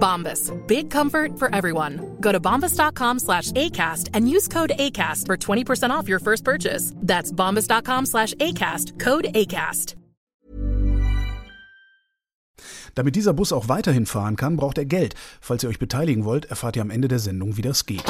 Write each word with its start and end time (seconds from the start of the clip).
Bombas. 0.00 0.50
Big 0.66 0.90
comfort 0.90 1.38
for 1.38 1.54
everyone. 1.54 2.16
Go 2.20 2.32
to 2.32 2.40
bombas.com 2.40 3.18
slash 3.18 3.52
ACAST 3.52 4.08
and 4.14 4.28
use 4.28 4.48
code 4.48 4.72
ACAST 4.76 5.26
for 5.26 5.36
20% 5.36 5.90
off 5.90 6.08
your 6.08 6.18
first 6.18 6.42
purchase. 6.44 6.92
That's 6.96 7.30
bombas.com 7.30 8.06
slash 8.06 8.34
ACAST. 8.34 8.98
Code 8.98 9.26
ACAST. 9.34 9.96
Damit 12.94 13.16
dieser 13.16 13.32
Bus 13.32 13.52
auch 13.52 13.68
weiterhin 13.68 14.06
fahren 14.06 14.36
kann, 14.36 14.56
braucht 14.56 14.78
er 14.78 14.84
Geld. 14.84 15.14
Falls 15.40 15.62
ihr 15.62 15.68
euch 15.68 15.78
beteiligen 15.78 16.24
wollt, 16.24 16.46
erfahrt 16.46 16.76
ihr 16.76 16.82
am 16.82 16.90
Ende 16.90 17.08
der 17.08 17.18
Sendung, 17.18 17.56
wie 17.56 17.62
das 17.62 17.86
geht. 17.86 18.04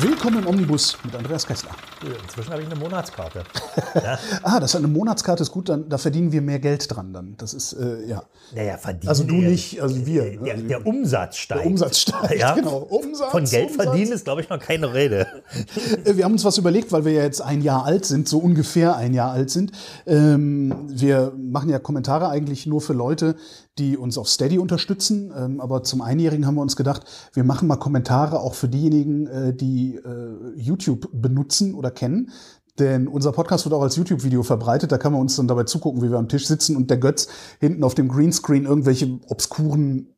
Willkommen 0.00 0.40
im 0.40 0.46
Omnibus 0.46 0.98
mit 1.04 1.14
Andreas 1.14 1.46
Kessler. 1.46 1.73
Inzwischen 2.22 2.50
habe 2.52 2.62
ich 2.62 2.68
eine 2.70 2.78
Monatskarte. 2.78 3.44
Ah, 4.42 4.60
das 4.60 4.70
ist 4.70 4.76
eine 4.76 4.88
Monatskarte 4.88 5.42
ist 5.42 5.50
gut, 5.50 5.68
dann, 5.68 5.88
da 5.88 5.98
verdienen 5.98 6.32
wir 6.32 6.42
mehr 6.42 6.58
Geld 6.58 6.86
dran 6.94 7.12
dann. 7.12 7.34
Das 7.38 7.54
ist, 7.54 7.72
äh, 7.74 8.04
ja. 8.06 8.22
Naja, 8.54 8.76
verdienen. 8.76 9.08
Also 9.08 9.24
du 9.24 9.34
nicht, 9.34 9.80
also 9.80 10.04
wir. 10.06 10.24
ne? 10.24 10.38
Der, 10.44 10.56
der 10.56 10.86
Umsatz 10.86 11.36
steigt. 11.38 11.62
Der 11.62 11.66
Umsatz 11.70 11.98
steigt, 12.00 12.34
ja? 12.40 12.54
genau. 12.54 12.78
Umsatz, 12.78 13.30
Von 13.30 13.44
Geld 13.44 13.70
Umsatz. 13.70 13.84
verdienen 13.84 14.12
ist, 14.12 14.24
glaube 14.24 14.40
ich, 14.42 14.48
noch 14.48 14.58
keine 14.58 14.92
Rede. 14.92 15.26
Äh, 16.04 16.16
Wir 16.16 16.24
haben 16.24 16.32
uns 16.32 16.44
was 16.44 16.58
überlegt, 16.58 16.92
weil 16.92 17.04
wir 17.04 17.12
ja 17.12 17.22
jetzt 17.22 17.40
ein 17.40 17.62
Jahr 17.62 17.84
alt 17.84 18.04
sind, 18.04 18.28
so 18.28 18.38
ungefähr 18.38 18.96
ein 18.96 19.14
Jahr 19.14 19.30
alt 19.30 19.50
sind. 19.50 19.72
Ähm, 20.06 20.74
wir 20.88 21.32
machen 21.36 21.70
ja 21.70 21.78
Kommentare 21.78 22.28
eigentlich 22.28 22.66
nur 22.66 22.80
für 22.80 22.92
Leute, 22.92 23.36
die 23.78 23.96
uns 23.96 24.18
auf 24.18 24.28
Steady 24.28 24.58
unterstützen. 24.58 25.32
Ähm, 25.36 25.60
aber 25.60 25.82
zum 25.82 26.00
Einjährigen 26.00 26.46
haben 26.46 26.54
wir 26.54 26.62
uns 26.62 26.76
gedacht, 26.76 27.04
wir 27.32 27.44
machen 27.44 27.68
mal 27.68 27.76
Kommentare 27.76 28.40
auch 28.40 28.54
für 28.54 28.68
diejenigen, 28.68 29.26
äh, 29.26 29.54
die 29.54 29.96
äh, 29.96 30.56
YouTube 30.56 31.08
benutzen 31.12 31.74
oder 31.74 31.90
kennen. 31.90 32.30
Denn 32.78 33.06
unser 33.06 33.30
Podcast 33.30 33.64
wird 33.64 33.74
auch 33.74 33.82
als 33.82 33.94
YouTube-Video 33.94 34.42
verbreitet. 34.42 34.90
Da 34.90 34.98
kann 34.98 35.12
man 35.12 35.20
uns 35.20 35.36
dann 35.36 35.46
dabei 35.46 35.62
zugucken, 35.62 36.02
wie 36.02 36.10
wir 36.10 36.18
am 36.18 36.28
Tisch 36.28 36.46
sitzen 36.46 36.76
und 36.76 36.90
der 36.90 36.98
Götz 36.98 37.28
hinten 37.60 37.84
auf 37.84 37.94
dem 37.94 38.08
Greenscreen 38.08 38.64
irgendwelche 38.64 39.20
obskuren 39.28 40.13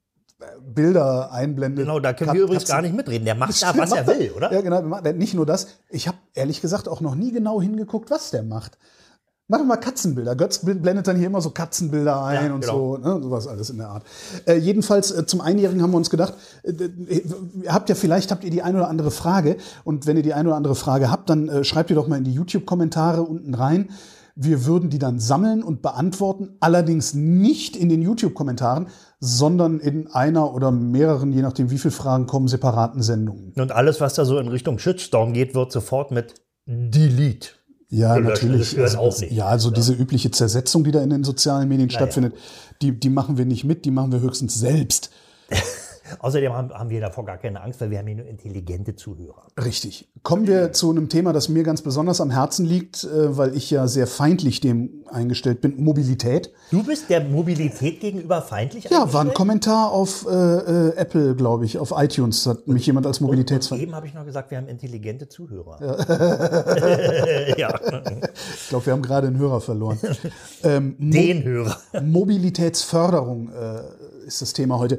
Bilder 0.76 1.32
einblendet. 1.32 1.86
Genau, 1.86 1.98
da 1.98 2.12
können 2.12 2.32
wir 2.32 2.42
übrigens 2.42 2.66
gar 2.66 2.82
nicht 2.82 2.94
mitreden. 2.94 3.24
Der 3.24 3.34
macht 3.34 3.60
da, 3.60 3.76
was 3.76 3.90
er 3.90 4.06
will, 4.06 4.30
oder? 4.36 4.52
Ja, 4.52 4.60
genau. 4.60 5.00
Nicht 5.12 5.34
nur 5.34 5.44
das. 5.46 5.66
Ich 5.90 6.06
habe 6.06 6.18
ehrlich 6.34 6.60
gesagt 6.60 6.88
auch 6.88 7.00
noch 7.00 7.16
nie 7.16 7.32
genau 7.32 7.60
hingeguckt, 7.60 8.10
was 8.10 8.30
der 8.30 8.44
macht. 8.44 8.78
Mach 9.48 9.58
doch 9.58 9.64
mal 9.64 9.76
Katzenbilder. 9.76 10.34
Götz 10.34 10.58
blendet 10.58 11.06
dann 11.06 11.16
hier 11.16 11.28
immer 11.28 11.40
so 11.40 11.50
Katzenbilder 11.50 12.24
ein 12.24 12.46
Ja, 12.46 12.54
und 12.54 12.62
genau. 12.62 12.96
so, 12.96 12.96
ne? 12.96 13.22
sowas 13.22 13.46
alles 13.46 13.70
in 13.70 13.78
der 13.78 13.88
Art. 13.88 14.02
Äh, 14.44 14.56
jedenfalls 14.56 15.12
äh, 15.12 15.24
zum 15.24 15.40
Einjährigen 15.40 15.82
haben 15.82 15.92
wir 15.92 15.98
uns 15.98 16.10
gedacht, 16.10 16.34
äh, 16.64 16.72
ihr 17.62 17.72
habt 17.72 17.88
ja 17.88 17.94
vielleicht 17.94 18.32
habt 18.32 18.42
ihr 18.42 18.50
die 18.50 18.62
eine 18.62 18.78
oder 18.78 18.88
andere 18.88 19.12
Frage 19.12 19.56
und 19.84 20.06
wenn 20.06 20.16
ihr 20.16 20.24
die 20.24 20.34
eine 20.34 20.48
oder 20.48 20.56
andere 20.56 20.74
Frage 20.74 21.12
habt, 21.12 21.30
dann 21.30 21.48
äh, 21.48 21.62
schreibt 21.62 21.90
ihr 21.90 21.96
doch 21.96 22.08
mal 22.08 22.18
in 22.18 22.24
die 22.24 22.32
YouTube-Kommentare 22.32 23.22
unten 23.22 23.54
rein. 23.54 23.90
Wir 24.38 24.66
würden 24.66 24.90
die 24.90 24.98
dann 24.98 25.18
sammeln 25.18 25.62
und 25.62 25.80
beantworten, 25.82 26.56
allerdings 26.60 27.14
nicht 27.14 27.74
in 27.74 27.88
den 27.88 28.02
YouTube-Kommentaren, 28.02 28.88
sondern 29.18 29.80
in 29.80 30.08
einer 30.08 30.54
oder 30.54 30.70
mehreren, 30.70 31.32
je 31.32 31.40
nachdem 31.42 31.70
wie 31.70 31.78
viele 31.78 31.92
Fragen 31.92 32.26
kommen, 32.26 32.46
separaten 32.46 33.02
Sendungen. 33.02 33.54
Und 33.56 33.72
alles, 33.72 34.00
was 34.00 34.14
da 34.14 34.26
so 34.26 34.38
in 34.38 34.48
Richtung 34.48 34.78
Shitstorm 34.78 35.32
geht, 35.32 35.54
wird 35.54 35.72
sofort 35.72 36.10
mit 36.10 36.34
Delete. 36.66 37.48
Ja, 37.88 38.16
gelöscht. 38.16 38.42
natürlich. 38.42 38.98
Also. 38.98 39.24
Ja, 39.26 39.46
also 39.46 39.70
diese 39.70 39.94
übliche 39.94 40.30
Zersetzung, 40.30 40.84
die 40.84 40.90
da 40.90 41.02
in 41.02 41.10
den 41.10 41.24
sozialen 41.24 41.68
Medien 41.68 41.86
Naja, 41.86 41.98
stattfindet, 42.00 42.34
die, 42.82 42.92
die 42.98 43.10
machen 43.10 43.38
wir 43.38 43.46
nicht 43.46 43.64
mit, 43.64 43.84
die 43.84 43.90
machen 43.90 44.12
wir 44.12 44.20
höchstens 44.20 44.58
selbst. 44.58 45.10
Außerdem 46.18 46.52
haben, 46.52 46.70
haben 46.72 46.90
wir 46.90 47.00
davor 47.00 47.24
gar 47.24 47.38
keine 47.38 47.60
Angst, 47.62 47.80
weil 47.80 47.90
wir 47.90 47.98
haben 47.98 48.06
hier 48.06 48.16
nur 48.16 48.26
intelligente 48.26 48.94
Zuhörer. 48.96 49.46
Richtig. 49.62 50.08
Kommen 50.22 50.46
wir 50.46 50.72
zu 50.72 50.90
einem 50.90 51.08
Thema, 51.08 51.32
das 51.32 51.48
mir 51.48 51.62
ganz 51.62 51.82
besonders 51.82 52.20
am 52.20 52.30
Herzen 52.30 52.64
liegt, 52.66 53.04
äh, 53.04 53.36
weil 53.36 53.56
ich 53.56 53.70
ja 53.70 53.86
sehr 53.88 54.06
feindlich 54.06 54.60
dem 54.60 55.04
eingestellt 55.10 55.60
bin, 55.60 55.76
Mobilität. 55.82 56.50
Du 56.72 56.82
bist 56.82 57.08
der 57.10 57.22
Mobilität 57.22 58.00
gegenüber 58.00 58.42
feindlich 58.42 58.84
Ja, 58.90 59.12
war 59.12 59.20
ein? 59.22 59.32
Kommentar 59.34 59.92
auf 59.92 60.26
äh, 60.28 60.32
äh, 60.32 60.96
Apple, 60.96 61.36
glaube 61.36 61.64
ich, 61.64 61.78
auf 61.78 61.92
iTunes 61.96 62.44
hat 62.46 62.66
mich 62.66 62.84
jemand 62.86 63.06
als 63.06 63.20
Mobilitätsfeind. 63.20 63.82
Eben 63.82 63.94
habe 63.94 64.06
ich 64.06 64.14
noch 64.14 64.24
gesagt, 64.24 64.50
wir 64.50 64.58
haben 64.58 64.66
intelligente 64.68 65.28
Zuhörer. 65.28 65.78
Ja. 65.80 67.56
ja. 67.56 67.80
Ich 68.62 68.68
glaube, 68.68 68.86
wir 68.86 68.92
haben 68.92 69.02
gerade 69.02 69.28
einen 69.28 69.38
Hörer 69.38 69.60
verloren. 69.60 69.98
ähm, 70.64 70.96
Mo- 70.98 71.12
Den 71.12 71.44
Hörer. 71.44 71.76
Mobilitätsförderung 72.02 73.48
äh, 73.50 73.80
ist 74.26 74.42
das 74.42 74.52
Thema 74.52 74.78
heute. 74.78 74.98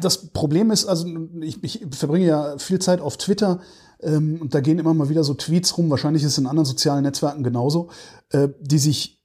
Das 0.00 0.28
Problem 0.28 0.70
ist, 0.70 0.86
also 0.86 1.06
ich, 1.40 1.62
ich 1.62 1.86
verbringe 1.90 2.26
ja 2.26 2.58
viel 2.58 2.78
Zeit 2.78 3.00
auf 3.00 3.16
Twitter 3.16 3.60
ähm, 4.00 4.38
und 4.40 4.54
da 4.54 4.60
gehen 4.60 4.78
immer 4.78 4.94
mal 4.94 5.08
wieder 5.08 5.24
so 5.24 5.34
Tweets 5.34 5.76
rum, 5.78 5.90
wahrscheinlich 5.90 6.22
ist 6.22 6.32
es 6.32 6.38
in 6.38 6.46
anderen 6.46 6.66
sozialen 6.66 7.02
Netzwerken 7.02 7.42
genauso, 7.42 7.88
äh, 8.30 8.48
die 8.60 8.78
sich 8.78 9.15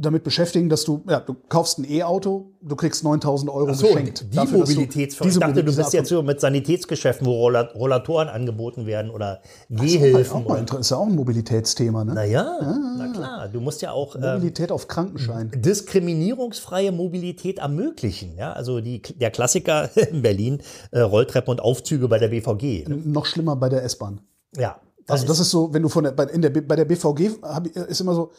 damit 0.00 0.22
beschäftigen, 0.24 0.68
dass 0.68 0.84
du, 0.84 1.02
ja, 1.08 1.20
du 1.20 1.34
kaufst 1.48 1.78
ein 1.78 1.90
E-Auto, 1.90 2.52
du 2.62 2.76
kriegst 2.76 3.02
9000 3.04 3.50
Euro 3.50 3.72
So, 3.74 3.86
geschenkt. 3.88 4.26
die 4.32 4.36
dafür, 4.36 4.58
Mobilitätsförderung. 4.60 5.32
Ich 5.42 5.46
dachte, 5.46 5.64
du 5.64 5.74
bist 5.74 5.92
jetzt 5.92 6.08
so 6.08 6.22
mit 6.22 6.40
Sanitätsgeschäften, 6.40 7.26
wo 7.26 7.32
Rolla- 7.32 7.72
Rollatoren 7.74 8.28
angeboten 8.28 8.86
werden 8.86 9.10
oder 9.10 9.40
Das 9.68 9.84
ist 9.86 9.92
Gehhilfen. 9.92 10.46
inter- 10.46 10.78
ist 10.78 10.90
ja 10.90 10.96
auch 10.96 11.06
ein 11.06 11.14
Mobilitätsthema, 11.14 12.04
ne? 12.04 12.14
Naja, 12.14 12.58
na 12.96 13.12
klar. 13.12 13.48
Du 13.48 13.60
musst 13.60 13.82
ja 13.82 13.92
auch 13.92 14.14
ähm, 14.16 14.22
Mobilität 14.22 14.70
auf 14.72 14.86
Krankenschein. 14.88 15.50
diskriminierungsfreie 15.54 16.92
Mobilität 16.92 17.58
ermöglichen. 17.58 18.36
Ja, 18.36 18.52
also 18.52 18.80
die, 18.80 19.02
der 19.02 19.30
Klassiker 19.30 19.90
in 20.10 20.22
Berlin, 20.22 20.62
äh, 20.90 21.00
Rolltreppen 21.00 21.50
und 21.50 21.60
Aufzüge 21.60 22.08
bei 22.08 22.18
der 22.18 22.28
BVG. 22.28 22.86
Ne? 22.88 22.96
Noch 23.04 23.26
schlimmer 23.26 23.56
bei 23.56 23.68
der 23.68 23.82
S-Bahn. 23.84 24.20
Ja. 24.56 24.80
Also 25.06 25.26
das 25.26 25.40
ist 25.40 25.50
so, 25.50 25.72
wenn 25.72 25.82
du 25.82 25.88
von 25.88 26.04
der, 26.04 26.12
bei, 26.12 26.24
in 26.24 26.42
der, 26.42 26.50
bei 26.50 26.76
der 26.76 26.84
BVG 26.84 27.30
hab, 27.42 27.66
ich- 27.66 27.74
ist 27.76 28.00
immer 28.00 28.14
so, 28.14 28.30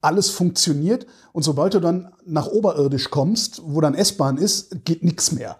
alles 0.00 0.30
funktioniert 0.30 1.06
und 1.32 1.42
sobald 1.42 1.74
du 1.74 1.80
dann 1.80 2.12
nach 2.24 2.46
oberirdisch 2.46 3.10
kommst, 3.10 3.60
wo 3.64 3.80
dann 3.80 3.94
S-Bahn 3.94 4.36
ist, 4.38 4.84
geht 4.84 5.02
nichts 5.02 5.32
mehr. 5.32 5.58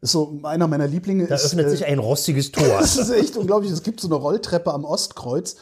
Ist 0.00 0.12
so 0.12 0.40
einer 0.42 0.66
meiner 0.68 0.86
Lieblinge. 0.88 1.26
Da 1.26 1.34
ist, 1.36 1.46
öffnet 1.46 1.66
äh, 1.66 1.70
sich 1.70 1.84
ein 1.86 1.98
rostiges 1.98 2.50
Tor. 2.52 2.66
Das 2.80 2.96
ist 2.96 3.10
echt 3.10 3.36
unglaublich. 3.36 3.70
Es 3.70 3.82
gibt 3.82 4.00
so 4.00 4.08
eine 4.08 4.16
Rolltreppe 4.16 4.72
am 4.72 4.84
Ostkreuz. 4.84 5.56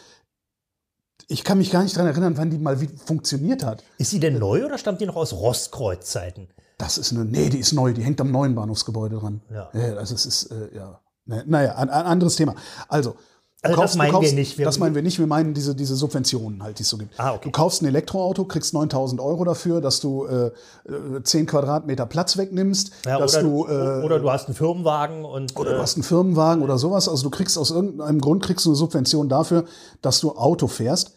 Ich 1.29 1.45
kann 1.45 1.59
mich 1.59 1.71
gar 1.71 1.83
nicht 1.83 1.97
dran 1.97 2.07
erinnern, 2.07 2.37
wann 2.37 2.51
die 2.51 2.59
mal 2.59 2.81
wie 2.81 2.89
funktioniert 2.89 3.65
hat. 3.65 3.85
Ist 3.99 4.11
sie 4.11 4.19
denn 4.21 4.39
neu 4.39 4.65
oder 4.65 4.79
stammt 4.79 5.01
die 5.01 5.07
noch 5.07 5.17
aus 5.17 5.33
Rostkreuzzeiten? 5.33 6.49
Das 6.79 6.97
ist 6.99 7.13
eine, 7.13 7.25
nee, 7.27 7.51
die 7.51 7.59
ist 7.59 7.73
neu, 7.73 7.93
die 7.93 8.03
hängt 8.03 8.21
am 8.21 8.31
neuen 8.33 8.55
Bahnhofsgebäude 8.55 9.19
dran. 9.19 9.43
Ja. 9.53 9.69
also 9.99 10.15
es 10.15 10.25
ist, 10.27 10.45
äh, 10.51 10.75
ja. 10.75 11.01
Ne- 11.27 11.45
Naja, 11.47 11.75
ein, 11.77 11.91
ein 11.91 12.07
anderes 12.07 12.37
Thema. 12.37 12.55
Also, 12.89 13.17
Also 13.63 13.79
das 13.81 13.95
meinen 13.97 14.21
wir 14.23 14.33
nicht. 14.33 14.57
Wir- 14.57 14.65
das 14.65 14.79
meinen 14.79 14.95
wir 14.95 15.03
nicht. 15.03 15.19
Wir 15.19 15.27
meinen 15.27 15.53
diese, 15.53 15.75
diese 15.75 15.95
Subventionen 15.95 16.63
halt, 16.63 16.79
die 16.79 16.83
es 16.83 16.89
so 16.89 16.97
gibt. 16.97 17.19
Ah, 17.21 17.33
okay. 17.35 17.41
Du 17.45 17.51
kaufst 17.51 17.83
ein 17.83 17.87
Elektroauto, 17.87 18.47
kriegst 18.47 18.73
9000 18.73 19.21
Euro 19.21 19.45
dafür, 19.45 19.83
dass 19.83 20.01
du 20.01 20.25
äh, 20.25 20.47
äh, 20.89 21.23
10 21.23 21.45
Quadratmeter 21.47 22.07
Platz 22.07 22.39
wegnimmst, 22.39 22.91
Ja, 23.05 23.19
dass 23.19 23.35
oder, 23.35 23.43
du, 23.43 23.67
äh, 23.67 24.03
oder 24.05 24.19
du 24.19 24.31
hast 24.31 24.47
einen 24.47 24.55
Firmenwagen 24.55 25.27
und 25.27 25.55
oder 25.59 25.73
du 25.73 25.77
äh, 25.77 25.81
hast 25.83 25.97
einen 25.97 26.05
Firmenwagen 26.05 26.63
oder 26.65 26.79
sowas. 26.79 27.07
Also 27.09 27.25
du 27.25 27.31
kriegst 27.31 27.59
aus 27.59 27.71
irgendeinem 27.71 28.21
Grund 28.21 28.43
kriegst 28.43 28.65
du 28.65 28.71
eine 28.71 28.77
Subvention 28.77 29.29
dafür, 29.29 29.67
dass 30.01 30.21
du 30.21 30.33
Auto 30.37 30.67
fährst. 30.67 31.17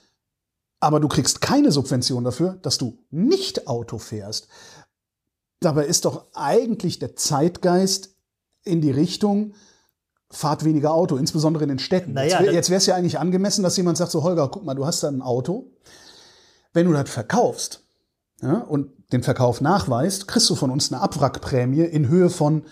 Aber 0.82 1.00
du 1.00 1.08
kriegst 1.08 1.40
keine 1.40 1.72
Subvention 1.72 2.26
dafür, 2.26 2.58
dass 2.62 2.78
du 2.78 2.98
nicht 3.10 3.68
Auto 3.70 4.00
fährst. 4.00 4.50
Dabei 5.62 5.86
ist 5.86 6.04
doch 6.04 6.26
eigentlich 6.34 7.00
der 7.00 7.16
Zeitgeist 7.16 8.16
in 8.66 8.82
die 8.82 8.92
Richtung, 8.92 9.54
fahrt 10.34 10.66
weniger 10.66 10.94
Auto, 10.94 11.16
insbesondere 11.16 11.64
in 11.64 11.70
den 11.70 11.80
Städten. 11.80 12.14
Naja, 12.14 12.42
jetzt 12.42 12.54
jetzt 12.54 12.70
wäre 12.70 12.78
es 12.80 12.86
ja 12.86 12.96
eigentlich 12.96 13.20
angemessen, 13.20 13.64
dass 13.64 13.78
jemand 13.78 13.98
sagt, 13.98 14.12
so 14.12 14.24
Holger, 14.24 14.50
guck 14.50 14.66
mal, 14.66 14.74
du 14.74 14.86
hast 14.86 15.04
da 15.04 15.08
ein 15.08 15.22
Auto. 15.22 15.72
Wenn 16.74 16.88
du 16.88 16.94
das 16.94 17.10
verkaufst 17.10 17.84
ja, 18.42 18.58
und 18.58 18.90
den 19.12 19.22
Verkauf 19.22 19.62
nachweist, 19.62 20.28
kriegst 20.28 20.50
du 20.50 20.56
von 20.56 20.72
uns 20.72 20.92
eine 20.92 21.02
Abwrackprämie 21.02 21.84
in 21.84 22.08
Höhe 22.08 22.30
von 22.30 22.64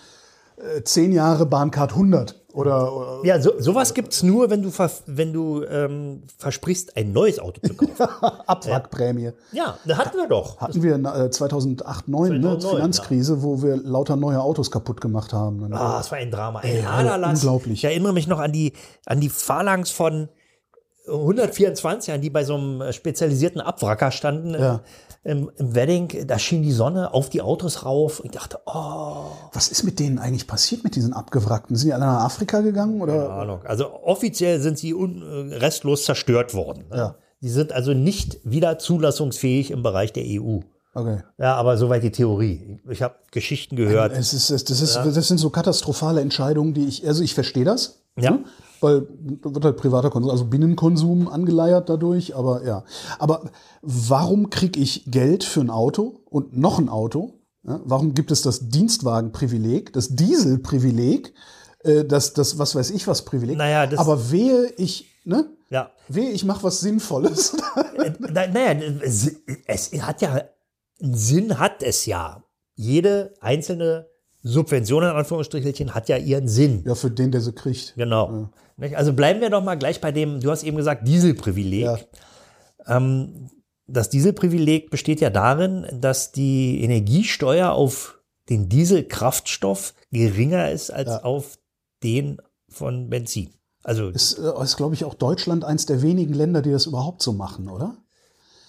zehn 0.84 1.12
Jahre 1.12 1.46
Bahncard 1.46 1.92
100 1.92 2.40
oder, 2.52 3.20
Ja, 3.24 3.40
so, 3.40 3.52
sowas 3.58 3.94
gibt's 3.94 4.22
nur, 4.22 4.50
wenn 4.50 4.60
du, 4.62 4.70
wenn 5.06 5.32
du 5.32 5.64
ähm, 5.64 6.22
versprichst, 6.38 6.96
ein 6.98 7.12
neues 7.12 7.38
Auto 7.38 7.60
zu 7.66 7.74
kaufen. 7.74 7.94
Abwrackprämie. 8.46 9.30
ja, 9.52 9.78
das 9.86 9.96
hatten 9.98 10.18
wir 10.18 10.28
doch. 10.28 10.60
Hatten 10.60 10.82
wir 10.82 10.96
äh, 10.96 11.30
2008, 11.30 12.04
2009, 12.04 12.32
ne, 12.32 12.40
2009, 12.58 12.76
Finanzkrise, 12.76 13.42
wo 13.42 13.62
wir 13.62 13.76
lauter 13.78 14.16
neue 14.16 14.38
Autos 14.40 14.70
kaputt 14.70 15.00
gemacht 15.00 15.32
haben. 15.32 15.62
Dann, 15.62 15.72
Ah, 15.72 15.98
es 16.00 16.10
war 16.10 16.18
ein 16.18 16.30
Drama, 16.30 16.58
ein 16.60 16.68
Ey, 16.68 16.84
Aderlass. 16.84 17.38
unglaublich. 17.42 17.72
Ich 17.74 17.84
erinnere 17.84 18.12
mich 18.12 18.26
noch 18.26 18.38
an 18.38 18.52
die, 18.52 18.74
an 19.06 19.20
die 19.20 19.30
Phalanx 19.30 19.90
von 19.90 20.28
124, 21.08 22.20
die 22.20 22.30
bei 22.30 22.44
so 22.44 22.54
einem 22.54 22.80
äh, 22.82 22.92
spezialisierten 22.92 23.60
Abwracker 23.60 24.10
standen 24.10 24.54
Ja. 24.54 24.80
Im, 25.24 25.50
im 25.56 25.74
Wedding. 25.74 26.26
Da 26.26 26.38
schien 26.38 26.62
die 26.62 26.72
Sonne 26.72 27.12
auf 27.14 27.28
die 27.30 27.42
Autos 27.42 27.84
rauf. 27.84 28.20
Ich 28.24 28.30
dachte, 28.32 28.58
oh, 28.66 29.26
Was 29.52 29.68
ist 29.68 29.82
mit 29.84 29.98
denen 30.00 30.18
eigentlich 30.18 30.46
passiert, 30.46 30.84
mit 30.84 30.96
diesen 30.96 31.12
Abgewrackten? 31.12 31.76
Sind 31.76 31.88
die 31.88 31.94
alle 31.94 32.06
nach 32.06 32.24
Afrika 32.24 32.60
gegangen? 32.60 32.98
keine 33.00 33.12
Oder? 33.12 33.30
Ahnung. 33.30 33.60
Also 33.64 33.92
offiziell 34.02 34.60
sind 34.60 34.78
sie 34.78 34.90
äh, 34.90 35.54
restlos 35.56 36.04
zerstört 36.04 36.54
worden. 36.54 36.84
ne? 36.90 36.96
Ja. 36.96 37.14
Die 37.40 37.48
sind 37.50 37.72
also 37.72 37.92
nicht 37.92 38.38
wieder 38.44 38.78
zulassungsfähig 38.78 39.70
im 39.72 39.82
Bereich 39.82 40.12
der 40.12 40.24
EU. 40.26 40.60
Okay. 40.94 41.18
Ja, 41.38 41.54
aber 41.56 41.76
soweit 41.78 42.02
die 42.02 42.10
Theorie. 42.12 42.78
Ich 42.90 43.02
habe 43.02 43.14
Geschichten 43.30 43.76
gehört. 43.76 44.12
Es 44.12 44.32
ist, 44.34 44.50
es- 44.50 44.64
das, 44.64 44.80
ist, 44.82 44.94
das 44.96 45.26
sind 45.28 45.38
so 45.38 45.48
katastrophale 45.50 46.20
Entscheidungen, 46.20 46.74
die 46.74 46.86
ich, 46.86 47.06
also 47.06 47.22
ich 47.22 47.34
verstehe 47.34 47.64
das. 47.64 48.02
Ja. 48.18 48.32
ne? 48.32 48.44
Weil 48.82 49.06
wird 49.42 49.64
halt 49.64 49.76
privater 49.76 50.10
Konsum, 50.10 50.30
also 50.30 50.44
Binnenkonsum 50.46 51.28
angeleiert 51.28 51.88
dadurch, 51.88 52.34
aber 52.36 52.64
ja. 52.64 52.84
Aber 53.18 53.50
warum 53.80 54.50
kriege 54.50 54.80
ich 54.80 55.04
Geld 55.10 55.44
für 55.44 55.60
ein 55.60 55.70
Auto 55.70 56.20
und 56.28 56.56
noch 56.56 56.78
ein 56.78 56.88
Auto? 56.88 57.34
Ja? 57.64 57.80
Warum 57.84 58.14
gibt 58.14 58.30
es 58.32 58.42
das 58.42 58.68
Dienstwagenprivileg, 58.68 59.92
das 59.92 60.08
Dieselprivileg, 60.16 61.32
äh, 61.84 62.04
das, 62.04 62.32
das, 62.32 62.58
was 62.58 62.74
weiß 62.74 62.90
ich 62.90 63.06
was 63.06 63.24
Privileg? 63.24 63.56
Naja, 63.56 63.86
das- 63.86 63.98
aber 64.00 64.30
wehe 64.30 64.66
ich, 64.76 65.06
ne? 65.24 65.46
Ja. 65.70 65.90
Wehe 66.08 66.30
ich 66.30 66.44
mache 66.44 66.62
was 66.64 66.80
Sinnvolles. 66.80 67.56
Äh, 67.96 68.12
na- 68.18 68.46
Naja, 68.48 68.80
es, 69.66 69.92
hat 70.00 70.22
ja, 70.22 70.40
einen 71.00 71.14
Sinn 71.14 71.58
hat 71.58 71.82
es 71.82 72.06
ja. 72.06 72.42
Jede 72.74 73.34
einzelne 73.40 74.06
Subvention 74.42 75.02
in 75.04 75.10
Anführungsstrichelchen 75.10 75.94
hat 75.94 76.08
ja 76.08 76.16
ihren 76.16 76.48
Sinn. 76.48 76.82
ja, 76.86 76.94
für 76.94 77.10
den, 77.10 77.30
der 77.30 77.40
sie 77.40 77.52
kriegt. 77.52 77.94
Genau. 77.96 78.30
Nicht? 78.30 78.48
Also 78.94 79.12
bleiben 79.12 79.40
wir 79.40 79.50
doch 79.50 79.62
mal 79.62 79.76
gleich 79.76 80.00
bei 80.00 80.12
dem, 80.12 80.40
du 80.40 80.50
hast 80.50 80.62
eben 80.64 80.76
gesagt, 80.76 81.06
Dieselprivileg. 81.06 81.84
Ja. 81.84 81.98
Ähm, 82.86 83.50
das 83.86 84.10
Dieselprivileg 84.10 84.90
besteht 84.90 85.20
ja 85.20 85.30
darin, 85.30 85.86
dass 85.92 86.32
die 86.32 86.82
Energiesteuer 86.82 87.72
auf 87.72 88.18
den 88.48 88.68
Dieselkraftstoff 88.68 89.94
geringer 90.10 90.70
ist 90.70 90.90
als 90.90 91.08
Ja. 91.08 91.22
auf 91.22 91.58
den 92.02 92.38
von 92.68 93.08
Benzin. 93.10 93.54
Also 93.84 94.08
Ist, 94.08 94.38
äh, 94.38 94.62
ist 94.62 94.76
glaube 94.76 94.94
ich, 94.94 95.04
auch 95.04 95.14
Deutschland 95.14 95.64
eins 95.64 95.86
der 95.86 96.02
wenigen 96.02 96.32
Länder, 96.34 96.62
die 96.62 96.70
das 96.70 96.86
überhaupt 96.86 97.22
so 97.22 97.32
machen, 97.32 97.68
oder? 97.68 97.96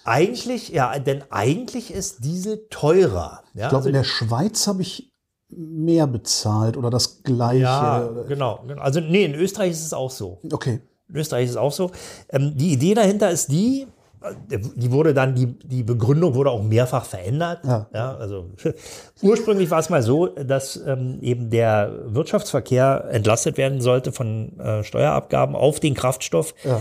eigentlich, 0.04 0.68
ja, 0.68 0.98
denn 0.98 1.24
eigentlich 1.30 1.90
ist 1.90 2.24
Diesel 2.24 2.66
teurer. 2.68 3.42
Ja, 3.54 3.64
Ich 3.64 3.68
glaube, 3.70 3.76
also, 3.76 3.88
in 3.88 3.94
der 3.94 4.04
Schweiz 4.04 4.66
habe 4.66 4.82
ich 4.82 5.13
mehr 5.56 6.06
bezahlt 6.06 6.76
oder 6.76 6.90
das 6.90 7.22
gleiche. 7.22 7.62
ja 7.62 8.08
genau. 8.28 8.64
Also 8.78 9.00
nee, 9.00 9.24
in 9.24 9.34
Österreich 9.34 9.72
ist 9.72 9.84
es 9.84 9.92
auch 9.92 10.10
so. 10.10 10.40
Okay. 10.52 10.80
In 11.08 11.16
Österreich 11.16 11.44
ist 11.44 11.50
es 11.52 11.56
auch 11.56 11.72
so. 11.72 11.90
Ähm, 12.30 12.56
die 12.56 12.72
Idee 12.72 12.94
dahinter 12.94 13.30
ist 13.30 13.50
die, 13.50 13.86
äh, 14.22 14.58
die 14.74 14.90
wurde 14.90 15.14
dann, 15.14 15.34
die, 15.34 15.46
die 15.58 15.82
Begründung 15.82 16.34
wurde 16.34 16.50
auch 16.50 16.62
mehrfach 16.62 17.04
verändert. 17.04 17.60
Ja. 17.64 18.16
also 18.16 18.50
ursprünglich 19.22 19.70
war 19.70 19.80
es 19.80 19.90
mal 19.90 20.02
so, 20.02 20.28
dass 20.28 20.76
ähm, 20.76 21.18
eben 21.20 21.50
der 21.50 21.92
Wirtschaftsverkehr 22.06 23.06
entlastet 23.10 23.58
werden 23.58 23.80
sollte 23.80 24.12
von 24.12 24.58
äh, 24.58 24.82
Steuerabgaben 24.82 25.54
auf 25.56 25.80
den 25.80 25.94
Kraftstoff. 25.94 26.54
Ja. 26.64 26.80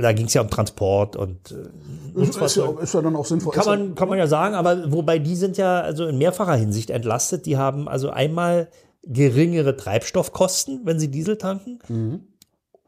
Da 0.00 0.12
ging 0.12 0.26
es 0.26 0.34
ja 0.34 0.42
um 0.42 0.50
Transport 0.50 1.16
und 1.16 1.52
äh, 1.52 2.22
Ist, 2.22 2.36
ist, 2.36 2.56
ja, 2.56 2.70
ist 2.80 2.94
ja 2.94 3.02
dann 3.02 3.16
auch 3.16 3.24
sinnvoll. 3.24 3.52
kann 3.52 3.66
man, 3.66 3.94
kann 3.94 4.08
man 4.08 4.18
ja 4.18 4.26
sagen, 4.26 4.54
aber 4.54 4.92
wobei 4.92 5.18
die 5.18 5.36
sind 5.36 5.56
ja 5.56 5.80
also 5.80 6.06
in 6.06 6.18
mehrfacher 6.18 6.54
Hinsicht 6.54 6.90
entlastet. 6.90 7.46
Die 7.46 7.56
haben 7.56 7.88
also 7.88 8.10
einmal 8.10 8.68
geringere 9.02 9.76
Treibstoffkosten, 9.76 10.82
wenn 10.84 10.98
sie 10.98 11.10
Diesel 11.10 11.36
tanken, 11.36 11.78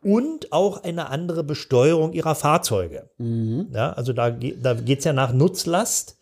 und 0.03 0.53
auch 0.53 0.85
eine 0.85 1.11
andere 1.11 1.43
Besteuerung 1.43 2.13
ihrer 2.13 2.35
Fahrzeuge. 2.35 3.11
Ja, 3.73 3.93
also 3.93 4.13
da, 4.13 4.31
da 4.31 4.75
geht 4.75 5.01
es 5.01 5.05
ja 5.05 5.13
nach 5.13 5.33
Nutzlast. 5.33 6.17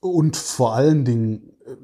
Und 0.00 0.36
vor 0.36 0.74
allen 0.74 1.04
Dingen, 1.04 1.54
äh, 1.64 1.76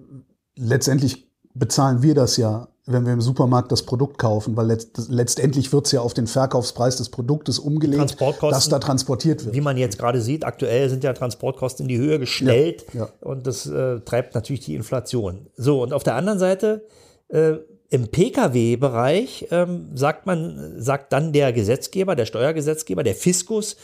letztendlich 0.56 1.30
bezahlen 1.54 2.02
wir 2.02 2.14
das 2.14 2.36
ja, 2.36 2.68
wenn 2.92 3.06
wir 3.06 3.12
im 3.12 3.20
Supermarkt 3.20 3.72
das 3.72 3.82
Produkt 3.82 4.18
kaufen, 4.18 4.56
weil 4.56 4.66
letzt, 4.66 5.08
letztendlich 5.08 5.72
wird 5.72 5.86
es 5.86 5.92
ja 5.92 6.00
auf 6.00 6.14
den 6.14 6.26
Verkaufspreis 6.26 6.96
des 6.96 7.08
Produktes 7.08 7.58
umgelegt, 7.58 8.16
dass 8.40 8.68
da 8.68 8.78
transportiert 8.78 9.44
wird. 9.44 9.54
Wie 9.54 9.60
man 9.60 9.76
jetzt 9.76 9.98
gerade 9.98 10.20
sieht, 10.20 10.44
aktuell 10.44 10.88
sind 10.88 11.04
ja 11.04 11.12
Transportkosten 11.12 11.84
in 11.84 11.88
die 11.88 11.98
Höhe 11.98 12.18
geschnellt 12.18 12.84
Ja, 12.92 13.00
ja. 13.00 13.08
und 13.20 13.46
das 13.46 13.66
äh, 13.66 14.00
treibt 14.00 14.34
natürlich 14.34 14.60
die 14.60 14.74
Inflation. 14.74 15.46
So, 15.56 15.82
und 15.82 15.92
auf 15.92 16.02
der 16.02 16.14
anderen 16.14 16.38
Seite, 16.38 16.86
äh, 17.28 17.54
im 17.92 18.08
Pkw-Bereich 18.08 19.48
ähm, 19.50 19.96
sagt 19.96 20.24
man, 20.24 20.80
sagt 20.80 21.12
dann 21.12 21.32
der 21.32 21.52
Gesetzgeber, 21.52 22.14
der 22.14 22.24
Steuergesetzgeber, 22.24 23.02
der 23.02 23.16
Fiskus, 23.16 23.76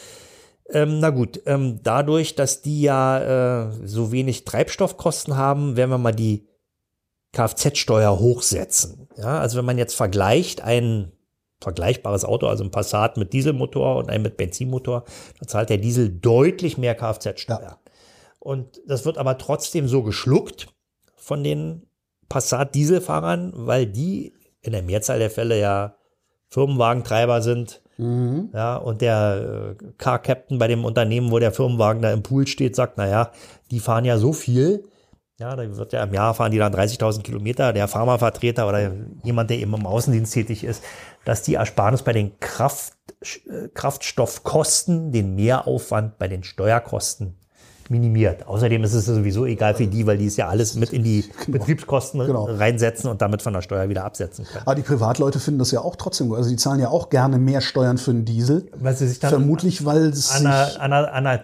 ähm, 0.71 0.99
na 1.01 1.11
gut, 1.11 1.41
ähm, 1.47 1.81
dadurch, 1.83 2.35
dass 2.35 2.63
die 2.63 2.83
ja 2.83 3.67
äh, 3.67 3.73
so 3.85 4.13
wenig 4.13 4.45
Treibstoffkosten 4.45 5.37
haben, 5.37 5.77
werden 5.77 5.91
wir 5.91 5.99
mal 5.99 6.15
die 6.15 6.47
Kfz-Steuer 7.37 8.19
hochsetzen. 8.19 9.09
Ja, 9.17 9.39
also 9.39 9.59
wenn 9.59 9.65
man 9.67 9.79
jetzt 9.79 9.95
vergleicht 9.95 10.63
ein 10.63 11.13
vergleichbares 11.61 12.25
Auto, 12.25 12.47
also 12.47 12.65
ein 12.65 12.71
Passat 12.71 13.17
mit 13.17 13.33
Dieselmotor 13.33 13.97
und 13.97 14.11
ein 14.11 14.23
mit 14.23 14.37
Benzinmotor, 14.37 15.05
da 15.41 15.47
zahlt 15.47 15.71
der 15.71 15.79
Diesel 15.79 16.11
deutlich 16.11 16.79
mehr 16.79 16.95
Kfz-Steuer. 16.95 17.61
Ja. 17.61 17.79
Und 18.39 18.81
das 18.87 19.05
wird 19.05 19.19
aber 19.19 19.39
trotzdem 19.39 19.89
so 19.89 20.03
geschluckt 20.03 20.69
von 21.15 21.45
den 21.45 21.87
Passat-Dieselfahrern, 22.29 23.53
weil 23.55 23.87
die 23.87 24.33
in 24.63 24.73
der 24.73 24.83
Mehrzahl 24.83 25.19
der 25.19 25.31
Fälle 25.31 25.59
ja 25.59 25.97
Firmenwagentreiber 26.49 27.43
sind. 27.43 27.83
Ja, 28.53 28.77
und 28.77 29.01
der 29.01 29.77
äh, 29.81 29.85
Car-Captain 29.97 30.59
bei 30.59 30.69
dem 30.69 30.85
Unternehmen, 30.85 31.31
wo 31.31 31.39
der 31.39 31.53
Firmenwagen 31.53 32.03
da 32.03 32.13
im 32.13 32.23
Pool 32.23 32.47
steht, 32.47 32.77
sagt, 32.77 32.99
naja, 32.99 33.33
die 33.71 33.81
fahren 33.81 34.05
ja 34.05 34.19
so 34.19 34.33
viel. 34.33 34.85
Ja, 35.39 35.55
da 35.55 35.77
wird 35.77 35.93
ja 35.93 36.03
im 36.03 36.15
Jahr 36.15 36.33
fahren 36.33 36.51
die 36.51 36.59
dann 36.59 36.75
30.000 36.75 37.23
Kilometer. 37.23 37.75
Der 37.75 37.89
Pharmavertreter 37.89 38.67
oder 38.67 38.91
jemand, 39.23 39.51
der 39.51 39.59
eben 39.59 39.75
im 39.75 39.85
Außendienst 39.87 40.33
tätig 40.33 40.65
ist, 40.65 40.83
dass 41.27 41.43
die 41.43 41.55
Ersparnis 41.55 42.03
bei 42.03 42.15
den 42.15 42.41
Kraft, 42.41 42.95
äh, 43.23 43.69
Kraftstoffkosten, 43.75 45.13
den 45.13 45.35
Mehraufwand 45.35 46.19
bei 46.19 46.29
den 46.29 46.43
Steuerkosten 46.43 47.37
minimiert. 47.91 48.47
Außerdem 48.47 48.83
ist 48.83 48.95
es 48.95 49.05
sowieso 49.05 49.45
egal 49.45 49.75
für 49.75 49.87
die, 49.87 50.07
weil 50.07 50.19
die 50.19 50.27
es 50.27 50.37
ja 50.37 50.49
alles 50.49 50.75
mit 50.75 50.93
in 50.93 51.05
die 51.05 51.25
Betriebskosten 51.47 52.19
Genau. 52.27 52.45
reinsetzen 52.47 53.11
und 53.11 53.21
damit 53.23 53.43
von 53.43 53.53
der 53.53 53.61
Steuer 53.63 53.89
wieder 53.91 54.05
absetzen 54.05 54.45
können. 54.45 54.63
Aber 54.65 54.75
die 54.75 54.83
Privatleute 54.83 55.39
finden 55.39 55.59
das 55.59 55.71
ja 55.71 55.81
auch 55.83 55.97
trotzdem 55.97 56.29
gut. 56.29 56.39
Also 56.39 56.49
die 56.51 56.57
zahlen 56.57 56.81
ja 56.81 56.89
auch 56.89 57.11
gerne 57.11 57.39
mehr 57.39 57.61
Steuern 57.61 57.99
für 57.99 58.11
einen 58.11 58.25
Diesel. 58.25 58.71
Weil 58.75 58.97
sie 58.97 59.07
sich 59.07 59.21
dann 59.21 59.31
Vermutlich, 59.31 59.85
weil 59.85 60.07
es 60.07 60.33
an 60.33 60.47
einer, 60.47 60.81
an 60.81 60.93
einer, 60.93 61.13
an 61.13 61.27
einer 61.27 61.41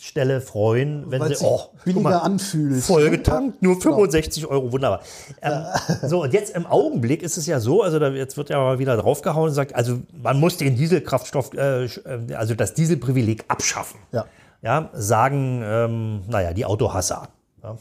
Tankstelle 0.00 0.40
freuen, 0.40 1.10
wenn 1.10 1.20
weil 1.20 1.36
sie, 1.36 1.44
oh, 1.44 1.60
billiger 1.84 2.22
anfühlt. 2.22 2.82
voll 2.82 3.10
getankt, 3.10 3.60
nur 3.62 3.78
Genau. 3.78 3.96
65 3.96 4.46
Euro, 4.46 4.72
wunderbar. 4.72 5.02
Ähm, 5.42 5.62
so, 6.08 6.22
und 6.22 6.32
jetzt 6.32 6.56
im 6.56 6.64
Augenblick 6.66 7.22
ist 7.22 7.36
es 7.36 7.46
ja 7.46 7.60
so, 7.60 7.82
also 7.82 7.98
da, 7.98 8.08
jetzt 8.08 8.38
wird 8.38 8.48
ja 8.48 8.58
mal 8.58 8.78
wieder 8.78 8.96
draufgehauen 8.96 9.50
und 9.50 9.54
sagt, 9.54 9.74
also 9.74 10.00
man 10.22 10.40
muss 10.40 10.56
den 10.56 10.74
Dieselkraftstoff, 10.74 11.52
äh, 11.52 11.84
äh, 11.84 12.34
also 12.34 12.54
das 12.54 12.72
Dieselprivileg 12.72 13.44
abschaffen. 13.48 14.00
Ja. 14.12 14.24
Ja, 14.62 14.88
sagen, 14.94 15.62
ähm, 15.64 16.22
naja, 16.28 16.54
die 16.54 16.64
Autohasser. 16.64 17.28
Ja. 17.62 17.76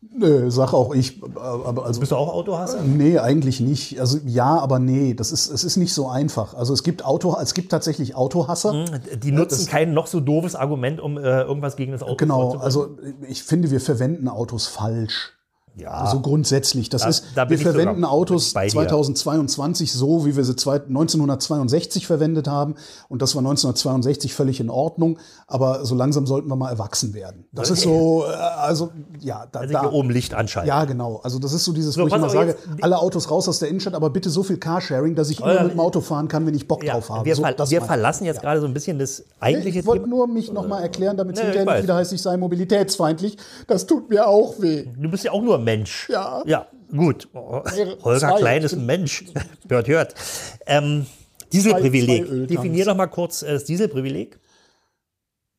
Nö, 0.00 0.48
sag 0.50 0.72
auch 0.74 0.94
ich. 0.94 1.20
Aber 1.36 1.84
also, 1.84 1.98
Bist 2.00 2.12
du 2.12 2.16
auch 2.16 2.32
Autohasser? 2.32 2.82
Nee, 2.82 3.18
eigentlich 3.18 3.60
nicht. 3.60 4.00
Also 4.00 4.18
ja, 4.24 4.58
aber 4.58 4.78
nee, 4.78 5.14
das 5.14 5.32
ist, 5.32 5.50
es 5.50 5.64
ist 5.64 5.76
nicht 5.76 5.92
so 5.92 6.08
einfach. 6.08 6.54
Also 6.54 6.72
es 6.72 6.82
gibt 6.84 7.04
Auto, 7.04 7.36
es 7.40 7.52
gibt 7.52 7.70
tatsächlich 7.70 8.14
Autohasser. 8.14 8.84
Die 9.22 9.32
nutzen 9.32 9.66
kein 9.66 9.94
noch 9.94 10.06
so 10.06 10.20
doofes 10.20 10.54
Argument, 10.54 11.00
um 11.00 11.18
äh, 11.18 11.42
irgendwas 11.42 11.74
gegen 11.76 11.92
das 11.92 12.02
Auto 12.02 12.16
Genau, 12.16 12.52
vorzubringen. 12.52 12.64
also 12.64 12.96
ich 13.28 13.42
finde, 13.42 13.70
wir 13.70 13.80
verwenden 13.80 14.28
Autos 14.28 14.66
falsch. 14.66 15.32
Ja. 15.78 16.06
So 16.10 16.20
grundsätzlich. 16.20 16.88
Das 16.90 17.02
Da- 17.02 17.08
ist, 17.08 17.24
da 17.34 17.48
wir 17.48 17.54
ich 17.56 17.62
sogar 17.62 17.74
verwenden 17.80 18.04
Autos 18.04 18.52
bei 18.52 18.66
dir. 18.66 18.72
2022 18.72 19.92
so, 19.92 20.26
wie 20.26 20.36
wir 20.36 20.44
sie 20.44 20.56
zwei- 20.56 20.80
1962 20.86 22.06
verwendet 22.06 22.48
haben. 22.48 22.74
Und 23.08 23.22
das 23.22 23.34
war 23.34 23.42
1962 23.42 24.34
völlig 24.34 24.60
in 24.60 24.70
Ordnung. 24.70 25.18
Aber 25.46 25.84
so 25.84 25.94
langsam 25.94 26.26
sollten 26.26 26.48
wir 26.48 26.56
mal 26.56 26.70
erwachsen 26.70 27.14
werden. 27.14 27.46
Das 27.52 27.70
ist 27.70 27.82
so, 27.82 28.24
äh, 28.24 28.32
also 28.34 28.90
ja, 29.20 29.46
da, 29.50 29.60
also 29.60 29.80
hier 29.80 29.92
oben 29.92 30.10
Licht 30.10 30.34
anschalten. 30.34 30.68
Ja, 30.68 30.84
genau. 30.84 31.20
Also 31.22 31.38
das 31.38 31.52
ist 31.52 31.64
so 31.64 31.72
dieses, 31.72 31.94
So, 31.94 32.02
wo 32.02 32.06
ich 32.06 32.12
immer 32.14 32.28
sage, 32.28 32.56
alle 32.82 32.98
Autos 32.98 33.30
raus 33.30 33.48
aus 33.48 33.58
der 33.58 33.68
Innenstadt, 33.68 33.94
aber 33.94 34.10
bitte 34.10 34.30
so 34.30 34.42
viel 34.42 34.58
Carsharing, 34.58 35.14
dass 35.14 35.30
ich 35.30 35.40
immer 35.40 35.54
ja, 35.54 35.62
mit 35.62 35.72
dem 35.72 35.80
Auto 35.80 36.00
fahren 36.00 36.28
kann, 36.28 36.46
wenn 36.46 36.54
ich 36.54 36.66
Bock 36.68 36.84
Ja, 36.84 36.94
drauf 36.94 37.10
habe. 37.10 37.24
wir 37.24 37.34
so, 37.36 37.42
wir 37.42 37.82
verlassen 37.82 38.24
jetzt 38.24 38.40
gerade 38.40 38.60
so 38.60 38.66
ein 38.66 38.74
bisschen 38.74 38.98
das 38.98 39.24
eigentliche 39.40 39.80
Ich 39.80 39.86
wollte 39.86 40.08
nur 40.08 40.26
mich 40.26 40.52
nochmal 40.52 40.82
erklären, 40.82 41.16
damit 41.16 41.36
es 41.36 41.42
hinterher 41.42 41.64
nicht 41.74 41.82
wieder 41.84 41.94
heißt, 41.96 42.12
ich 42.12 42.22
sei 42.22 42.36
mobilitätsfeindlich. 42.36 43.36
Das 43.66 43.86
tut 43.86 44.10
mir 44.10 44.26
auch 44.26 44.54
weh. 44.60 44.86
Du 44.96 45.10
bist 45.10 45.24
ja 45.24 45.32
auch 45.32 45.42
nur 45.42 45.56
ein 45.56 45.64
Mensch. 45.68 46.08
Ja. 46.08 46.42
Ja. 46.46 46.66
Gut, 46.90 47.28
Holger 47.34 48.18
zwei. 48.18 48.38
Klein 48.38 48.62
ist 48.62 48.72
ein 48.74 48.86
Mensch. 48.86 49.24
hört, 49.68 49.88
hört. 49.88 50.14
Ähm, 50.66 51.06
Dieselprivileg. 51.52 52.26
zwei. 52.26 52.46
Definier 52.46 52.84
doch 52.86 52.96
mal 52.96 53.06
kurz 53.08 53.42
äh, 53.42 53.52
das 53.52 53.64
Dieselprivileg. 53.64 54.38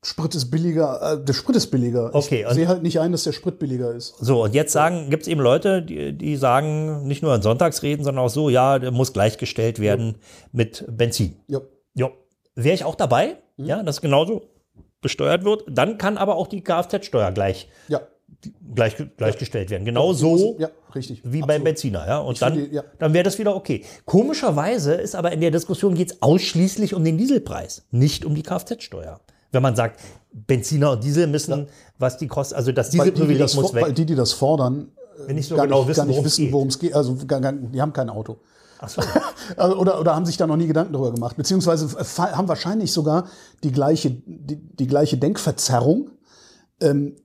Sprit 0.02 0.34
ist 0.34 0.50
billiger, 0.50 1.02
äh, 1.20 1.24
der 1.26 1.34
Sprit 1.34 1.58
ist 1.58 1.68
billiger. 1.68 2.10
Okay, 2.16 2.46
ich 2.48 2.54
sehe 2.54 2.68
halt 2.70 2.84
nicht 2.84 3.00
ein, 3.02 3.12
dass 3.12 3.26
der 3.26 3.34
Sprit 3.34 3.60
billiger 3.60 3.94
ist. 3.94 4.16
So, 4.20 4.44
und 4.44 4.56
jetzt 4.56 4.72
sagen, 4.72 5.10
gibt 5.10 5.24
es 5.24 5.28
eben 5.28 5.42
Leute, 5.42 5.82
die, 5.82 6.14
die 6.14 6.38
sagen, 6.38 7.06
nicht 7.06 7.22
nur 7.22 7.36
in 7.36 7.42
Sonntagsreden, 7.42 8.06
sondern 8.06 8.24
auch 8.24 8.30
so, 8.30 8.50
ja, 8.50 8.80
der 8.80 8.92
muss 8.92 9.12
gleichgestellt 9.12 9.80
werden 9.80 10.16
mit 10.54 10.86
Benzin. 10.88 11.36
Ja. 11.48 11.60
Ja, 11.96 12.10
wäre 12.56 12.76
ich 12.76 12.86
auch 12.86 12.96
dabei, 12.96 13.36
Mhm. 13.58 13.66
ja, 13.66 13.84
dass 13.84 14.00
genauso 14.00 14.44
besteuert 15.02 15.44
wird. 15.44 15.66
Dann 15.68 15.98
kann 15.98 16.18
aber 16.18 16.38
auch 16.38 16.48
die 16.48 16.62
Kfz-Steuer 16.64 17.32
gleich, 17.34 17.68
Ja. 17.90 18.00
Gleich 18.76 18.96
gleichgestellt 19.18 19.70
werden. 19.70 19.86
Genau 19.86 20.14
so 20.14 20.56
Ja, 20.60 20.70
richtig. 20.96 21.22
wie 21.24 21.40
beim 21.42 21.50
Absolut. 21.50 21.64
Benziner, 21.66 22.08
ja. 22.08 22.20
Und 22.20 22.34
Ich 22.34 22.40
dann, 22.40 22.54
finde, 22.56 22.74
ja. 22.76 22.84
dann 23.00 23.14
wäre 23.14 23.24
das 23.24 23.38
wieder 23.40 23.56
okay. 23.56 23.84
Komischerweise 24.06 24.94
ist 24.94 25.16
aber 25.16 25.32
in 25.32 25.42
der 25.42 25.52
Diskussion 25.52 25.96
geht 25.96 26.12
es 26.12 26.22
ausschließlich 26.22 26.94
um 26.94 27.04
den 27.04 27.18
Dieselpreis, 27.18 27.84
nicht 27.92 28.26
um 28.26 28.36
die 28.36 28.44
Kfz-Steuer. 28.44 29.20
Wenn 29.52 29.64
man 29.64 29.76
sagt, 29.76 30.00
Benziner 30.32 30.92
und 30.92 31.04
Diesel 31.04 31.26
müssen, 31.28 31.68
was 31.98 32.18
die 32.18 32.28
kosten, 32.28 32.56
also 32.56 32.72
das 32.72 32.96
Weil 32.98 33.06
die, 33.12 33.22
die 33.22 33.28
Dieselprivileg 33.28 33.56
muss 33.56 33.74
weil 33.74 33.88
weg. 33.88 33.96
die, 33.96 34.06
die 34.06 34.16
das 34.16 34.32
fordern, 34.34 34.90
Wenn 35.26 35.36
nicht 35.36 35.48
so 35.48 35.56
gar 35.56 35.66
genau 35.66 35.84
nicht, 35.86 35.96
gar 35.98 36.08
wissen, 36.08 36.44
nicht 36.44 36.54
worum 36.54 36.68
es 36.68 36.78
geht. 36.80 36.90
geht. 36.90 36.96
Also 36.96 37.16
gar, 37.26 37.42
gar, 37.42 37.52
die 37.54 37.82
haben 37.82 37.92
kein 37.94 38.10
Auto. 38.10 38.38
Ach 38.80 38.88
so. 38.90 39.02
Also, 39.58 39.78
oder, 39.78 40.00
oder 40.00 40.16
haben 40.16 40.28
sich 40.28 40.38
da 40.38 40.46
noch 40.46 40.56
nie 40.58 40.68
Gedanken 40.68 40.94
darüber 40.94 41.12
gemacht. 41.12 41.36
Beziehungsweise 41.36 41.90
fa- 41.90 42.34
haben 42.34 42.48
wahrscheinlich 42.48 42.94
sogar 42.94 43.28
die 43.64 43.72
gleiche, 43.72 44.12
die, 44.12 44.58
die 44.58 44.86
gleiche 44.86 45.18
Denkverzerrung, 45.18 46.12
ähm, 46.80 47.16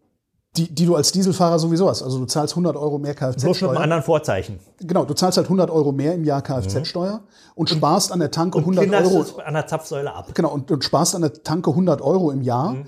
die, 0.56 0.72
die 0.72 0.86
du 0.86 0.94
als 0.94 1.10
Dieselfahrer 1.12 1.58
sowieso 1.58 1.88
hast. 1.88 2.02
Also 2.02 2.18
du 2.18 2.26
zahlst 2.26 2.52
100 2.54 2.76
Euro 2.76 2.98
mehr 2.98 3.14
Bloß 3.14 3.34
mit 3.36 3.42
einem 3.44 3.52
Kfz-Steuer. 3.54 3.80
anderen 3.80 4.02
Vorzeichen. 4.04 4.60
Genau, 4.80 5.04
du 5.04 5.14
zahlst 5.14 5.36
halt 5.36 5.46
100 5.46 5.68
Euro 5.70 5.90
mehr 5.92 6.14
im 6.14 6.24
Jahr 6.24 6.42
Kfz-Steuer 6.42 7.22
und 7.56 7.70
sparst 7.70 8.12
an 8.12 8.20
der 8.20 8.30
Tanke 8.30 8.58
100 8.58 8.84
Kinderst 8.84 9.12
Euro. 9.12 9.40
an 9.44 9.54
der 9.54 9.66
Zapfsäule 9.66 10.12
ab. 10.14 10.28
Genau, 10.34 10.50
und, 10.52 10.70
und 10.70 10.84
sparst 10.84 11.14
an 11.16 11.22
der 11.22 11.32
Tanke 11.42 11.70
100 11.70 12.00
Euro 12.02 12.30
im 12.30 12.42
Jahr. 12.42 12.72
Mhm. 12.74 12.86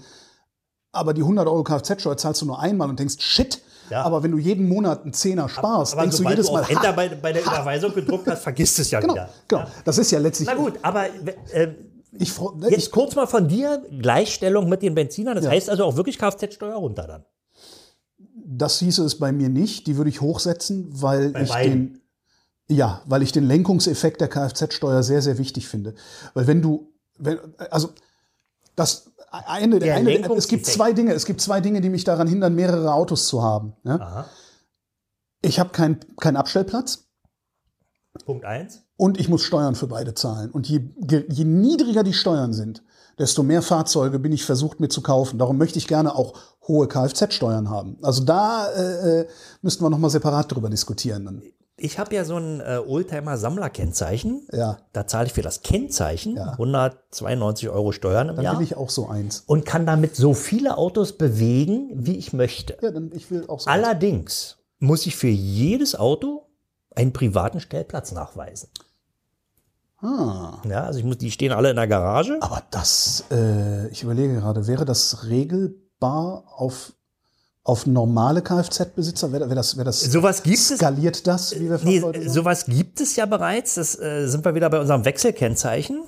Aber 0.92 1.12
die 1.12 1.22
100 1.22 1.46
Euro 1.46 1.62
Kfz-Steuer 1.64 2.16
zahlst 2.16 2.40
du 2.42 2.46
nur 2.46 2.60
einmal 2.60 2.88
und 2.88 2.98
denkst, 2.98 3.16
shit. 3.18 3.60
Ja. 3.90 4.02
Aber 4.02 4.22
wenn 4.22 4.32
du 4.32 4.38
jeden 4.38 4.68
Monat 4.68 5.02
einen 5.02 5.12
Zehner 5.12 5.48
sparst, 5.48 5.92
Aber 5.92 6.02
denkst 6.02 6.16
du 6.18 6.28
jedes 6.28 6.46
du 6.46 6.52
Mal, 6.54 6.64
Enter 6.68 6.88
ha, 6.88 6.92
bei, 6.92 7.08
bei 7.08 7.32
der 7.32 7.42
Überweisung 7.42 7.94
gedruckt 7.94 8.26
hast, 8.28 8.42
vergisst 8.42 8.78
es 8.80 8.90
ja 8.90 8.98
genau, 9.00 9.14
wieder. 9.14 9.28
genau. 9.46 9.64
Das 9.84 9.98
ist 9.98 10.10
ja 10.10 10.18
letztlich. 10.18 10.48
Na 10.48 10.54
gut, 10.56 10.74
aber 10.82 11.04
äh, 11.52 11.68
Ich, 12.18 12.32
freu- 12.32 12.56
ne, 12.56 12.68
jetzt 12.70 12.86
ich, 12.86 12.90
kurz 12.90 13.14
mal 13.14 13.26
von 13.26 13.46
dir, 13.46 13.82
Gleichstellung 14.00 14.68
mit 14.68 14.82
den 14.82 14.94
Benzinern. 14.96 15.36
Das 15.36 15.44
Ja. 15.44 15.50
heißt 15.52 15.70
also 15.70 15.84
auch 15.84 15.96
wirklich 15.96 16.18
Kfz-Steuer 16.18 16.74
runter 16.76 17.06
dann. 17.06 17.24
Das 18.46 18.78
hieße 18.78 19.04
es 19.04 19.18
bei 19.18 19.32
mir 19.32 19.48
nicht. 19.48 19.86
Die 19.86 19.96
würde 19.96 20.10
ich 20.10 20.20
hochsetzen, 20.20 20.88
weil 20.90 21.30
Bei 21.30 21.42
ich 21.42 21.48
beiden? 21.48 22.00
den, 22.68 22.76
ja, 22.76 23.02
weil 23.06 23.22
ich 23.22 23.32
den 23.32 23.44
Lenkungseffekt 23.44 24.20
der 24.20 24.28
Kfz-Steuer 24.28 25.02
sehr, 25.02 25.22
sehr 25.22 25.38
wichtig 25.38 25.68
finde. 25.68 25.94
Weil 26.34 26.46
wenn 26.46 26.62
du, 26.62 26.92
wenn, 27.18 27.38
also 27.70 27.90
das 28.76 29.10
eine, 29.30 29.78
Der 29.78 29.96
eine 29.96 30.34
es 30.34 30.48
gibt 30.48 30.66
zwei 30.66 30.92
Dinge, 30.92 31.12
es 31.12 31.26
gibt 31.26 31.40
zwei 31.40 31.60
Dinge, 31.60 31.80
die 31.80 31.90
mich 31.90 32.04
daran 32.04 32.28
hindern, 32.28 32.54
mehrere 32.54 32.92
Autos 32.92 33.26
zu 33.26 33.42
haben. 33.42 33.74
Ja? 33.84 34.26
Ich 35.42 35.58
habe 35.58 35.70
keinen 35.70 36.00
keinen 36.16 36.36
Abstellplatz. 36.36 37.04
Punkt 38.24 38.44
eins. 38.44 38.82
Und 38.96 39.20
ich 39.20 39.28
muss 39.28 39.42
Steuern 39.42 39.74
für 39.74 39.88
beide 39.88 40.14
zahlen. 40.14 40.50
Und 40.50 40.68
je, 40.68 40.80
je 41.28 41.44
niedriger 41.44 42.02
die 42.02 42.14
Steuern 42.14 42.54
sind, 42.54 42.82
desto 43.18 43.42
mehr 43.42 43.62
Fahrzeuge 43.62 44.18
bin 44.18 44.32
ich 44.32 44.44
versucht 44.44 44.80
mir 44.80 44.88
zu 44.88 45.00
kaufen. 45.02 45.38
Darum 45.38 45.58
möchte 45.58 45.78
ich 45.78 45.88
gerne 45.88 46.14
auch 46.14 46.34
hohe 46.68 46.88
Kfz-Steuern 46.88 47.70
haben. 47.70 47.98
Also 48.02 48.24
da 48.24 48.68
äh, 48.68 49.20
äh, 49.20 49.26
müssten 49.62 49.84
wir 49.84 49.90
nochmal 49.90 50.10
separat 50.10 50.52
drüber 50.54 50.68
diskutieren. 50.68 51.24
Dann. 51.24 51.42
Ich 51.78 51.98
habe 51.98 52.14
ja 52.14 52.24
so 52.24 52.36
ein 52.36 52.60
äh, 52.60 52.78
Oldtimer-Sammlerkennzeichen. 52.86 54.46
Ja, 54.52 54.78
Da 54.92 55.06
zahle 55.06 55.26
ich 55.26 55.32
für 55.32 55.42
das 55.42 55.62
Kennzeichen 55.62 56.36
Ja. 56.36 56.52
192 56.52 57.68
Euro 57.68 57.92
Steuern 57.92 58.28
im 58.30 58.36
dann 58.36 58.44
Jahr 58.44 58.58
will 58.58 58.64
ich 58.64 58.76
auch 58.76 58.90
so 58.90 59.08
eins. 59.08 59.42
und 59.46 59.64
kann 59.66 59.86
damit 59.86 60.16
so 60.16 60.34
viele 60.34 60.76
Autos 60.78 61.12
bewegen, 61.12 61.90
wie 61.94 62.16
ich 62.16 62.32
möchte. 62.32 62.76
Ja, 62.82 62.90
dann 62.90 63.10
ich 63.14 63.30
will 63.30 63.44
auch 63.48 63.60
so 63.60 63.68
eins. 63.70 63.84
Allerdings 63.84 64.56
muss 64.78 65.06
ich 65.06 65.16
für 65.16 65.28
jedes 65.28 65.94
Auto 65.94 66.46
einen 66.94 67.12
privaten 67.12 67.60
Stellplatz 67.60 68.12
nachweisen. 68.12 68.68
Ah. 69.98 70.58
Ja, 70.68 70.84
also 70.84 70.98
ich 70.98 71.04
muss, 71.04 71.18
die 71.18 71.30
stehen 71.30 71.52
alle 71.52 71.70
in 71.70 71.76
der 71.76 71.86
Garage. 71.86 72.36
Aber 72.40 72.62
das, 72.70 73.24
äh, 73.30 73.88
ich 73.88 74.02
überlege 74.02 74.34
gerade, 74.34 74.66
wäre 74.66 74.84
das 74.84 75.24
regelbar 75.26 76.44
auf, 76.54 76.92
auf 77.64 77.86
normale 77.86 78.42
Kfz-Besitzer? 78.42 79.32
Wäre 79.32 79.48
wär 79.48 79.56
das, 79.56 79.76
wär 79.76 79.84
das 79.84 80.00
Sowas 80.00 80.42
gibt 80.42 80.58
es. 80.58 80.68
skaliert 80.76 81.26
das, 81.26 81.58
wie 81.58 81.70
wir 81.70 81.80
Nee, 81.82 82.28
sowas 82.28 82.66
gibt 82.66 83.00
es 83.00 83.16
ja 83.16 83.26
bereits. 83.26 83.74
Das 83.76 83.98
äh, 83.98 84.26
sind 84.28 84.44
wir 84.44 84.54
wieder 84.54 84.68
bei 84.70 84.80
unserem 84.80 85.04
Wechselkennzeichen. 85.04 86.02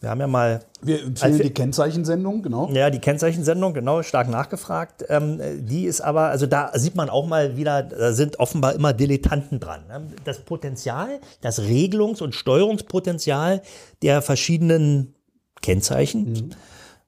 Wir 0.00 0.08
haben 0.08 0.20
ja 0.20 0.26
mal 0.26 0.60
Wir 0.80 1.02
empfehlen 1.04 1.36
wir- 1.38 1.44
die 1.44 1.52
Kennzeichensendung, 1.52 2.42
genau. 2.42 2.70
Ja, 2.72 2.88
die 2.88 3.00
Kennzeichensendung, 3.00 3.74
genau, 3.74 4.02
stark 4.02 4.28
nachgefragt. 4.30 5.04
Ähm, 5.10 5.40
die 5.66 5.84
ist 5.84 6.00
aber, 6.00 6.28
also 6.28 6.46
da 6.46 6.70
sieht 6.78 6.94
man 6.94 7.10
auch 7.10 7.26
mal 7.26 7.58
wieder, 7.58 7.82
da 7.82 8.12
sind 8.12 8.38
offenbar 8.40 8.74
immer 8.74 8.94
Dilettanten 8.94 9.60
dran. 9.60 9.86
ne? 9.88 10.06
Das 10.24 10.38
Potenzial, 10.40 11.20
das 11.42 11.60
Regelungs- 11.60 12.22
und 12.22 12.34
Steuerungspotenzial 12.34 13.60
der 14.02 14.22
verschiedenen 14.22 15.14
Kennzeichen 15.60 16.54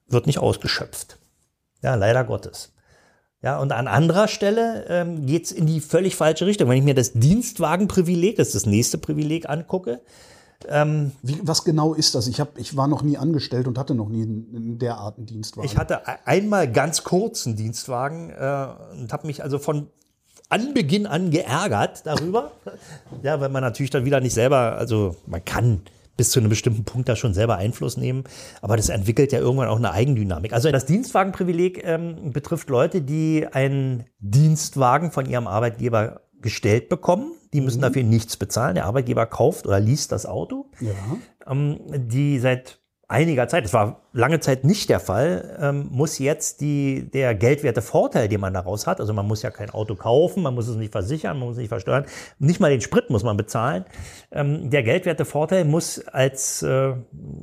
wird 0.09 0.27
nicht 0.27 0.39
ausgeschöpft. 0.39 1.19
Ja, 1.83 1.95
leider 1.95 2.25
Gottes. 2.25 2.73
Ja, 3.41 3.59
und 3.59 3.73
an 3.73 3.89
anderer 3.89 4.29
Stelle 4.29 4.85
ähm, 4.89 5.27
geht 5.27 5.47
es 5.47 5.53
in 5.53 5.67
die 5.67 5.81
völlig 5.81 6.15
falsche 6.15 6.47
Richtung. 6.47 6.69
Wenn 6.69 6.77
ich 6.77 6.85
mir 6.85 6.95
das 6.95 7.13
Dienstwagenprivileg, 7.15 8.37
das 8.37 8.49
ist 8.49 8.55
das 8.55 8.67
nächste 8.67 8.99
Privileg, 8.99 9.49
angucke, 9.49 10.01
Wie, 11.23 11.41
was 11.43 11.65
genau 11.65 11.95
ist 11.95 12.15
das? 12.15 12.27
Ich, 12.27 12.41
hab, 12.41 12.59
ich 12.59 12.77
war 12.77 12.89
noch 12.89 13.03
nie 13.03 13.17
angestellt 13.17 13.67
und 13.67 13.79
hatte 13.79 13.95
noch 13.95 14.09
nie 14.09 14.23
einen, 14.23 14.79
derartigen 14.79 15.27
Dienstwagen. 15.27 15.69
Ich 15.69 15.77
hatte 15.77 16.03
e- 16.07 16.19
einmal 16.25 16.71
ganz 16.71 17.05
kurz 17.05 17.47
einen 17.47 17.57
Dienstwagen 17.57 18.31
äh, 18.31 18.67
und 18.93 19.13
habe 19.13 19.27
mich 19.27 19.43
also 19.43 19.59
von 19.59 19.89
Anbeginn 20.49 21.07
an 21.07 21.31
geärgert 21.31 22.07
darüber. 22.07 22.53
ja, 23.23 23.41
weil 23.41 23.49
man 23.49 23.63
natürlich 23.63 23.91
dann 23.91 24.05
wieder 24.05 24.21
nicht 24.21 24.35
selber, 24.35 24.77
also 24.77 25.17
man 25.27 25.45
kann 25.45 25.83
bis 26.17 26.31
zu 26.31 26.41
einem 26.41 26.51
bestimmten 26.51 26.85
Punkt 26.85 27.09
da 27.09 27.17
schon 27.17 27.35
selber 27.35 27.57
Einfluss 27.57 27.97
nehmen, 27.97 28.25
aber 28.61 28.77
das 28.77 28.91
entwickelt 28.91 29.33
ja 29.33 29.39
irgendwann 29.39 29.69
auch 29.69 29.79
eine 29.79 29.93
Eigendynamik. 29.93 30.53
Also 30.53 30.71
das 30.71 30.85
Dienstwagenprivileg 30.87 31.83
ähm, 31.85 32.33
betrifft 32.33 32.69
Leute, 32.69 33.01
die 33.01 33.47
einen 33.51 34.05
Dienstwagen 34.19 35.11
von 35.11 35.27
ihrem 35.27 35.47
Arbeitgeber 35.47 36.21
gestellt 36.43 36.89
bekommen. 36.89 37.33
Die 37.53 37.61
müssen 37.61 37.81
dafür 37.81 38.03
nichts 38.03 38.37
bezahlen. 38.37 38.75
Der 38.75 38.87
Arbeitgeber 38.87 39.27
kauft 39.27 39.67
oder 39.67 39.81
liest 39.81 40.13
das 40.13 40.27
Auto 40.27 40.67
ja. 40.81 40.93
ähm, 41.47 41.81
die 41.89 42.39
seit 42.39 42.82
einiger 43.13 43.47
Zeit, 43.49 43.65
das 43.65 43.73
war 43.73 44.01
lange 44.15 44.41
Zeit 44.41 44.65
nicht 44.65 44.91
der 44.91 45.01
Fall, 45.01 45.57
ähm, 45.61 45.89
muss 45.91 46.19
jetzt 46.19 46.61
die, 46.61 47.09
der 47.13 47.35
geldwerte 47.35 47.81
Vorteil, 47.81 48.29
den 48.29 48.41
man 48.41 48.53
daraus 48.53 48.87
hat, 48.87 49.01
also 49.01 49.13
man 49.15 49.27
muss 49.27 49.43
ja 49.43 49.51
kein 49.51 49.71
Auto 49.71 49.95
kaufen, 49.95 50.43
man 50.43 50.55
muss 50.55 50.69
es 50.69 50.77
nicht 50.77 50.93
versichern, 50.93 51.39
man 51.39 51.49
muss 51.49 51.57
es 51.57 51.61
nicht 51.61 51.69
versteuern, 51.69 52.05
nicht 52.39 52.61
mal 52.61 52.71
den 52.71 52.81
Sprit 52.81 53.09
muss 53.11 53.23
man 53.23 53.37
bezahlen. 53.37 53.85
Ähm, 54.33 54.71
der 54.71 54.83
geldwerte 54.83 55.25
Vorteil 55.25 55.65
muss 55.65 56.01
als, 56.09 56.63
äh, 56.63 56.93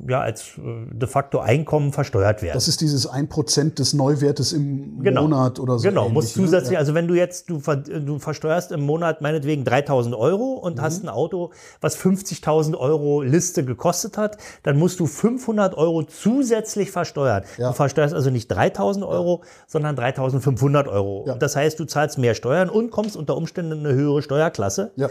ja, 0.08 0.20
als 0.20 0.58
äh, 0.58 0.94
de 0.94 1.08
facto 1.08 1.38
Einkommen 1.40 1.92
versteuert 1.92 2.42
werden. 2.42 2.54
Das 2.54 2.68
ist 2.68 2.80
dieses 2.80 3.08
1% 3.08 3.74
des 3.76 3.92
Neuwertes 3.94 4.52
im 4.52 5.02
Genau. 5.02 5.22
Monat 5.22 5.58
oder 5.58 5.78
so. 5.78 5.88
Genau, 5.88 6.02
ähnlich, 6.02 6.14
muss 6.14 6.36
ne? 6.36 6.44
zusätzlich, 6.44 6.72
Ja. 6.74 6.78
also 6.80 6.94
wenn 6.94 7.08
du 7.08 7.14
jetzt, 7.14 7.48
du, 7.50 7.58
ver, 7.60 7.76
du 7.76 8.18
versteuerst 8.18 8.70
im 8.72 8.80
Monat 8.82 9.20
meinetwegen 9.22 9.64
3000 9.64 10.14
Euro 10.14 10.52
und 10.54 10.76
Mhm. 10.78 10.82
hast 10.82 11.02
ein 11.04 11.08
Auto, 11.08 11.50
was 11.80 11.96
50.000 11.96 12.76
Euro 12.76 13.22
Liste 13.22 13.64
gekostet 13.64 14.16
hat, 14.18 14.36
dann 14.62 14.76
musst 14.78 14.98
du 15.00 15.06
500 15.06 15.59
Euro 15.76 16.02
zusätzlich 16.02 16.90
versteuern. 16.90 17.44
Ja. 17.58 17.68
Du 17.68 17.74
versteuerst 17.74 18.14
also 18.14 18.30
nicht 18.30 18.48
3000 18.48 19.04
Euro, 19.04 19.42
sondern 19.66 19.96
3500 19.96 20.88
Euro. 20.88 21.26
Das 21.38 21.56
heißt, 21.56 21.78
du 21.78 21.84
zahlst 21.84 22.18
mehr 22.18 22.34
Steuern 22.34 22.68
und 22.68 22.90
kommst 22.90 23.16
unter 23.16 23.36
Umständen 23.36 23.72
in 23.72 23.86
eine 23.86 23.94
höhere 23.94 24.22
Steuerklasse, 24.22 24.92
Ja. 24.96 25.08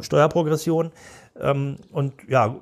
Steuerprogression. 0.00 0.90
Ähm, 1.40 1.76
und 1.92 2.14
ja, 2.28 2.56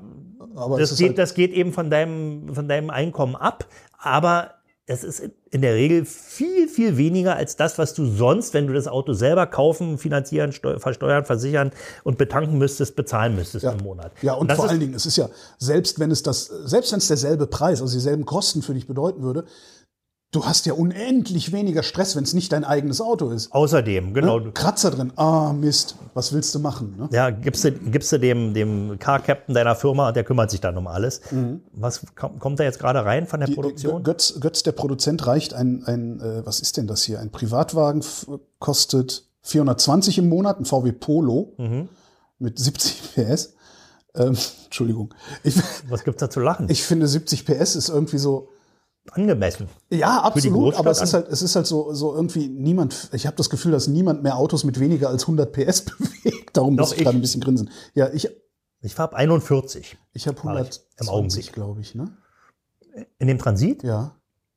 das 0.76 0.96
geht, 0.96 1.08
halt, 1.08 1.18
das 1.18 1.34
geht 1.34 1.52
eben 1.52 1.72
von 1.72 1.90
deinem, 1.90 2.54
von 2.54 2.68
deinem 2.68 2.90
Einkommen 2.90 3.36
ab, 3.36 3.64
aber 3.98 4.50
es 4.90 5.04
ist 5.04 5.22
in 5.50 5.60
der 5.60 5.74
Regel 5.74 6.06
viel, 6.06 6.66
viel 6.66 6.96
weniger 6.96 7.36
als 7.36 7.56
das, 7.56 7.76
was 7.76 7.92
du 7.92 8.06
sonst, 8.06 8.54
wenn 8.54 8.66
du 8.66 8.72
das 8.72 8.88
Auto 8.88 9.12
selber 9.12 9.46
kaufen, 9.46 9.98
finanzieren, 9.98 10.50
steu- 10.50 10.78
versteuern, 10.78 11.26
versichern 11.26 11.72
und 12.04 12.16
betanken 12.16 12.56
müsstest, 12.56 12.96
bezahlen 12.96 13.36
müsstest 13.36 13.64
ja. 13.64 13.72
im 13.72 13.84
Monat. 13.84 14.12
Ja, 14.22 14.32
und, 14.32 14.48
das 14.50 14.56
vor 14.56 14.68
allen 14.68 14.80
Dingen, 14.80 14.94
es 14.94 15.04
ist 15.04 15.18
ja, 15.18 15.28
selbst 15.58 16.00
wenn 16.00 16.10
es 16.10 16.22
das, 16.22 16.46
selbst 16.46 16.90
wenn 16.92 16.98
es 16.98 17.08
derselbe 17.08 17.46
Preis, 17.46 17.82
also 17.82 17.94
dieselben 17.94 18.24
Kosten 18.24 18.62
für 18.62 18.72
dich 18.72 18.86
bedeuten 18.86 19.22
würde, 19.22 19.44
du 20.30 20.44
hast 20.44 20.66
ja 20.66 20.74
unendlich 20.74 21.52
weniger 21.52 21.82
Stress, 21.82 22.14
wenn 22.14 22.24
es 22.24 22.34
nicht 22.34 22.52
dein 22.52 22.62
eigenes 22.64 23.00
Auto 23.00 23.30
ist. 23.30 23.50
Außerdem, 23.52 24.12
genau. 24.12 24.40
Ne? 24.40 24.52
Kratzer 24.52 24.90
drin, 24.90 25.12
ah 25.16 25.52
Mist, 25.54 25.96
was 26.12 26.32
willst 26.34 26.54
du 26.54 26.58
machen? 26.58 26.96
Ne? 26.98 27.08
Ja, 27.12 27.30
gibst 27.30 27.64
du, 27.64 27.72
gibst 27.72 28.12
du 28.12 28.18
dem, 28.18 28.52
dem 28.52 28.98
Car-Captain 28.98 29.54
deiner 29.54 29.74
Firma 29.74 30.12
der 30.12 30.24
kümmert 30.24 30.50
sich 30.50 30.60
dann 30.60 30.76
um 30.76 30.86
alles. 30.86 31.22
Was 31.72 32.06
kom- 32.14 32.38
kommt 32.38 32.60
da 32.60 32.64
jetzt 32.64 32.78
gerade 32.78 33.04
rein 33.04 33.26
von 33.26 33.40
der 33.40 33.48
Die- 33.48 33.54
Produktion? 33.54 34.02
Götz, 34.02 34.38
Götz, 34.38 34.62
der 34.62 34.72
Produzent, 34.72 35.26
reicht 35.26 35.54
ein, 35.54 35.82
ein 35.84 36.20
äh, 36.20 36.44
was 36.46 36.60
ist 36.60 36.76
denn 36.76 36.86
das 36.86 37.02
hier? 37.04 37.20
Ein 37.20 37.30
Privatwagen 37.30 38.02
kostet 38.58 39.24
420 39.42 40.18
im 40.18 40.28
Monat, 40.28 40.60
ein 40.60 40.64
VW 40.66 40.92
Polo 40.92 41.54
Mhm. 41.58 41.88
mit 42.38 42.58
70 42.58 43.14
PS. 43.14 43.54
Ähm, 44.14 44.36
Entschuldigung. 44.64 45.14
Ich, 45.42 45.54
Was 45.88 46.04
gibt's 46.04 46.20
da 46.20 46.28
zu 46.28 46.40
lachen? 46.40 46.66
ich 46.68 46.82
finde 46.82 47.06
70 47.06 47.46
PS 47.46 47.76
ist 47.76 47.88
irgendwie 47.88 48.18
so, 48.18 48.48
Angemessen. 49.12 49.68
ja, 49.90 50.20
absolut, 50.22 50.74
aber 50.74 50.90
es 50.90 51.00
ist 51.00 51.14
halt, 51.14 51.28
es 51.28 51.42
ist 51.42 51.56
halt 51.56 51.66
so, 51.66 51.92
so 51.94 52.14
irgendwie 52.14 52.48
niemand, 52.48 53.10
ich 53.12 53.26
habe 53.26 53.36
das 53.36 53.50
Gefühl, 53.50 53.72
dass 53.72 53.88
niemand 53.88 54.22
mehr 54.22 54.36
Autos 54.36 54.64
mit 54.64 54.78
weniger 54.80 55.08
als 55.08 55.24
100 55.24 55.52
PS 55.52 55.82
bewegt. 55.98 56.56
Darum 56.56 56.76
muss 56.76 56.90
Doch, 56.90 56.96
ich 56.96 57.02
gerade 57.02 57.16
ich. 57.16 57.18
ein 57.18 57.22
bisschen 57.22 57.40
grinsen. 57.40 57.70
Ja, 57.94 58.08
ich, 58.12 58.28
Ich 58.80 58.94
fahre 58.94 59.10
ab 59.10 59.14
41 59.14 59.96
ich 60.12 60.26
habe 60.26 60.36
Fahr 60.38 60.54
ich 60.60 60.80
im 61.00 61.08
120, 61.08 61.08
Augenblick. 61.08 61.52
glaube 61.52 61.80
ich, 61.80 61.94
ne? 61.94 62.16
in 63.18 63.28
dem 63.28 63.38
Transit. 63.38 63.82
Ja. 63.82 64.14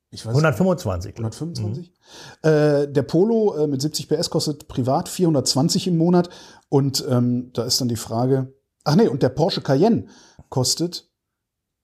Ich 0.09 0.25
weiß 0.25 0.31
125. 0.35 1.15
glaub 1.15 1.31
ich. 1.33 1.39
125. 1.39 1.93
Äh, 2.41 2.87
der 2.91 3.03
Polo 3.03 3.55
äh, 3.55 3.67
mit 3.67 3.81
70 3.81 4.09
PS 4.09 4.29
kostet 4.29 4.67
privat 4.67 5.07
420 5.07 5.87
im 5.87 5.97
Monat. 5.97 6.29
Und 6.69 7.05
ähm, 7.09 7.51
da 7.53 7.63
ist 7.63 7.79
dann 7.79 7.87
die 7.87 7.95
Frage, 7.95 8.53
ach 8.83 8.95
nee, 8.95 9.07
und 9.07 9.23
der 9.23 9.29
Porsche 9.29 9.61
Cayenne 9.61 10.07
kostet 10.49 11.09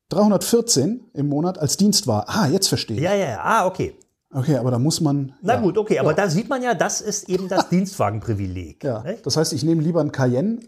314 0.09 1.11
im 1.13 1.29
Monat 1.29 1.57
als 1.57 1.77
Dienstwagen. 1.77 2.25
Ah, 2.27 2.47
jetzt 2.47 2.67
verstehe 2.67 2.97
ich. 2.97 3.03
Ja, 3.03 3.13
ja, 3.13 3.29
ja. 3.29 3.39
Ah, 3.43 3.65
okay. 3.65 3.95
Okay, 4.33 4.57
aber 4.57 4.71
da 4.71 4.79
muss 4.79 5.01
man. 5.01 5.33
Na 5.41 5.55
ja. 5.55 5.61
gut, 5.61 5.77
okay. 5.77 5.99
Aber 5.99 6.13
da 6.13 6.29
sieht 6.29 6.49
man 6.49 6.61
ja, 6.61 6.73
das 6.73 7.01
ist 7.01 7.29
eben 7.29 7.47
das 7.47 7.69
Dienstwagenprivileg. 7.71 8.83
Ja, 8.83 9.01
ne? 9.03 9.17
das 9.23 9.37
heißt, 9.37 9.53
ich 9.53 9.63
nehme 9.63 9.81
lieber 9.81 10.01
einen 10.01 10.11
Cayenne 10.11 10.59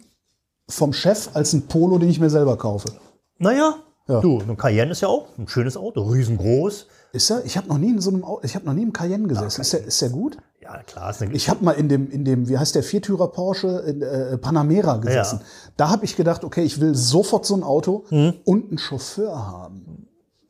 vom 0.68 0.94
Chef 0.94 1.30
als 1.34 1.54
einen 1.54 1.68
Polo, 1.68 1.98
den 1.98 2.10
ich 2.10 2.20
mir 2.20 2.30
selber 2.30 2.58
kaufe. 2.58 2.90
Naja, 3.38 3.76
Ja. 4.10 4.20
du, 4.22 4.40
ein 4.40 4.58
Cayenne 4.58 4.92
ist 4.92 5.02
ja 5.02 5.08
auch 5.08 5.28
ein 5.38 5.48
schönes 5.48 5.78
Auto, 5.78 6.02
riesengroß. 6.02 6.88
Ist 7.14 7.30
er? 7.32 7.46
Ich 7.46 7.58
habe 7.58 7.68
noch 7.68 7.78
nie 7.78 7.90
in 7.92 8.02
so 8.02 8.10
einem, 8.10 8.24
Au- 8.24 8.40
ich 8.44 8.56
habe 8.56 8.66
noch 8.66 8.74
nie 8.74 8.84
im 8.84 8.92
Cayenne 8.94 9.28
gesessen. 9.28 9.62
Ist 9.62 9.74
der, 9.74 9.84
ist 9.86 10.02
der 10.02 10.10
gut? 10.10 10.38
Ja, 10.62 10.82
klar, 10.84 11.10
ist 11.12 11.22
Ich 11.22 11.50
habe 11.50 11.64
mal 11.64 11.72
in 11.72 11.90
dem, 11.90 12.10
in 12.12 12.26
dem, 12.26 12.48
wie 12.50 12.58
heißt 12.58 12.76
der 12.76 12.84
Viertürer 12.84 13.30
Porsche 13.30 13.68
in, 13.88 14.02
äh, 14.02 14.38
Panamera 14.38 14.98
gesessen. 14.98 15.40
Ja. 15.42 15.46
Da 15.78 15.90
habe 15.90 16.06
ich 16.06 16.16
gedacht, 16.16 16.44
okay, 16.44 16.64
ich 16.64 16.80
will 16.82 16.94
sofort 16.96 17.46
so 17.46 17.56
ein 17.56 17.64
Auto 17.64 18.04
Hm. 18.10 18.34
und 18.46 18.70
einen 18.70 18.78
Chauffeur 18.78 19.36
haben. 19.48 20.06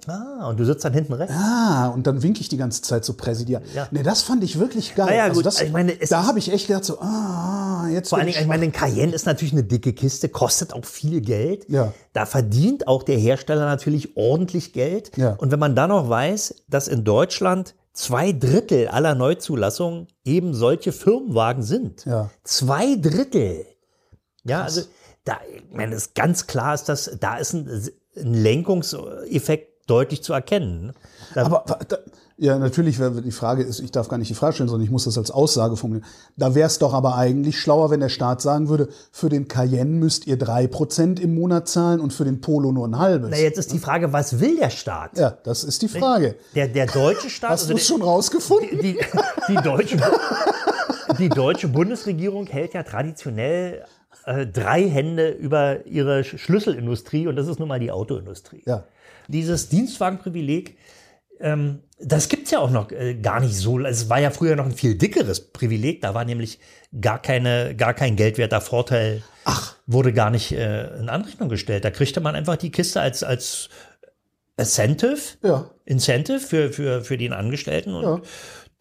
Ah, 0.08 0.48
und 0.50 0.60
du 0.60 0.66
sitzt 0.66 0.84
dann 0.86 0.94
hinten 0.94 1.14
rechts. 1.14 1.36
Ah, 1.38 1.90
und 1.90 2.08
dann 2.08 2.24
winke 2.24 2.40
ich 2.42 2.50
die 2.50 2.58
ganze 2.58 2.82
Zeit 2.82 3.06
so 3.06 3.14
präsidial. 3.14 3.62
Ja. 3.76 3.88
Nee, 3.92 4.02
das 4.02 4.22
fand 4.24 4.44
ich 4.44 4.58
wirklich 4.60 4.96
geil. 4.96 5.06
Naja, 5.08 5.24
also 5.26 5.36
gut, 5.36 5.46
das, 5.46 5.62
ich 5.62 5.72
meine, 5.72 5.94
da 6.10 6.26
habe 6.26 6.40
ich 6.40 6.52
echt 6.52 6.68
gedacht, 6.68 6.86
so, 6.86 7.00
ah, 7.00 7.59
jetzt 7.90 8.10
Vor 8.10 8.18
allen 8.18 8.28
Dingen, 8.28 8.40
ich 8.40 8.48
meine, 8.48 8.64
ein 8.64 8.72
Cayenne 8.72 9.14
ist 9.14 9.26
natürlich 9.26 9.54
eine 9.54 9.64
dicke 9.64 9.94
Kiste, 9.94 10.30
kostet 10.30 10.74
auch 10.74 10.86
viel 10.86 11.22
Geld. 11.22 11.66
Ja. 11.70 11.94
Da 12.14 12.26
verdient 12.26 12.88
auch 12.88 13.04
der 13.04 13.18
Hersteller 13.18 13.66
natürlich 13.66 14.16
ordentlich 14.18 14.74
Geld. 14.74 15.16
Ja. 15.18 15.34
Und 15.34 15.52
wenn 15.52 15.60
man 15.60 15.76
dann 15.76 15.90
noch 15.90 16.10
weiß, 16.10 16.64
dass 16.68 16.88
in 16.88 17.04
Deutschland 17.04 17.76
zwei 17.94 18.32
Drittel 18.32 18.88
aller 18.88 19.16
Neuzulassungen 19.16 20.08
eben 20.24 20.54
solche 20.54 20.92
Firmenwagen 20.92 21.64
sind. 21.64 22.06
Ja. 22.06 22.30
Zwei 22.44 22.96
Drittel. 22.96 23.66
Ja, 24.44 24.64
also 24.64 24.84
da, 25.26 25.38
ich 25.54 25.64
meine, 25.72 25.96
es 25.96 26.08
ist 26.08 26.16
ganz 26.16 26.48
klar, 26.48 26.74
ist 26.74 26.90
das, 26.90 27.18
da 27.20 27.38
ist 27.38 27.54
ein, 27.54 27.90
ein 28.16 28.34
Lenkungseffekt 28.34 29.90
deutlich 29.90 30.24
zu 30.24 30.34
erkennen. 30.34 30.94
Da, 31.34 31.46
Aber 31.46 31.66
da, 31.88 31.98
ja, 32.42 32.58
natürlich, 32.58 32.98
die 33.24 33.32
Frage 33.32 33.64
ist, 33.64 33.80
ich 33.82 33.92
darf 33.92 34.08
gar 34.08 34.18
nicht 34.18 34.30
die 34.30 34.34
Frage 34.34 34.54
stellen, 34.54 34.70
sondern 34.70 34.86
ich 34.86 34.92
muss 34.92 35.04
das 35.04 35.18
als 35.18 35.30
Aussage 35.30 35.76
formulieren. 35.76 36.08
Da 36.38 36.56
wäre 36.56 36.68
es 36.68 36.80
doch 36.80 36.94
aber 36.94 37.16
eigentlich 37.18 37.60
schlauer, 37.60 37.90
wenn 37.92 38.00
der 38.00 38.10
Staat 38.10 38.42
sagen 38.42 38.70
würde, 38.70 38.88
für 39.12 39.28
den 39.30 39.48
Cayenne 39.48 39.92
müsst 39.92 40.26
ihr 40.26 40.38
drei 40.38 40.66
Prozent 40.68 41.20
im 41.20 41.36
Monat 41.36 41.68
zahlen 41.68 42.00
und 42.00 42.14
für 42.14 42.24
den 42.24 42.40
Polo 42.40 42.72
nur 42.72 42.88
ein 42.88 42.98
halbes. 42.98 43.30
na, 43.32 43.38
jetzt 43.38 43.58
ist 43.60 43.74
die 43.74 43.80
Frage, 43.80 44.14
was 44.14 44.40
will 44.40 44.56
der 44.58 44.70
Staat? 44.70 45.18
Ja, 45.18 45.32
das 45.44 45.64
ist 45.66 45.82
die 45.82 45.90
Frage. 45.90 46.36
Der, 46.56 46.68
der 46.70 46.86
deutsche 46.88 47.30
Staat, 47.30 47.52
Hast 47.52 47.62
also 47.64 47.74
du 47.74 47.80
es 47.80 47.86
schon 47.88 48.02
rausgefunden? 48.02 48.80
die, 48.82 48.98
die, 49.50 49.56
deutsche, 49.56 49.98
die 51.20 51.30
deutsche 51.30 51.68
Bundesregierung 51.68 52.48
hält 52.48 52.74
ja 52.74 52.84
traditionell 52.84 53.84
äh, 54.26 54.46
drei 54.48 54.88
Hände 54.88 55.30
über 55.30 55.86
ihre 55.86 56.22
Sch- 56.22 56.38
Schlüsselindustrie 56.38 57.28
und 57.28 57.36
das 57.36 57.48
ist 57.48 57.60
nun 57.60 57.68
mal 57.68 57.80
die 57.80 57.92
Autoindustrie. 57.92 58.64
Ja. 58.66 58.84
Dieses 59.28 59.70
Dienstwagenprivileg, 59.70 60.78
ähm, 61.40 61.80
das 62.02 62.30
gibt's 62.30 62.52
ja 62.52 62.60
auch 62.60 62.70
noch 62.70 62.92
äh, 62.92 63.16
gar 63.16 63.40
nicht 63.40 63.56
so. 63.56 63.80
Es 63.80 64.10
war 64.10 64.20
ja 64.20 64.32
früher 64.32 64.56
noch 64.56 64.66
ein 64.66 64.72
viel 64.72 64.96
dickeres 64.96 65.52
Privileg. 65.52 66.02
Da 66.02 66.14
war 66.14 66.26
nämlich 66.26 66.60
gar, 67.00 67.22
keine, 67.22 67.76
gar 67.76 67.94
kein 67.94 68.16
geldwerter 68.16 68.62
Vorteil, 68.62 69.22
wurde 69.86 70.14
gar 70.14 70.30
nicht 70.30 70.52
äh, 70.52 70.98
in 70.98 71.10
Anrechnung 71.10 71.50
gestellt. 71.50 71.84
Da 71.84 71.92
kriegte 71.92 72.22
man 72.22 72.36
einfach 72.36 72.56
die 72.56 72.72
Kiste 72.72 73.02
als, 73.02 73.24
als 73.24 73.70
Incentive 74.58 75.18
Ja. 75.44 75.70
Incentive 75.86 76.40
für, 76.40 76.72
für, 76.72 77.02
für 77.04 77.18
den 77.18 77.34
Angestellten. 77.34 77.94
Und, 77.94 78.24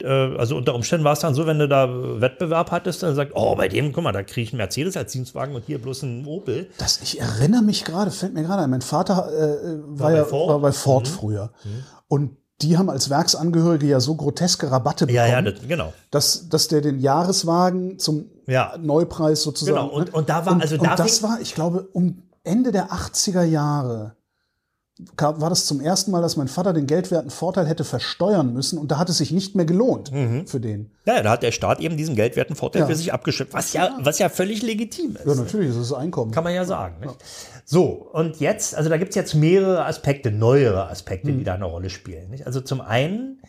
äh, 0.02 0.06
also 0.06 0.56
unter 0.56 0.74
Umständen 0.74 1.04
war 1.04 1.14
es 1.14 1.20
dann 1.20 1.34
so, 1.34 1.46
wenn 1.46 1.58
du 1.58 1.68
da 1.68 1.88
Wettbewerb 2.20 2.70
hattest, 2.70 3.02
dann 3.02 3.14
sagt, 3.14 3.32
oh, 3.34 3.56
bei 3.56 3.68
dem, 3.68 3.92
guck 3.92 4.04
mal, 4.04 4.12
da 4.12 4.22
kriege 4.22 4.42
ich 4.42 4.52
einen 4.52 4.58
Mercedes 4.58 4.96
als 4.96 5.12
Dienstwagen 5.12 5.54
und 5.54 5.64
hier 5.66 5.80
bloß 5.80 6.04
einen 6.04 6.26
Opel. 6.26 6.70
Das, 6.78 7.00
ich 7.02 7.20
erinnere 7.20 7.62
mich 7.62 7.84
gerade, 7.84 8.10
fällt 8.10 8.34
mir 8.34 8.42
gerade 8.42 8.62
ein, 8.62 8.70
mein 8.70 8.82
Vater 8.82 9.28
äh, 9.32 9.78
war, 9.98 10.10
bei 10.10 10.16
ja, 10.16 10.24
Ford? 10.24 10.48
Mhm. 10.48 10.52
war 10.52 10.60
bei 10.60 10.72
Ford 10.72 11.08
früher. 11.08 11.52
Und 12.06 12.37
die 12.62 12.76
haben 12.76 12.90
als 12.90 13.08
Werksangehörige 13.08 13.86
ja 13.86 14.00
so 14.00 14.14
groteske 14.16 14.70
Rabatte 14.70 15.06
bekommen, 15.06 15.16
Ja, 15.28 15.40
ja, 15.40 15.42
das, 15.42 15.54
genau. 15.66 15.92
dass, 16.10 16.48
dass 16.48 16.68
der 16.68 16.80
den 16.80 16.98
Jahreswagen 16.98 17.98
zum 17.98 18.26
Ja. 18.46 18.74
Neupreis 18.80 19.42
sozusagen. 19.42 19.76
Genau, 19.76 19.88
und- 19.94 20.06
ne? 20.06 20.12
und 20.12 20.28
da 20.28 20.44
war- 20.44 20.52
und, 20.54 20.62
also 20.62 20.74
und 20.76 20.84
da 20.84 20.96
das 20.96 21.18
fing- 21.20 21.22
war, 21.28 21.40
ich 21.40 21.54
glaube, 21.54 21.88
um 21.92 22.22
Ende 22.44 22.72
der 22.72 22.92
80er 22.92 23.42
Jahre 23.44 24.16
war 25.16 25.48
das 25.48 25.66
zum 25.66 25.80
ersten 25.80 26.10
Mal, 26.10 26.20
dass 26.22 26.36
mein 26.36 26.48
Vater 26.48 26.72
den 26.72 26.86
geldwerten 26.86 27.30
Vorteil 27.30 27.66
hätte 27.66 27.84
versteuern 27.84 28.52
müssen 28.52 28.78
und 28.78 28.90
da 28.90 28.98
hat 28.98 29.08
es 29.08 29.18
sich 29.18 29.30
nicht 29.30 29.54
mehr 29.54 29.64
gelohnt 29.64 30.10
Mhm. 30.12 30.46
für 30.46 30.58
den. 30.60 30.90
Ja, 31.06 31.22
da 31.22 31.30
hat 31.30 31.42
der 31.44 31.52
Staat 31.52 31.80
eben 31.80 31.96
diesen 31.96 32.16
geldwerten 32.16 32.56
Vorteil 32.56 32.82
Ja. 32.82 32.86
für 32.88 32.96
sich 32.96 33.12
abgeschöpft, 33.12 33.54
was 33.54 33.72
ja, 33.72 33.96
was 34.00 34.18
ja 34.18 34.28
völlig 34.28 34.62
legitim 34.62 35.16
ist. 35.16 35.24
Ja, 35.26 35.34
natürlich, 35.34 35.68
das 35.68 35.76
ist 35.76 35.92
Einkommen. 35.92 36.32
Kann 36.32 36.42
man 36.44 36.52
ja 36.54 36.64
sagen. 36.64 36.96
Nicht? 37.00 37.14
So, 37.64 37.84
und 38.12 38.40
jetzt, 38.40 38.74
also 38.74 38.90
da 38.90 38.96
gibt 38.96 39.10
es 39.10 39.14
jetzt 39.16 39.34
mehrere 39.34 39.84
Aspekte, 39.84 40.30
neuere 40.32 40.88
Aspekte, 40.88 41.30
Mhm. 41.30 41.38
die 41.38 41.44
da 41.44 41.54
eine 41.54 41.64
Rolle 41.66 41.90
spielen. 41.90 42.30
Nicht? 42.30 42.46
Also 42.46 42.60
zum 42.60 42.80
einen 42.80 43.40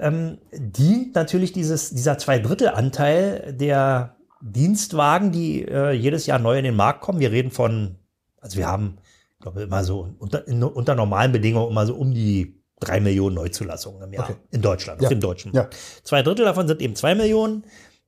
ähm, 0.00 0.38
dient 0.52 1.14
natürlich 1.14 1.52
dieses, 1.52 1.90
dieser 1.90 2.18
Zweidrittelanteil 2.18 3.52
der 3.58 4.16
Dienstwagen, 4.40 5.32
die 5.32 5.62
äh, 5.66 5.90
jedes 5.92 6.26
Jahr 6.26 6.38
neu 6.38 6.58
in 6.58 6.64
den 6.64 6.76
Markt 6.76 7.00
kommen. 7.00 7.20
Wir 7.20 7.30
reden 7.32 7.50
von, 7.50 7.96
also 8.40 8.56
wir 8.58 8.66
haben, 8.68 8.98
ich 9.38 9.42
glaube, 9.42 9.62
immer 9.62 9.84
so 9.84 10.08
unter, 10.18 10.46
in, 10.48 10.62
unter 10.64 10.94
normalen 10.96 11.30
Bedingungen 11.30 11.70
immer 11.70 11.86
so 11.86 11.94
um 11.94 12.12
die 12.12 12.60
drei 12.80 12.98
Millionen 13.00 13.36
Neuzulassungen 13.36 14.02
im 14.02 14.12
Jahr 14.12 14.24
Okay. 14.30 14.38
in 14.50 14.62
Deutschland, 14.62 15.00
Ja. 15.00 15.06
auf 15.06 15.10
dem 15.12 15.20
deutschen 15.20 15.52
Ja. 15.52 15.62
Markt. 15.62 15.76
Zwei 16.02 16.22
Drittel 16.22 16.44
davon 16.44 16.66
sind 16.66 16.80
eben 16.82 16.96
zwei 16.96 17.14
Millionen, 17.14 17.64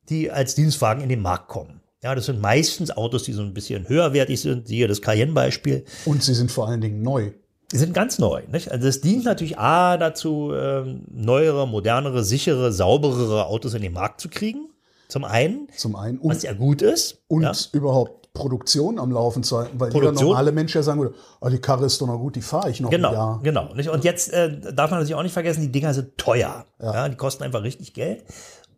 die 0.09 0.31
als 0.31 0.55
Dienstwagen 0.57 1.03
in 1.03 1.09
den 1.09 1.23
Markt 1.23 1.49
kommen. 1.49 1.81
Ja, 2.03 2.14
das 2.14 2.27
sind 2.27 2.40
meistens 2.40 2.90
Autos, 2.90 3.25
die 3.25 3.33
so 3.33 3.43
ein 3.43 3.55
bisschen 3.55 3.88
höherwertig 3.88 4.40
sind. 4.40 4.66
Siehe 4.66 4.88
das 4.88 5.03
Cayenne-Beispiel. 5.03 5.85
Und 6.05 6.23
sie 6.23 6.35
sind 6.35 6.51
vor 6.51 6.66
allen 6.66 6.81
Dingen 6.81 7.03
neu. 7.03 7.33
Die 7.71 7.77
sind 7.77 7.95
ganz 7.95 8.19
neu. 8.19 8.43
Nicht? 8.51 8.73
Also 8.73 8.88
es 8.88 9.01
dient 9.01 9.25
natürlich 9.25 9.59
A 9.59 9.97
dazu, 9.99 10.51
ähm, 10.53 11.03
neuere, 11.12 11.69
modernere, 11.69 12.25
sichere, 12.25 12.73
sauberere 12.73 13.47
Autos 13.47 13.75
in 13.75 13.83
den 13.83 13.93
Markt 13.93 14.21
zu 14.21 14.29
kriegen. 14.29 14.69
Zum 15.09 15.25
einen, 15.25 15.69
Zum 15.77 15.95
einen. 15.95 16.19
Und, 16.19 16.31
was 16.35 16.43
ja 16.43 16.53
gut 16.55 16.83
ist. 16.83 17.23
und 17.29 17.43
ja. 17.43 17.53
überhaupt 17.73 18.20
Produktion 18.40 18.98
am 18.98 19.12
Laufen 19.12 19.42
zu 19.42 19.59
halten, 19.59 19.79
weil 19.79 19.88
jeder 19.88 20.00
Produktion? 20.07 20.29
normale 20.31 20.53
Mensch 20.53 20.74
ja 20.74 20.83
sagen 20.83 21.00
würde, 21.00 21.14
oh, 21.40 21.48
die 21.48 21.59
Karre 21.59 21.87
ist 21.87 22.00
doch 22.00 22.07
noch 22.07 22.18
gut, 22.18 22.37
die 22.37 22.42
fahre 22.42 22.70
ich 22.70 22.81
noch 22.81 22.90
ein 22.90 22.96
Genau, 22.96 23.12
Jahr. 23.12 23.40
genau. 23.42 23.72
Nicht? 23.74 23.88
Und 23.90 24.05
jetzt 24.05 24.33
äh, 24.33 24.61
darf 24.72 24.90
man 24.90 25.00
natürlich 25.00 25.14
auch 25.14 25.22
nicht 25.22 25.33
vergessen, 25.33 25.61
die 25.62 25.72
Dinger 25.72 25.94
sind 25.94 26.16
teuer. 26.18 26.64
Ja. 26.83 27.09
die 27.09 27.16
kosten 27.16 27.42
einfach 27.44 27.62
richtig 27.62 27.94
Geld. 27.94 28.24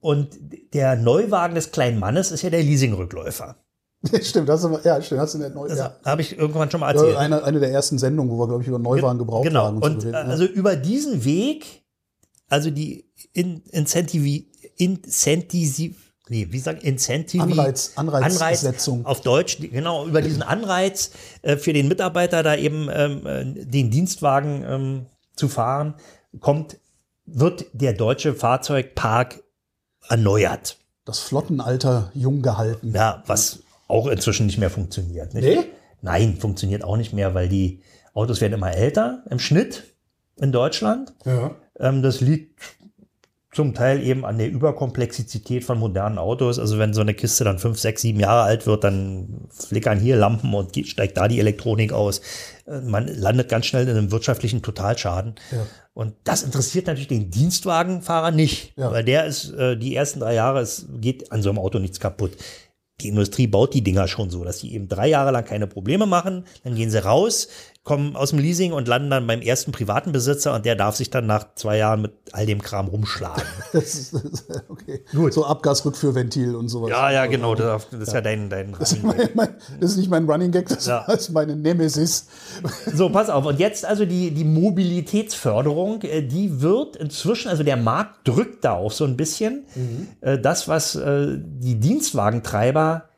Und 0.00 0.28
der 0.74 0.96
Neuwagen 0.96 1.54
des 1.54 1.70
kleinen 1.70 1.98
Mannes 2.00 2.32
ist 2.32 2.42
ja 2.42 2.50
der 2.50 2.62
Leasingrückläufer. 2.62 3.56
stimmt, 4.22 4.48
das 4.48 4.64
ist, 4.64 4.84
ja, 4.84 5.00
stimmt, 5.00 5.20
hast 5.20 5.34
du 5.34 5.38
nicht 5.38 5.54
neu. 5.54 5.68
Das 5.68 5.78
ja. 5.78 5.94
habe 6.04 6.22
ich 6.22 6.36
irgendwann 6.36 6.68
schon 6.70 6.80
mal 6.80 6.90
erzählt. 6.90 7.14
Ja, 7.14 7.20
eine, 7.20 7.44
eine 7.44 7.60
der 7.60 7.70
ersten 7.70 7.98
Sendungen, 7.98 8.32
wo 8.32 8.38
wir, 8.38 8.48
glaube 8.48 8.62
ich, 8.62 8.68
über 8.68 8.80
Neuwagen 8.80 9.18
gebraucht 9.18 9.44
Genau. 9.44 9.66
haben. 9.66 9.78
Und 9.78 10.02
so 10.02 10.08
äh, 10.08 10.14
also 10.14 10.44
über 10.44 10.74
diesen 10.74 11.24
Weg, 11.24 11.84
also 12.48 12.70
die 12.70 13.08
in, 13.32 13.62
Incentivi, 13.70 14.50
Incentivi, 14.76 15.94
nee, 16.28 16.48
wie 16.50 16.58
sagen, 16.58 16.80
Incentivi, 16.80 17.42
Anreiz- 17.42 17.92
Anreizsetzung. 17.96 19.04
auf 19.06 19.20
Deutsch, 19.20 19.58
genau, 19.60 20.06
über 20.06 20.22
diesen 20.22 20.42
Anreiz 20.42 21.10
äh, 21.42 21.56
für 21.56 21.72
den 21.72 21.88
Mitarbeiter 21.88 22.42
da 22.42 22.56
eben 22.56 22.88
ähm, 22.92 23.26
äh, 23.26 23.44
den 23.64 23.90
Dienstwagen 23.90 24.64
ähm, 24.66 25.06
zu 25.36 25.48
fahren, 25.48 25.94
kommt, 26.40 26.76
wird 27.26 27.66
der 27.72 27.92
deutsche 27.92 28.34
Fahrzeugpark 28.34 29.42
erneuert. 30.08 30.78
das 31.04 31.18
Flottenalter 31.20 32.10
jung 32.14 32.42
gehalten. 32.42 32.92
Ja, 32.94 33.22
was 33.26 33.60
auch 33.88 34.06
inzwischen 34.06 34.46
nicht 34.46 34.58
mehr 34.58 34.70
funktioniert. 34.70 35.34
Nicht? 35.34 35.44
Nee? 35.44 35.64
Nein, 36.00 36.36
funktioniert 36.38 36.82
auch 36.84 36.96
nicht 36.96 37.12
mehr, 37.12 37.34
weil 37.34 37.48
die 37.48 37.80
Autos 38.14 38.40
werden 38.40 38.54
immer 38.54 38.72
älter 38.74 39.22
im 39.30 39.38
Schnitt 39.38 39.84
in 40.36 40.50
Deutschland. 40.52 41.14
Ja. 41.24 41.54
Ähm, 41.78 42.02
das 42.02 42.20
liegt 42.20 42.60
zum 43.52 43.74
Teil 43.74 44.02
eben 44.02 44.24
an 44.24 44.38
der 44.38 44.50
Überkomplexität 44.50 45.62
von 45.62 45.78
modernen 45.78 46.18
Autos. 46.18 46.58
Also 46.58 46.78
wenn 46.78 46.94
so 46.94 47.02
eine 47.02 47.12
Kiste 47.12 47.44
dann 47.44 47.58
fünf, 47.58 47.78
sechs, 47.78 48.00
sieben 48.00 48.18
Jahre 48.18 48.44
alt 48.44 48.66
wird, 48.66 48.82
dann 48.82 49.46
flickern 49.50 50.00
hier 50.00 50.16
Lampen 50.16 50.54
und 50.54 50.74
steigt 50.86 51.18
da 51.18 51.28
die 51.28 51.38
Elektronik 51.38 51.92
aus. 51.92 52.22
Äh, 52.66 52.80
man 52.80 53.06
landet 53.06 53.50
ganz 53.50 53.66
schnell 53.66 53.86
in 53.86 53.90
einem 53.90 54.10
wirtschaftlichen 54.10 54.62
Totalschaden. 54.62 55.34
Ja. 55.50 55.66
Und 55.92 56.14
das 56.24 56.42
interessiert 56.42 56.86
natürlich 56.86 57.08
den 57.08 57.30
Dienstwagenfahrer 57.30 58.30
nicht, 58.30 58.72
ja. 58.76 58.90
weil 58.90 59.04
der 59.04 59.26
ist, 59.26 59.50
äh, 59.52 59.76
die 59.76 59.94
ersten 59.94 60.20
drei 60.20 60.32
Jahre, 60.32 60.60
es 60.60 60.86
geht 61.00 61.30
an 61.30 61.42
so 61.42 61.50
einem 61.50 61.58
Auto 61.58 61.78
nichts 61.78 62.00
kaputt 62.00 62.32
die 63.02 63.08
Industrie 63.08 63.46
baut 63.46 63.74
die 63.74 63.82
Dinger 63.82 64.08
schon 64.08 64.30
so, 64.30 64.44
dass 64.44 64.60
sie 64.60 64.72
eben 64.72 64.88
drei 64.88 65.08
Jahre 65.08 65.30
lang 65.30 65.44
keine 65.44 65.66
Probleme 65.66 66.06
machen. 66.06 66.44
Dann 66.64 66.74
gehen 66.74 66.90
sie 66.90 67.02
raus, 67.02 67.48
kommen 67.84 68.14
aus 68.14 68.30
dem 68.30 68.38
Leasing 68.38 68.72
und 68.72 68.86
landen 68.86 69.10
dann 69.10 69.26
beim 69.26 69.40
ersten 69.40 69.72
privaten 69.72 70.12
Besitzer 70.12 70.54
und 70.54 70.64
der 70.64 70.76
darf 70.76 70.94
sich 70.94 71.10
dann 71.10 71.26
nach 71.26 71.54
zwei 71.56 71.78
Jahren 71.78 72.02
mit 72.02 72.12
all 72.30 72.46
dem 72.46 72.62
Kram 72.62 72.86
rumschlagen. 72.86 73.42
das 73.72 73.94
ist, 73.94 74.14
das 74.14 74.22
ist, 74.22 74.62
okay. 74.68 75.04
Gut. 75.10 75.32
So 75.32 75.44
Abgasrückführventil 75.44 76.54
und 76.54 76.68
sowas. 76.68 76.90
Ja, 76.90 77.10
ja, 77.10 77.26
genau. 77.26 77.56
Das, 77.56 77.88
das 77.90 78.00
ist 78.02 78.08
ja, 78.08 78.14
ja 78.14 78.20
dein, 78.20 78.48
dein 78.48 78.76
das, 78.78 78.92
ist 78.92 79.02
mein, 79.02 79.28
mein, 79.34 79.48
das 79.80 79.92
ist 79.92 79.96
nicht 79.96 80.10
mein 80.10 80.30
Running 80.30 80.52
Gag, 80.52 80.68
das 80.68 80.86
ja. 80.86 81.04
ist 81.12 81.30
meine 81.30 81.56
Nemesis. 81.56 82.28
So, 82.94 83.10
pass 83.10 83.28
auf. 83.28 83.46
Und 83.46 83.58
jetzt 83.58 83.84
also 83.84 84.04
die, 84.04 84.30
die 84.30 84.44
Mobilitätsförderung, 84.44 86.02
äh, 86.02 86.22
die 86.22 86.60
wird 86.62 86.94
inzwischen, 86.94 87.48
also 87.48 87.64
der 87.64 87.76
Markt 87.76 88.28
drückt 88.28 88.64
da 88.64 88.74
auch 88.74 88.92
so 88.92 89.04
ein 89.04 89.16
bisschen. 89.16 89.66
Mhm. 89.74 90.08
Äh, 90.20 90.38
das, 90.38 90.68
was 90.68 90.94
äh, 90.94 91.36
die 91.36 91.80
Dienstwagentreiber 91.80 93.08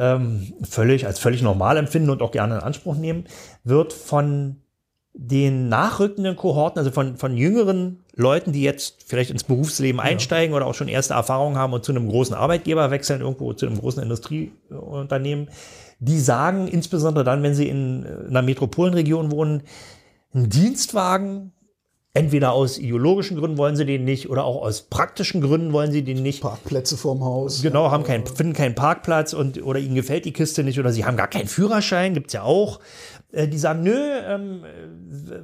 ähm, 0.00 0.54
völlig 0.62 1.06
als 1.06 1.18
völlig 1.18 1.42
normal 1.42 1.76
empfinden 1.76 2.10
und 2.10 2.22
auch 2.22 2.32
gerne 2.32 2.56
in 2.56 2.60
Anspruch 2.62 2.96
nehmen, 2.96 3.24
wird 3.62 3.92
von 3.92 4.56
den 5.12 5.68
nachrückenden 5.68 6.36
Kohorten, 6.36 6.78
also 6.78 6.90
von, 6.90 7.16
von 7.16 7.36
jüngeren 7.36 8.00
Leuten, 8.14 8.52
die 8.52 8.62
jetzt 8.62 9.04
vielleicht 9.06 9.30
ins 9.30 9.44
Berufsleben 9.44 10.00
einsteigen 10.00 10.52
ja. 10.52 10.56
oder 10.56 10.66
auch 10.66 10.74
schon 10.74 10.88
erste 10.88 11.14
Erfahrungen 11.14 11.58
haben 11.58 11.74
und 11.74 11.84
zu 11.84 11.92
einem 11.92 12.08
großen 12.08 12.34
Arbeitgeber 12.34 12.90
wechseln, 12.90 13.20
irgendwo 13.20 13.52
zu 13.52 13.66
einem 13.66 13.78
großen 13.78 14.02
Industrieunternehmen, 14.02 15.50
die 15.98 16.18
sagen, 16.18 16.66
insbesondere 16.66 17.24
dann, 17.24 17.42
wenn 17.42 17.54
sie 17.54 17.68
in 17.68 18.06
einer 18.28 18.42
Metropolenregion 18.42 19.30
wohnen, 19.30 19.64
ein 20.32 20.48
Dienstwagen 20.48 21.52
Entweder 22.12 22.52
aus 22.52 22.76
ideologischen 22.76 23.36
Gründen 23.36 23.56
wollen 23.56 23.76
sie 23.76 23.86
den 23.86 24.04
nicht 24.04 24.28
oder 24.28 24.42
auch 24.42 24.62
aus 24.62 24.82
praktischen 24.82 25.40
Gründen 25.40 25.72
wollen 25.72 25.92
sie 25.92 26.02
den 26.02 26.24
nicht. 26.24 26.40
Parkplätze 26.40 26.96
vorm 26.96 27.22
Haus. 27.22 27.62
Genau, 27.62 27.92
haben 27.92 28.02
keinen, 28.02 28.26
finden 28.26 28.52
keinen 28.52 28.74
Parkplatz 28.74 29.32
und 29.32 29.62
oder 29.62 29.78
ihnen 29.78 29.94
gefällt 29.94 30.24
die 30.24 30.32
Kiste 30.32 30.64
nicht 30.64 30.80
oder 30.80 30.92
sie 30.92 31.04
haben 31.04 31.16
gar 31.16 31.28
keinen 31.28 31.46
Führerschein, 31.46 32.14
gibt's 32.14 32.32
ja 32.32 32.42
auch. 32.42 32.80
Äh, 33.30 33.46
die 33.46 33.58
sagen, 33.58 33.84
nö, 33.84 33.96
ähm, 34.26 34.64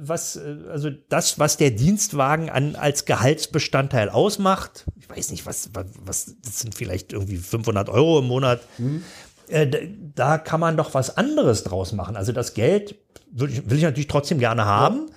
was, 0.01 0.35
äh, 0.35 0.57
also 0.69 0.89
das, 1.07 1.39
was 1.39 1.55
der 1.55 1.71
Dienstwagen 1.71 2.49
an, 2.49 2.75
als 2.75 3.05
Gehaltsbestandteil 3.05 4.09
ausmacht, 4.09 4.83
ich 4.99 5.09
weiß 5.09 5.31
nicht, 5.31 5.45
was, 5.45 5.69
was, 5.73 6.35
das 6.43 6.59
sind 6.59 6.75
vielleicht 6.75 7.13
irgendwie 7.13 7.37
500 7.37 7.87
Euro 7.87 8.19
im 8.19 8.25
Monat. 8.25 8.59
Mhm. 8.77 9.03
Äh, 9.47 9.67
da 10.15 10.37
kann 10.37 10.59
man 10.59 10.75
doch 10.75 10.93
was 10.93 11.15
anderes 11.15 11.63
draus 11.63 11.93
machen. 11.93 12.17
Also 12.17 12.33
das 12.33 12.55
Geld 12.55 12.95
will 13.31 13.49
ich, 13.49 13.69
will 13.69 13.77
ich 13.77 13.83
natürlich 13.83 14.07
trotzdem 14.07 14.39
gerne 14.39 14.65
haben. 14.65 15.07
Ja 15.07 15.15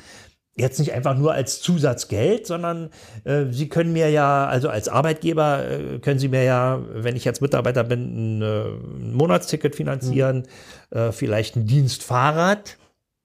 jetzt 0.60 0.78
nicht 0.78 0.92
einfach 0.92 1.16
nur 1.16 1.32
als 1.32 1.60
Zusatzgeld, 1.60 2.46
sondern 2.46 2.90
äh, 3.24 3.46
Sie 3.50 3.68
können 3.68 3.92
mir 3.92 4.10
ja, 4.10 4.46
also 4.46 4.68
als 4.68 4.88
Arbeitgeber 4.88 5.64
äh, 5.68 5.98
können 5.98 6.18
Sie 6.18 6.28
mir 6.28 6.44
ja, 6.44 6.80
wenn 6.92 7.16
ich 7.16 7.24
jetzt 7.24 7.42
Mitarbeiter 7.42 7.84
bin, 7.84 8.38
ein, 8.38 8.42
äh, 8.42 8.62
ein 8.64 9.14
Monatsticket 9.14 9.76
finanzieren, 9.76 10.46
mhm. 10.90 10.98
äh, 10.98 11.12
vielleicht 11.12 11.56
ein 11.56 11.66
Dienstfahrrad, 11.66 12.76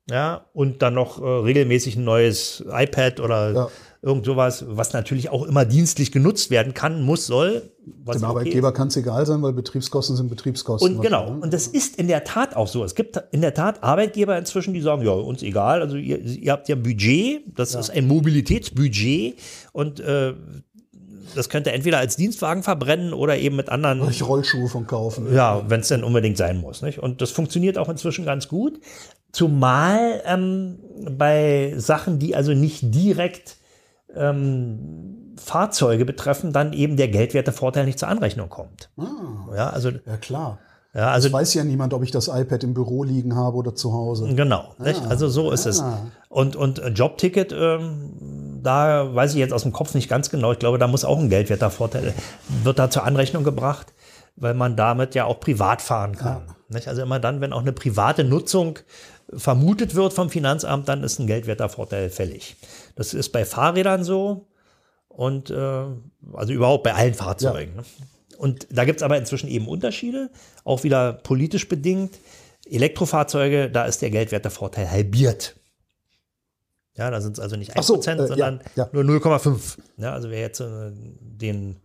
ja, 0.10 0.46
und 0.54 0.82
dann 0.84 0.94
noch 0.94 1.20
äh, 1.20 1.26
regelmäßig 1.26 1.96
ein 1.96 2.04
neues 2.04 2.64
iPad 2.70 3.20
oder 3.20 3.52
ja 3.52 3.68
irgend 4.06 4.24
sowas, 4.24 4.64
was 4.68 4.94
natürlich 4.94 5.30
auch 5.30 5.44
immer 5.44 5.66
dienstlich 5.66 6.12
genutzt 6.12 6.52
werden 6.52 6.76
kann, 6.76 7.02
muss, 7.02 7.26
soll. 7.26 7.72
Dem 7.86 8.24
Arbeitgeber 8.24 8.72
kann 8.72 8.90
es 8.90 8.98
egal 8.98 9.26
sein, 9.26 9.42
weil 9.42 9.52
Betriebskosten 9.52 10.16
sind 10.16 10.30
Betriebskosten. 10.30 10.98
Und 10.98 11.02
genau, 11.02 11.36
und 11.42 11.52
das 11.52 11.66
ist 11.66 11.98
in 11.98 12.08
der 12.08 12.24
Tat 12.24 12.56
auch 12.56 12.68
so. 12.68 12.84
Es 12.84 12.94
gibt 12.94 13.20
in 13.32 13.42
der 13.42 13.56
Tat 13.56 13.84
Arbeitgeber 13.84 14.38
inzwischen, 14.38 14.76
die 14.76 14.82
sagen, 14.82 15.04
ja, 15.04 15.12
uns 15.12 15.42
egal, 15.42 15.82
also 15.82 15.98
ihr, 15.98 16.20
ihr 16.20 16.52
habt 16.52 16.70
ja 16.70 16.76
Budget, 16.76 17.42
das 17.58 17.74
ja. 17.74 17.80
ist 17.80 17.90
ein 17.90 18.08
Mobilitätsbudget 18.08 19.40
und 19.74 20.00
äh, 20.00 20.36
das 21.34 21.50
könnte 21.50 21.72
entweder 21.72 21.98
als 21.98 22.16
Dienstwagen 22.16 22.62
verbrennen 22.62 23.12
oder 23.12 23.38
eben 23.38 23.56
mit 23.56 23.70
anderen. 23.70 24.08
Ich 24.08 24.26
Rollschuhe 24.26 24.70
von 24.70 24.86
kaufen. 24.86 25.34
Ja, 25.34 25.64
wenn 25.68 25.80
es 25.80 25.88
denn 25.88 26.04
unbedingt 26.04 26.38
sein 26.38 26.62
muss. 26.62 26.84
Nicht? 26.84 27.00
Und 27.00 27.22
das 27.22 27.32
funktioniert 27.32 27.80
auch 27.80 27.90
inzwischen 27.90 28.24
ganz 28.24 28.48
gut. 28.48 28.80
Zumal 29.32 30.22
ähm, 30.28 30.78
bei 31.18 31.74
Sachen, 31.78 32.20
die 32.20 32.36
also 32.36 32.54
nicht 32.54 32.94
direkt 32.94 33.58
ähm, 34.16 35.34
Fahrzeuge 35.38 36.06
betreffen, 36.06 36.54
dann 36.54 36.74
eben 36.74 36.98
der 36.98 37.08
Geldwertevorteil 37.08 37.86
nicht 37.86 38.00
zur 38.00 38.08
Anrechnung 38.08 38.50
kommt. 38.50 38.90
Ah, 38.98 39.56
ja, 39.56 39.70
also, 39.70 39.90
ja, 39.90 40.18
klar. 40.20 40.60
Ja, 40.94 41.12
also, 41.12 41.28
das 41.28 41.34
weiß 41.34 41.54
ja 41.56 41.66
niemand, 41.66 41.94
ob 41.94 42.04
ich 42.04 42.12
das 42.12 42.30
iPad 42.30 42.64
im 42.64 42.74
Büro 42.74 43.04
liegen 43.04 43.36
habe 43.36 43.58
oder 43.58 43.76
zu 43.76 43.92
Hause. 43.92 44.34
Genau, 44.34 44.74
ah, 44.80 44.94
also 45.10 45.28
so 45.28 45.52
ist 45.52 45.68
ah. 45.68 45.70
es. 45.70 45.84
Und, 46.30 46.56
und 46.56 46.82
Jobticket, 46.96 47.52
ähm, 47.52 48.62
da 48.64 49.14
weiß 49.14 49.34
ich 49.34 49.38
jetzt 49.38 49.54
aus 49.54 49.64
dem 49.64 49.74
Kopf 49.74 49.94
nicht 49.94 50.10
ganz 50.10 50.30
genau. 50.30 50.54
Ich 50.54 50.60
glaube, 50.60 50.78
da 50.78 50.88
muss 50.88 51.04
auch 51.04 51.20
ein 51.20 51.30
Geldwertervorteil, 51.30 52.14
wird 52.64 52.80
da 52.80 52.90
zur 52.90 53.04
Anrechnung 53.04 53.44
gebracht, 53.44 53.94
weil 54.38 54.54
man 54.54 54.78
damit 54.78 55.16
ja 55.16 55.26
auch 55.26 55.42
privat 55.42 55.82
fahren 55.82 56.16
kann. 56.16 56.44
Ja. 56.70 56.80
Also 56.88 57.02
immer 57.02 57.20
dann, 57.20 57.42
wenn 57.42 57.54
auch 57.54 57.62
eine 57.62 57.74
private 57.74 58.24
Nutzung 58.24 58.80
vermutet 59.34 59.96
wird 59.96 60.14
vom 60.14 60.30
Finanzamt, 60.30 60.88
dann 60.88 61.04
ist 61.04 61.20
ein 61.20 61.28
Geldwertervorteil 61.28 62.10
fällig. 62.10 62.56
Das 62.96 63.14
ist 63.14 63.30
bei 63.30 63.46
Fahrrädern 63.46 64.04
so 64.04 64.48
und 65.08 65.50
äh, 65.50 65.86
also 66.34 66.54
überhaupt 66.54 66.84
bei 66.84 66.94
allen 66.94 67.14
Fahrzeugen. 67.14 67.74
Ja. 67.76 67.82
Ne? 67.82 67.88
Und 68.38 68.68
da 68.70 68.84
gibt 68.86 69.00
es 69.00 69.04
aber 69.04 69.18
inzwischen 69.18 69.48
eben 69.48 69.68
Unterschiede, 69.68 70.30
auch 70.64 70.84
wieder 70.84 71.14
politisch 71.14 71.70
bedingt. 71.70 72.20
Elektrofahrzeuge, 72.66 73.70
da 73.70 73.86
ist 73.86 74.02
der 74.02 74.10
Geldwertervorteil 74.10 74.90
halbiert. 74.90 75.56
Ja, 76.98 77.12
da 77.12 77.22
sind 77.22 77.38
es 77.38 77.40
also 77.40 77.56
nicht 77.56 77.78
1%, 77.78 77.84
so, 77.84 77.96
äh, 77.96 78.28
sondern 78.28 78.62
ja, 78.76 78.86
ja. 78.86 78.90
nur 78.92 79.04
0,5. 79.04 79.78
Ja, 79.98 80.14
also 80.14 80.30
wer 80.30 80.40
jetzt 80.40 80.62
äh, 80.62 80.92
den 80.94 81.80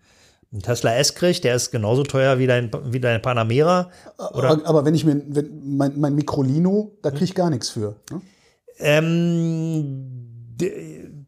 Tesla 0.62 0.96
S 0.96 1.14
kriegt, 1.14 1.44
der 1.44 1.54
ist 1.54 1.70
genauso 1.70 2.02
teuer 2.02 2.38
wie 2.38 2.46
dein, 2.46 2.70
wie 2.86 3.00
dein 3.00 3.22
Panamera. 3.22 3.90
Oder? 4.32 4.50
Aber, 4.50 4.66
aber 4.66 4.84
wenn 4.84 4.94
ich 4.94 5.04
mir, 5.04 5.20
wenn, 5.26 5.76
mein, 5.76 5.98
mein 5.98 6.14
Microlino, 6.14 6.96
da 7.02 7.10
kriege 7.10 7.24
ich 7.24 7.34
gar 7.34 7.50
nichts 7.50 7.70
für. 7.70 7.96
Ne? 8.10 8.20
Ähm, 8.78 10.19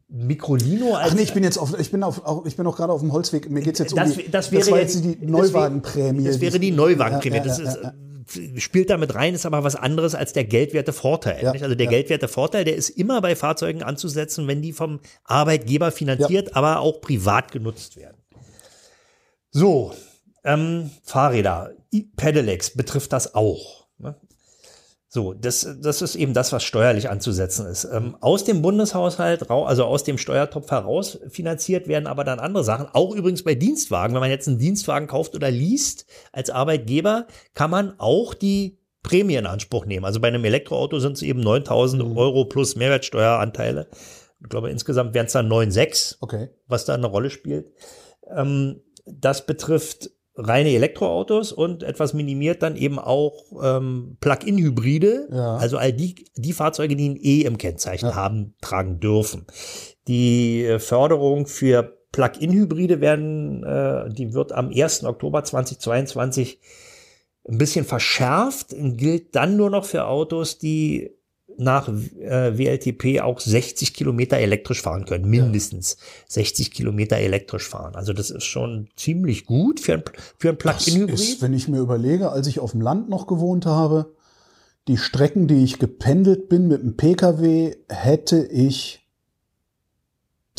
Microlino 0.07 0.93
als. 0.93 1.11
Ach 1.11 1.15
nee, 1.15 1.23
ich 1.23 1.33
bin 1.33 1.43
jetzt 1.43 1.57
auf, 1.57 1.77
ich 1.79 1.91
bin 1.91 2.03
auf, 2.03 2.21
ich 2.45 2.55
bin 2.55 2.67
auch 2.67 2.75
gerade 2.75 2.93
auf 2.93 3.01
dem 3.01 3.11
Holzweg. 3.11 3.49
Mir 3.49 3.61
geht 3.61 3.73
es 3.73 3.79
jetzt 3.79 3.97
das, 3.97 4.11
um 4.11 4.17
die, 4.17 4.29
das, 4.29 4.51
wäre 4.51 4.61
das 4.61 4.71
war 4.71 4.79
jetzt 4.79 5.03
die 5.03 5.17
Neuwagenprämie. 5.25 6.23
Das 6.25 6.39
wäre 6.39 6.59
die 6.59 6.71
Neuwagenprämie. 6.71 7.37
Ja, 7.37 7.43
ja, 7.43 7.47
das 7.47 7.59
ist, 7.59 7.79
spielt 8.57 8.89
damit 8.89 9.15
rein, 9.15 9.33
ist 9.33 9.45
aber 9.45 9.63
was 9.63 9.75
anderes 9.75 10.15
als 10.15 10.33
der 10.33 10.43
Geldwertevorteil. 10.45 11.43
Ja, 11.43 11.51
also 11.51 11.75
der 11.75 11.85
ja. 11.85 11.91
Geldwertevorteil, 11.91 12.63
der 12.63 12.75
ist 12.75 12.89
immer 12.89 13.21
bei 13.21 13.35
Fahrzeugen 13.35 13.83
anzusetzen, 13.83 14.47
wenn 14.47 14.61
die 14.61 14.73
vom 14.73 14.99
Arbeitgeber 15.23 15.91
finanziert, 15.91 16.49
ja. 16.49 16.55
aber 16.55 16.79
auch 16.79 17.01
privat 17.01 17.51
genutzt 17.51 17.97
werden. 17.97 18.17
So, 19.51 19.93
ähm, 20.43 20.89
Fahrräder, 21.03 21.71
Pedelecs 22.15 22.71
betrifft 22.71 23.13
das 23.13 23.35
auch. 23.35 23.82
So, 25.15 25.35
das, 25.35 25.77
das 25.79 26.01
ist 26.01 26.15
eben 26.15 26.33
das, 26.33 26.51
was 26.53 26.63
steuerlich 26.63 27.07
anzusetzen 27.07 27.67
ist. 27.67 27.83
Ähm, 27.85 28.17
aus 28.19 28.45
dem 28.45 28.63
Bundeshaushalt, 28.63 29.47
also 29.47 29.85
aus 29.85 30.03
dem 30.03 30.17
Steuertopf 30.17 30.71
heraus 30.71 31.19
finanziert 31.29 31.87
werden 31.87 32.07
aber 32.07 32.23
dann 32.23 32.39
andere 32.39 32.63
Sachen. 32.63 32.87
Auch 32.93 33.13
übrigens 33.13 33.43
bei 33.43 33.53
Dienstwagen. 33.53 34.15
Wenn 34.15 34.21
man 34.21 34.31
jetzt 34.31 34.47
einen 34.47 34.57
Dienstwagen 34.57 35.07
kauft 35.07 35.35
oder 35.35 35.51
liest 35.51 36.07
als 36.31 36.49
Arbeitgeber, 36.49 37.27
kann 37.53 37.69
man 37.69 37.93
auch 37.99 38.33
die 38.33 38.79
Prämie 39.03 39.35
in 39.35 39.45
Anspruch 39.45 39.85
nehmen. 39.85 40.03
Also 40.03 40.19
bei 40.19 40.29
einem 40.29 40.45
Elektroauto 40.45 40.97
sind 40.97 41.17
es 41.17 41.21
eben 41.21 41.41
9000 41.41 42.03
mhm. 42.03 42.17
Euro 42.17 42.45
plus 42.45 42.75
Mehrwertsteueranteile. 42.75 43.89
Ich 44.41 44.49
glaube, 44.49 44.71
insgesamt 44.71 45.13
wären 45.13 45.27
es 45.27 45.33
dann 45.33 45.47
9,6, 45.47 46.17
okay. 46.21 46.49
was 46.65 46.85
da 46.85 46.95
eine 46.95 47.05
Rolle 47.05 47.29
spielt. 47.29 47.67
Ähm, 48.35 48.81
das 49.05 49.45
betrifft 49.45 50.09
reine 50.35 50.69
Elektroautos 50.69 51.51
und 51.51 51.83
etwas 51.83 52.13
minimiert 52.13 52.63
dann 52.63 52.75
eben 52.75 52.97
auch 52.97 53.43
ähm, 53.63 54.17
Plug-in-Hybride, 54.19 55.27
ja. 55.31 55.57
also 55.57 55.77
all 55.77 55.93
die, 55.93 56.25
die 56.35 56.53
Fahrzeuge, 56.53 56.95
die 56.95 57.09
ein 57.09 57.19
E 57.21 57.41
im 57.41 57.57
Kennzeichen 57.57 58.09
ja. 58.09 58.15
haben, 58.15 58.55
tragen 58.61 58.99
dürfen. 58.99 59.45
Die 60.07 60.63
äh, 60.65 60.79
Förderung 60.79 61.45
für 61.45 61.97
Plug-in-Hybride 62.11 62.99
werden, 63.01 63.63
äh, 63.63 64.09
die 64.09 64.33
wird 64.33 64.51
am 64.51 64.69
1. 64.69 65.03
Oktober 65.03 65.43
2022 65.43 66.59
ein 67.47 67.57
bisschen 67.57 67.85
verschärft, 67.85 68.67
gilt 68.69 69.35
dann 69.35 69.57
nur 69.57 69.69
noch 69.69 69.85
für 69.85 70.05
Autos, 70.05 70.57
die 70.57 71.11
nach 71.57 71.87
äh, 71.87 72.57
WLTP 72.57 73.21
auch 73.21 73.39
60 73.39 73.93
Kilometer 73.93 74.37
elektrisch 74.37 74.81
fahren 74.81 75.05
können, 75.05 75.29
mindestens 75.29 75.97
ja. 75.99 76.43
60 76.43 76.71
Kilometer 76.71 77.17
elektrisch 77.17 77.67
fahren. 77.67 77.95
Also 77.95 78.13
das 78.13 78.29
ist 78.29 78.45
schon 78.45 78.87
ziemlich 78.95 79.45
gut 79.45 79.79
für 79.79 79.93
ein, 79.93 80.03
für 80.37 80.49
ein 80.49 80.57
Plug-in-Hybrid. 80.57 81.41
Wenn 81.41 81.53
ich 81.53 81.67
mir 81.67 81.79
überlege, 81.79 82.31
als 82.31 82.47
ich 82.47 82.59
auf 82.59 82.71
dem 82.71 82.81
Land 82.81 83.09
noch 83.09 83.27
gewohnt 83.27 83.65
habe, 83.65 84.13
die 84.87 84.97
Strecken, 84.97 85.47
die 85.47 85.63
ich 85.63 85.79
gependelt 85.79 86.49
bin 86.49 86.67
mit 86.67 86.81
dem 86.81 86.97
Pkw, 86.97 87.75
hätte 87.87 88.45
ich 88.45 89.02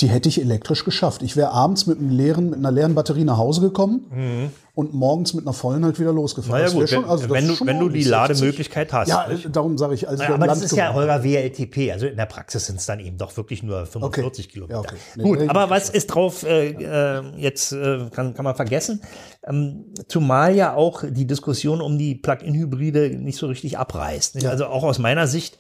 die 0.01 0.09
hätte 0.09 0.29
ich 0.29 0.41
elektrisch 0.41 0.85
geschafft. 0.85 1.23
Ich 1.23 1.37
wäre 1.37 1.51
abends 1.53 1.87
mit, 1.87 1.99
einem 1.99 2.11
leeren, 2.11 2.51
mit 2.51 2.59
einer 2.59 2.73
leeren 2.73 2.97
Batterie 2.97 3.23
nach 3.23 3.37
Hause 3.39 3.61
gekommen 3.61 4.51
und 4.75 4.93
morgens 4.93 5.35
mit 5.35 5.45
einer 5.47 5.53
vollen 5.53 5.85
halt 5.85 6.01
wieder 6.01 6.13
losgefahren. 6.13 6.63
Naja 6.65 6.75
gut, 6.75 6.89
schon- 6.91 7.05
wenn, 7.05 7.09
also 7.11 7.31
wenn, 7.31 7.47
du, 7.47 7.55
wenn 7.61 7.79
du 7.79 7.89
die 7.89 8.01
ordentlich, 8.01 8.05
60. 8.07 8.11
Lademöglichkeit 8.11 8.93
hast. 8.93 9.07
Ja, 9.09 9.29
nicht? 9.29 9.55
darum 9.55 9.79
sage 9.79 9.95
ich, 9.95 10.09
also 10.09 10.21
Ja, 10.21 10.31
wer 10.31 10.35
aber 10.35 10.47
das 10.49 10.63
ist 10.63 10.75
ja 10.75 10.93
Holger 10.93 11.23
WLTP. 11.23 11.93
Also 11.93 12.07
in 12.07 12.17
der 12.17 12.27
Praxis 12.27 12.67
sind 12.67 12.81
es 12.81 12.87
dann 12.87 12.99
eben 12.99 13.19
doch 13.19 13.37
wirklich 13.37 13.63
nur 13.63 13.87
45 13.87 14.47
Okay. 14.47 14.53
Kilometer. 14.53 14.75
Ja, 14.75 14.81
okay. 14.81 14.97
Nee, 15.15 15.23
Gut, 15.23 15.39
nee, 15.39 15.49
aber 15.49 15.71
was 15.71 15.91
ist 15.91 16.09
drauf 16.09 16.43
äh, 16.43 16.71
äh, 16.71 17.23
jetzt 17.37 17.71
äh, 17.71 18.11
kann, 18.11 18.35
kann 18.35 18.45
man 18.45 18.57
vergessen? 18.57 19.01
Ähm, 19.47 19.85
zumal 20.09 20.57
ja 20.57 20.75
auch 20.75 21.05
die 21.09 21.27
Diskussion 21.29 21.81
um 21.81 21.99
die 21.99 22.17
Plug-in-Hybride 22.17 23.11
nicht 23.11 23.39
so 23.39 23.47
richtig 23.47 23.79
abreißt. 23.79 24.43
Ja. 24.43 24.51
Also 24.51 24.67
auch 24.67 24.83
aus 24.83 24.99
meiner 24.99 25.29
Sicht 25.29 25.57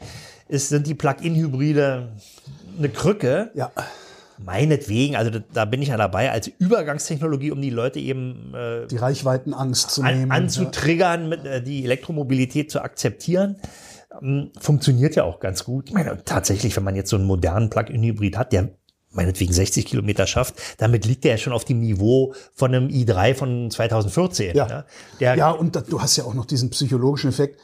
ist, 0.49 0.71
sind 0.71 0.89
die 0.89 0.95
Plug-in-Hybride 0.95 2.09
eine 2.79 2.89
Krücke. 2.89 3.53
Ja, 3.55 3.71
Meinetwegen, 4.45 5.17
also 5.17 5.31
da, 5.53 5.65
bin 5.65 5.81
ich 5.81 5.89
ja 5.89 5.97
dabei, 5.97 6.31
als 6.31 6.49
Übergangstechnologie, 6.49 7.51
um 7.51 7.63
die 7.63 7.71
Leute 7.71 7.99
eben 7.99 8.53
äh, 8.55 8.87
die 8.87 8.97
Reichweitenangst 8.97 9.91
zu 9.91 10.03
an, 10.03 10.19
nehmen. 10.19 10.31
anzutriggern, 10.31 11.29
mit, 11.29 11.45
äh, 11.45 11.63
die 11.63 11.85
Elektromobilität 11.85 12.71
zu 12.71 12.83
akzeptieren. 12.83 13.57
Ähm, 14.21 14.51
funktioniert 14.61 15.17
ja 15.17 15.25
auch 15.25 15.41
ganz 15.41 15.65
gut. 15.65 15.89
Ich 15.89 15.95
meine, 15.95 16.23
tatsächlich, 16.25 16.77
wenn 16.77 16.85
man 16.85 16.95
jetzt 16.95 17.11
so 17.11 17.17
einen 17.17 17.25
modernen 17.25 17.71
Plug-in-Hybrid 17.71 18.37
hat, 18.37 18.53
der 18.53 18.71
meinetwegen 19.15 19.53
60 19.53 19.87
Kilometer 19.87 20.27
schafft, 20.27 20.57
damit 20.79 21.07
liegt 21.07 21.25
er 21.25 21.33
ja 21.33 21.39
schon 21.39 21.53
auf 21.53 21.65
dem 21.65 21.81
Niveau 21.81 22.35
von 22.53 22.75
einem 22.75 22.89
i3 22.89 23.35
von 23.35 23.71
2014. 23.71 24.57
Ja. 24.57 24.67
ne? 24.67 24.85
Der, 25.21 25.37
Ja, 25.37 25.51
und 25.51 25.75
da, 25.75 25.81
du 25.81 26.03
hast 26.03 26.17
ja 26.17 26.25
auch 26.25 26.35
noch 26.35 26.47
diesen 26.47 26.71
psychologischen 26.71 27.31
Effekt. 27.31 27.59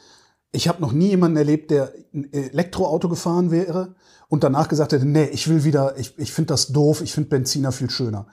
Ich 0.51 0.67
habe 0.67 0.81
noch 0.81 0.91
nie 0.91 1.09
jemanden 1.09 1.37
erlebt, 1.37 1.71
der 1.71 1.93
ein 2.13 2.31
Elektroauto 2.33 3.07
gefahren 3.07 3.51
wäre 3.51 3.95
und 4.27 4.43
danach 4.43 4.67
gesagt 4.67 4.91
hätte, 4.91 5.05
nee, 5.05 5.25
ich 5.25 5.47
will 5.47 5.63
wieder, 5.63 5.97
ich, 5.97 6.17
ich 6.17 6.31
finde 6.31 6.49
das 6.49 6.67
doof, 6.67 7.01
ich 7.01 7.13
finde 7.13 7.29
Benziner 7.29 7.71
viel 7.71 7.89
schöner. 7.89 8.27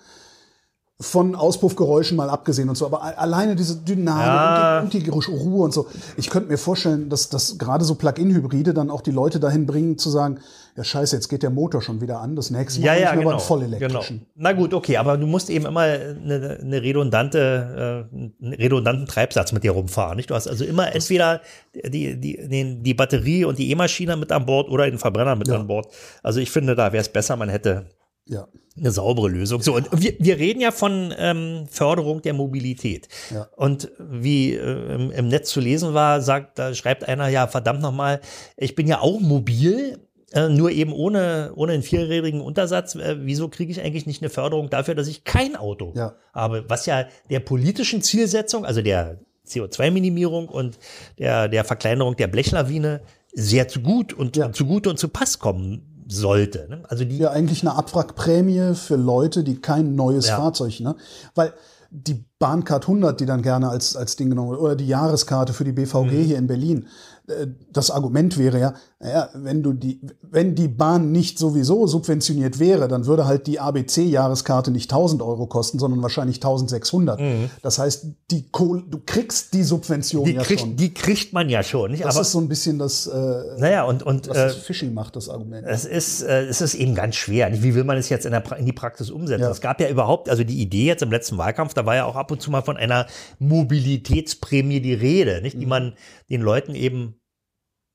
Von 1.00 1.36
Auspuffgeräuschen 1.36 2.16
mal 2.16 2.28
abgesehen 2.28 2.68
und 2.68 2.74
so, 2.74 2.84
aber 2.84 3.16
alleine 3.18 3.54
diese 3.54 3.76
Dynamik 3.76 4.26
Ja. 4.26 4.80
und, 4.80 4.92
die, 4.92 5.08
und 5.08 5.26
die 5.28 5.30
Ruhe 5.30 5.62
und 5.64 5.72
so. 5.72 5.86
Ich 6.16 6.28
könnte 6.28 6.48
mir 6.50 6.58
vorstellen, 6.58 7.08
dass, 7.08 7.28
dass 7.28 7.56
gerade 7.56 7.84
so 7.84 7.94
Plug-in-Hybride 7.94 8.74
dann 8.74 8.90
auch 8.90 9.00
die 9.00 9.12
Leute 9.12 9.38
dahin 9.38 9.64
bringen, 9.64 9.96
zu 9.96 10.10
sagen, 10.10 10.40
ja 10.76 10.82
scheiße, 10.82 11.14
jetzt 11.14 11.28
geht 11.28 11.44
der 11.44 11.50
Motor 11.50 11.82
schon 11.82 12.00
wieder 12.00 12.20
an, 12.20 12.34
das 12.34 12.50
nächste 12.50 12.80
Mal 12.80 12.86
ja, 12.86 12.94
ja, 12.94 12.98
ich 12.98 13.04
mir 13.04 13.18
genau, 13.18 13.20
aber 13.20 13.30
einen 13.30 13.38
genau. 13.38 13.46
vollelektrischen. 13.46 14.26
Na 14.34 14.52
gut, 14.52 14.74
okay, 14.74 14.96
aber 14.96 15.16
du 15.16 15.28
musst 15.28 15.50
eben 15.50 15.66
immer 15.66 15.82
eine, 15.82 16.58
eine 16.60 16.82
redundante, 16.82 18.08
äh, 18.12 18.44
einen 18.44 18.54
redundanten 18.54 19.06
Treibsatz 19.06 19.52
mit 19.52 19.62
dir 19.62 19.70
rumfahren. 19.70 20.16
Nicht? 20.16 20.30
Du 20.30 20.34
hast 20.34 20.48
also 20.48 20.64
immer 20.64 20.92
entweder 20.92 21.42
die, 21.74 22.18
die, 22.18 22.82
die 22.82 22.94
Batterie 22.94 23.44
und 23.44 23.56
die 23.60 23.70
E-Maschine 23.70 24.16
mit 24.16 24.32
an 24.32 24.46
Bord 24.46 24.68
oder 24.68 24.90
den 24.90 24.98
Verbrenner 24.98 25.36
mit 25.36 25.46
Ja. 25.46 25.60
an 25.60 25.68
Bord. 25.68 25.86
Also 26.24 26.40
ich 26.40 26.50
finde, 26.50 26.74
da 26.74 26.92
wäre 26.92 27.02
es 27.02 27.08
besser, 27.08 27.36
man 27.36 27.48
hätte 27.50 27.86
Ja. 28.28 28.46
eine 28.76 28.90
saubere 28.90 29.28
Lösung. 29.28 29.62
So, 29.62 29.74
und 29.74 29.88
wir, 29.92 30.14
wir 30.18 30.38
reden 30.38 30.60
ja 30.60 30.70
von 30.70 31.12
ähm, 31.18 31.66
Förderung 31.70 32.22
der 32.22 32.34
Mobilität. 32.34 33.08
Ja. 33.32 33.48
Und 33.56 33.90
wie 33.98 34.54
äh, 34.54 35.10
im, 35.16 35.28
Netz 35.28 35.50
zu 35.50 35.60
lesen 35.60 35.94
war, 35.94 36.20
sagt, 36.20 36.58
da 36.58 36.74
schreibt 36.74 37.08
einer, 37.08 37.28
ja, 37.28 37.46
verdammt 37.46 37.80
nochmal, 37.80 38.20
ich 38.56 38.74
bin 38.74 38.86
ja 38.86 39.00
auch 39.00 39.18
mobil, 39.20 39.98
äh, 40.32 40.48
nur 40.50 40.70
eben 40.70 40.92
ohne, 40.92 41.52
ohne 41.56 41.72
einen 41.72 41.82
vierrädrigen 41.82 42.42
Untersatz. 42.42 42.94
Äh, 42.94 43.16
wieso 43.20 43.48
kriege 43.48 43.72
ich 43.72 43.80
eigentlich 43.80 44.04
nicht 44.06 44.20
eine 44.22 44.28
Förderung 44.28 44.68
dafür, 44.68 44.94
dass 44.94 45.08
ich 45.08 45.24
kein 45.24 45.56
Auto 45.56 45.94
Ja. 45.96 46.14
habe? 46.34 46.64
Was 46.68 46.84
ja 46.86 47.06
der 47.30 47.40
politischen 47.40 48.02
Zielsetzung, 48.02 48.66
also 48.66 48.82
der 48.82 49.18
CO2-Minimierung 49.46 50.48
und 50.48 50.78
der, 51.18 51.48
der 51.48 51.64
Verkleinerung 51.64 52.16
der 52.16 52.26
Blechlawine 52.26 53.00
sehr 53.32 53.68
zu 53.68 53.80
gut 53.80 54.12
und 54.12 54.36
Ja. 54.36 54.52
zugute 54.52 54.90
und 54.90 54.98
zu 54.98 55.08
Pass 55.08 55.38
kommen 55.38 55.87
sollte. 56.08 56.66
Ne? 56.68 56.82
Also 56.88 57.04
die 57.04 57.18
ja 57.18 57.30
eigentlich 57.30 57.62
eine 57.62 57.74
Abwrackprämie 57.76 58.74
für 58.74 58.96
Leute, 58.96 59.44
die 59.44 59.60
kein 59.60 59.94
neues 59.94 60.28
Ja. 60.28 60.36
Fahrzeug, 60.36 60.80
ne? 60.80 60.96
Weil 61.34 61.52
die 61.90 62.24
Bahncard 62.38 62.84
100, 62.84 63.20
die 63.20 63.26
dann 63.26 63.42
gerne 63.42 63.68
als, 63.68 63.96
als 63.96 64.16
Ding 64.16 64.30
genommen 64.30 64.50
wird, 64.50 64.60
oder 64.60 64.76
die 64.76 64.86
Jahreskarte 64.86 65.52
für 65.52 65.64
die 65.64 65.72
BVG 65.72 66.04
Mhm. 66.04 66.10
hier 66.24 66.38
in 66.38 66.46
Berlin, 66.46 66.86
äh, 67.28 67.46
das 67.72 67.90
Argument 67.90 68.38
wäre 68.38 68.58
ja, 68.60 68.74
naja, 69.00 69.28
wenn 69.34 69.62
du 69.62 69.72
die, 69.74 70.00
wenn 70.22 70.54
die 70.56 70.66
Bahn 70.66 71.12
nicht 71.12 71.38
sowieso 71.38 71.86
subventioniert 71.86 72.58
wäre, 72.58 72.88
dann 72.88 73.06
würde 73.06 73.26
halt 73.26 73.46
die 73.46 73.60
ABC-Jahreskarte 73.60 74.70
nicht 74.72 74.90
1000 74.90 75.22
Euro 75.22 75.46
kosten, 75.46 75.78
sondern 75.78 76.02
wahrscheinlich 76.02 76.36
1600. 76.38 77.20
Das 77.62 77.78
heißt, 77.78 78.06
die 78.32 78.48
Kohle, 78.50 78.82
du 78.88 78.98
kriegst 79.04 79.54
die 79.54 79.62
Subvention 79.62 80.22
Mhm. 80.22 80.26
die, 80.26 80.32
ja 80.32 80.42
kriegt, 80.42 80.60
schon. 80.60 80.76
die 80.76 80.94
kriegt 80.94 81.32
man 81.32 81.48
ja 81.48 81.62
schon. 81.62 81.92
Nicht? 81.92 82.04
das 82.04 82.16
Aber 82.16 82.22
ist 82.22 82.32
so 82.32 82.40
ein 82.40 82.48
bisschen 82.48 82.78
das, 82.78 83.06
äh, 83.06 83.42
naja, 83.58 83.84
und, 83.84 84.02
und 84.02 84.28
was 84.28 84.36
äh, 84.36 84.50
fishy 84.50 84.86
macht, 84.90 85.14
das 85.14 85.28
Argument. 85.28 85.64
es 85.68 85.84
ist, 85.84 86.22
äh, 86.22 86.46
es 86.46 86.60
ist 86.60 86.74
eben 86.74 86.94
ganz 86.96 87.14
schwer. 87.14 87.50
Nicht? 87.50 87.62
Wie 87.62 87.74
will 87.76 87.84
man 87.84 87.96
es 87.98 88.08
jetzt 88.08 88.26
in, 88.26 88.32
der, 88.32 88.42
in 88.58 88.66
die 88.66 88.72
Praxis 88.72 89.10
umsetzen? 89.10 89.42
Ja. 89.42 89.50
Es 89.50 89.60
gab 89.60 89.80
ja 89.80 89.88
überhaupt, 89.88 90.28
also 90.28 90.42
die 90.44 90.60
Idee 90.60 90.86
jetzt 90.86 91.02
im 91.02 91.10
letzten 91.10 91.38
Wahlkampf, 91.38 91.74
da 91.74 91.84
war 91.86 91.94
ja 91.94 92.04
auch 92.06 92.16
ab 92.16 92.27
und 92.30 92.42
zu 92.42 92.50
mal 92.50 92.62
von 92.62 92.76
einer 92.76 93.06
Mobilitätsprämie 93.38 94.80
die 94.80 94.94
Rede, 94.94 95.40
nicht? 95.42 95.56
die 95.56 95.64
Mhm. 95.64 95.70
man 95.70 95.94
den 96.30 96.40
Leuten 96.40 96.74
eben 96.74 97.20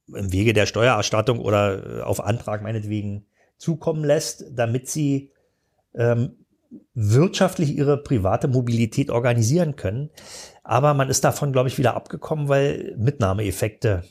im 0.08 0.32
Wege 0.32 0.54
der 0.54 0.66
Steuererstattung 0.66 1.40
oder 1.40 2.00
äh, 2.00 2.02
auf 2.02 2.24
Antrag 2.24 2.62
meinetwegen 2.62 3.26
zukommen 3.58 4.04
lässt, 4.04 4.46
damit 4.52 4.90
sie 4.90 5.32
ähm, 5.96 6.46
wirtschaftlich 6.94 7.78
ihre 7.78 8.02
private 8.02 8.48
Mobilität 8.48 9.10
organisieren 9.10 9.76
können. 9.76 10.10
Aber 10.64 10.94
man 10.94 11.10
ist 11.10 11.24
davon, 11.24 11.54
glaube 11.54 11.70
ich, 11.70 11.78
wieder 11.78 11.96
abgekommen, 11.96 12.50
weil 12.50 12.96
Mitnahmeeffekte 12.98 14.04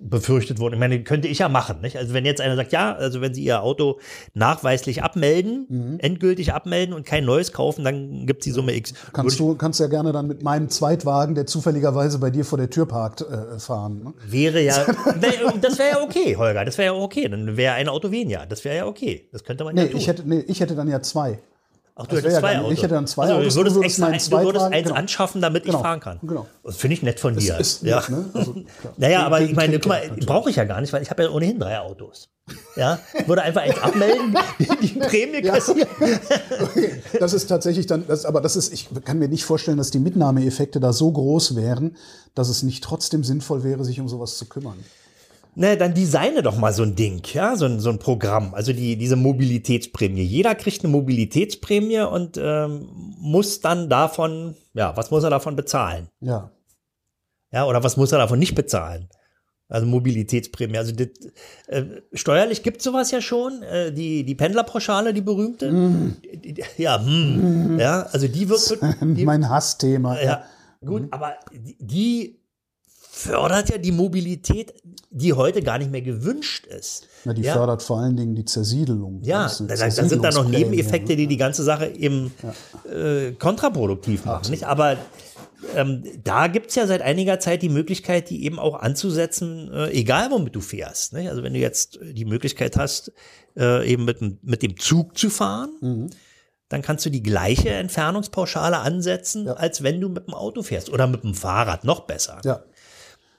befürchtet 0.00 0.58
wurden. 0.58 0.74
Ich 0.74 0.80
meine, 0.80 1.02
könnte 1.02 1.26
ich 1.28 1.38
ja 1.38 1.48
machen. 1.48 1.80
Nicht? 1.80 1.96
Also 1.96 2.14
wenn 2.14 2.24
jetzt 2.24 2.40
einer 2.40 2.56
sagt, 2.56 2.72
ja, 2.72 2.94
also 2.94 3.20
wenn 3.20 3.34
Sie 3.34 3.42
Ihr 3.44 3.62
Auto 3.62 3.98
nachweislich 4.34 5.02
abmelden, 5.02 5.66
Mhm. 5.68 5.96
endgültig 6.00 6.52
abmelden 6.52 6.94
und 6.94 7.04
kein 7.06 7.24
neues 7.24 7.52
kaufen, 7.52 7.84
dann 7.84 8.26
gibt 8.26 8.40
es 8.42 8.44
die 8.44 8.50
Summe 8.50 8.74
X. 8.74 8.94
Kannst 9.12 9.38
du 9.40 9.54
kannst 9.54 9.80
ja 9.80 9.86
gerne 9.86 10.12
dann 10.12 10.26
mit 10.26 10.42
meinem 10.42 10.68
Zweitwagen, 10.68 11.34
der 11.34 11.46
zufälligerweise 11.46 12.18
bei 12.18 12.30
dir 12.30 12.44
vor 12.44 12.58
der 12.58 12.70
Tür 12.70 12.86
parkt, 12.86 13.22
äh, 13.22 13.58
fahren. 13.58 14.02
Ne? 14.04 14.14
Wäre 14.28 14.60
ja, 14.62 14.76
wär, 15.20 15.32
das 15.60 15.78
wäre 15.78 15.90
ja 15.98 16.02
okay, 16.02 16.36
Holger, 16.36 16.64
das 16.64 16.78
wäre 16.78 16.94
ja 16.94 17.00
okay. 17.00 17.28
Dann 17.28 17.56
wäre 17.56 17.74
ein 17.74 17.88
Auto 17.88 18.10
weniger. 18.10 18.46
Das 18.46 18.64
wäre 18.64 18.76
ja 18.76 18.86
okay. 18.86 19.28
Das 19.32 19.44
könnte 19.44 19.64
man 19.64 19.74
Nee, 19.74 19.82
ja 19.82 19.88
tun. 19.88 20.00
ich 20.00 20.08
hätte, 20.08 20.22
nee, 20.28 20.44
ich 20.46 20.60
hätte 20.60 20.74
dann 20.74 20.88
ja 20.88 21.00
zwei. 21.02 21.38
Ach, 21.98 22.06
du 22.06 22.14
das 22.16 22.24
hättest 22.24 22.34
ja 22.34 22.40
zwei 22.40 22.52
nicht- 22.54 22.60
Autos. 22.60 22.72
ich 22.74 22.82
hätte 22.82 22.94
dann 22.94 23.06
zwei 23.06 23.22
also, 23.22 23.34
Autos, 23.36 23.54
Du 23.54 23.60
würdest, 23.60 23.76
extra, 23.82 24.08
meinen 24.10 24.18
du 24.30 24.44
würdest 24.44 24.66
eins 24.66 24.84
genau. 24.88 24.94
anschaffen, 24.96 25.40
damit 25.40 25.64
Genau, 25.64 25.78
ich 25.78 25.82
fahren 25.82 26.00
kann. 26.00 26.18
genau. 26.22 26.46
Das 26.62 26.76
finde 26.76 26.92
ich 26.94 27.02
nett 27.02 27.18
von 27.20 27.36
dir. 27.36 27.58
ist 27.58 27.82
ja. 27.82 27.96
nett, 28.00 28.10
ne? 28.10 28.24
Also. 28.34 28.54
Naja, 28.98 29.24
aber 29.24 29.40
ich 29.40 29.54
meine, 29.56 29.78
guck 29.78 29.88
mal, 29.88 30.02
brauche 30.26 30.50
ich 30.50 30.56
ja 30.56 30.64
gar 30.64 30.82
nicht, 30.82 30.92
weil 30.92 31.00
ich 31.02 31.08
habe 31.10 31.22
ja 31.22 31.30
ohnehin 31.30 31.58
drei 31.58 31.78
Autos. 31.80 32.28
Ja, 32.76 33.00
würde 33.26 33.42
einfach 33.42 33.62
eins 33.62 33.78
abmelden, 33.80 34.36
die, 34.82 34.88
Prämie 34.88 35.42
kassieren. 35.42 35.88
Das 37.18 37.32
ist 37.32 37.46
tatsächlich 37.46 37.86
dann, 37.86 38.06
das, 38.06 38.24
aber 38.24 38.40
das 38.40 38.56
ist, 38.56 38.72
ich 38.72 38.88
kann 39.04 39.18
mir 39.18 39.28
nicht 39.28 39.44
vorstellen, 39.44 39.78
dass 39.78 39.90
die 39.90 39.98
Mitnahmeeffekte 39.98 40.78
da 40.78 40.92
so 40.92 41.10
groß 41.10 41.56
wären, 41.56 41.96
dass 42.34 42.48
es 42.48 42.62
nicht 42.62 42.84
trotzdem 42.84 43.24
sinnvoll 43.24 43.64
wäre, 43.64 43.84
sich 43.84 44.00
um 44.00 44.08
sowas 44.08 44.36
zu 44.36 44.44
kümmern. 44.46 44.76
Ne, 45.58 45.78
dann 45.78 45.94
designe 45.94 46.42
doch 46.42 46.58
mal 46.58 46.74
so 46.74 46.82
ein 46.82 46.96
Ding, 46.96 47.22
ja, 47.32 47.56
so 47.56 47.64
ein, 47.64 47.80
so 47.80 47.88
ein 47.88 47.98
Programm, 47.98 48.52
also 48.52 48.74
die, 48.74 48.96
diese 48.96 49.16
Mobilitätsprämie. 49.16 50.22
Jeder 50.22 50.54
kriegt 50.54 50.84
eine 50.84 50.92
Mobilitätsprämie 50.92 52.00
und 52.00 52.38
ähm, 52.38 52.90
muss 53.18 53.62
dann 53.62 53.88
davon, 53.88 54.54
ja, 54.74 54.94
was 54.98 55.10
muss 55.10 55.24
er 55.24 55.30
davon 55.30 55.56
bezahlen? 55.56 56.08
Ja. 56.20 56.50
Ja, 57.52 57.64
oder 57.64 57.82
was 57.82 57.96
muss 57.96 58.12
er 58.12 58.18
davon 58.18 58.38
nicht 58.38 58.54
bezahlen? 58.54 59.08
Also 59.70 59.86
Mobilitätsprämie. 59.86 60.76
Also 60.76 60.92
das, 60.92 61.08
äh, 61.68 61.84
steuerlich 62.12 62.62
gibt 62.62 62.82
sowas 62.82 63.10
ja 63.10 63.22
schon. 63.22 63.62
Äh, 63.62 63.92
die, 63.92 64.24
die 64.24 64.34
Pendlerpauschale, 64.34 65.14
die 65.14 65.22
berühmte. 65.22 65.70
Die, 66.22 66.62
ja, 66.76 67.02
hm, 67.02 67.78
ja, 67.78 68.02
also 68.02 68.28
die 68.28 68.46
wird, 68.50 68.78
die, 69.00 69.24
mein 69.24 69.48
Hassthema. 69.48 70.20
ja, 70.20 70.44
gut, 70.84 71.08
aber 71.12 71.36
die, 71.50 71.76
die 71.80 72.45
fördert 73.18 73.70
ja 73.70 73.78
die 73.78 73.92
Mobilität, 73.92 74.74
die 75.10 75.32
heute 75.32 75.62
gar 75.62 75.78
nicht 75.78 75.90
mehr 75.90 76.02
gewünscht 76.02 76.66
ist. 76.66 77.08
Na, 77.24 77.32
die 77.32 77.40
ja, 77.42 77.54
fördert 77.54 77.82
vor 77.82 77.98
allen 78.00 78.14
Dingen 78.14 78.34
die 78.34 78.44
Zersiedelung. 78.44 79.22
ja, 79.22 79.44
Das 79.44 79.58
ist 79.60 79.70
da, 79.70 79.74
eine 79.84 79.94
da 79.94 80.04
sind 80.08 80.22
da 80.24 80.30
noch 80.32 80.46
Nebeneffekte, 80.46 81.12
ne? 81.12 81.16
die 81.16 81.26
die 81.26 81.38
ganze 81.38 81.62
Sache 81.64 81.86
eben 81.86 82.32
äh, 82.92 83.32
kontraproduktiv 83.32 84.26
machen. 84.26 84.50
Nicht? 84.50 84.64
Aber 84.64 84.98
ähm, 85.74 86.04
da 86.24 86.46
gibt 86.48 86.68
es 86.68 86.74
ja 86.76 86.86
seit 86.86 87.00
einiger 87.00 87.40
Zeit 87.40 87.62
die 87.62 87.70
Möglichkeit, 87.70 88.28
die 88.28 88.44
eben 88.44 88.58
auch 88.58 88.74
anzusetzen, 88.78 89.72
äh, 89.72 89.88
egal 89.92 90.30
womit 90.30 90.54
du 90.54 90.60
fährst. 90.60 91.14
Nicht? 91.14 91.30
Also 91.30 91.42
wenn 91.42 91.54
du 91.54 91.58
jetzt 91.58 91.98
die 92.02 92.26
Möglichkeit 92.26 92.76
hast, 92.76 93.12
äh, 93.56 93.90
eben 93.90 94.04
mit, 94.04 94.20
dem- 94.20 94.38
mit 94.42 94.62
dem 94.62 94.76
Zug 94.76 95.16
zu 95.16 95.30
fahren, 95.30 95.70
Mhm. 95.80 96.10
dann 96.68 96.82
kannst 96.82 97.06
du 97.06 97.10
die 97.10 97.22
gleiche 97.22 97.70
Entfernungspauschale 97.70 98.78
ansetzen, 98.78 99.46
Ja. 99.46 99.54
als 99.54 99.82
wenn 99.82 100.00
du 100.00 100.08
mit 100.10 100.26
dem 100.26 100.34
Auto 100.34 100.62
fährst 100.62 100.90
oder 100.90 101.06
mit 101.06 101.22
dem 101.24 101.32
Fahrrad, 101.32 101.84
noch 101.84 102.00
besser. 102.00 102.40
Ja, 102.44 102.60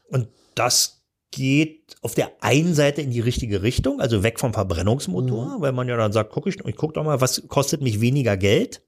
Und 0.10 0.30
das 0.56 1.04
geht 1.32 1.96
auf 2.02 2.16
der 2.16 2.32
einen 2.42 2.74
Seite 2.74 3.02
in 3.02 3.12
die 3.12 3.20
richtige 3.20 3.62
Richtung, 3.62 4.00
also 4.00 4.24
weg 4.24 4.40
vom 4.40 4.54
Verbrennungsmotor, 4.54 5.58
weil 5.60 5.74
man 5.74 5.88
ja 5.88 5.98
dann 5.98 6.14
sagt, 6.14 6.32
guck 6.32 6.48
ich, 6.48 6.58
ich 6.66 6.76
guck 6.76 6.94
doch 6.94 7.04
mal, 7.04 7.22
was 7.22 7.48
kostet 7.48 7.82
mich 7.82 8.00
weniger 8.02 8.38
Geld? 8.38 8.82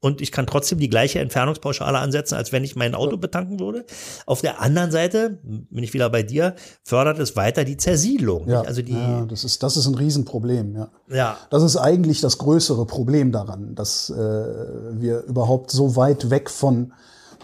und 0.00 0.20
ich 0.20 0.32
kann 0.32 0.46
trotzdem 0.46 0.78
die 0.78 0.88
gleiche 0.88 1.20
Entfernungspauschale 1.20 1.98
ansetzen, 1.98 2.34
als 2.34 2.52
wenn 2.52 2.64
ich 2.64 2.74
mein 2.74 2.94
Auto 2.94 3.18
betanken 3.18 3.60
würde. 3.60 3.84
Auf 4.26 4.40
der 4.40 4.60
anderen 4.60 4.90
Seite, 4.90 5.38
bin 5.42 5.84
ich 5.84 5.92
wieder 5.92 6.08
bei 6.08 6.22
dir, 6.22 6.54
fördert 6.82 7.18
es 7.18 7.36
weiter 7.36 7.64
die 7.64 7.76
Zersiedlung. 7.76 8.48
Ja? 8.48 8.62
Also 8.62 8.82
die, 8.82 8.92
ja 8.92 9.24
das, 9.26 9.44
ist, 9.44 9.62
das 9.62 9.76
ist 9.76 9.86
ein 9.86 9.94
Riesenproblem, 9.94 10.74
ja. 10.74 10.90
ja, 11.10 11.36
Das 11.50 11.62
ist 11.62 11.76
eigentlich 11.76 12.20
das 12.20 12.38
größere 12.38 12.86
Problem 12.86 13.30
daran, 13.30 13.74
dass 13.74 14.10
äh, 14.10 14.14
wir 14.14 15.22
überhaupt 15.24 15.70
so 15.70 15.96
weit 15.96 16.30
weg 16.30 16.48
von 16.48 16.92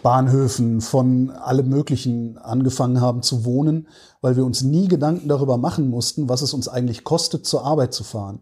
Bahnhöfen, 0.03 0.81
von 0.81 1.31
allem 1.31 1.69
Möglichen 1.69 2.39
angefangen 2.39 3.01
haben 3.01 3.23
zu 3.23 3.45
wohnen, 3.45 3.89
weil 4.21 4.37
wir 4.37 4.45
uns 4.45 4.63
nie 4.63 4.89
Gedanken 4.89 5.29
darüber 5.29 5.57
machen 5.57 5.89
mussten, 5.89 6.29
was 6.29 6.43
es 6.43 6.55
uns 6.55 6.69
eigentlich 6.69 7.05
kostet, 7.05 7.47
zur 7.47 7.65
Arbeit 7.65 7.95
zu 7.95 8.05
fahren. 8.05 8.41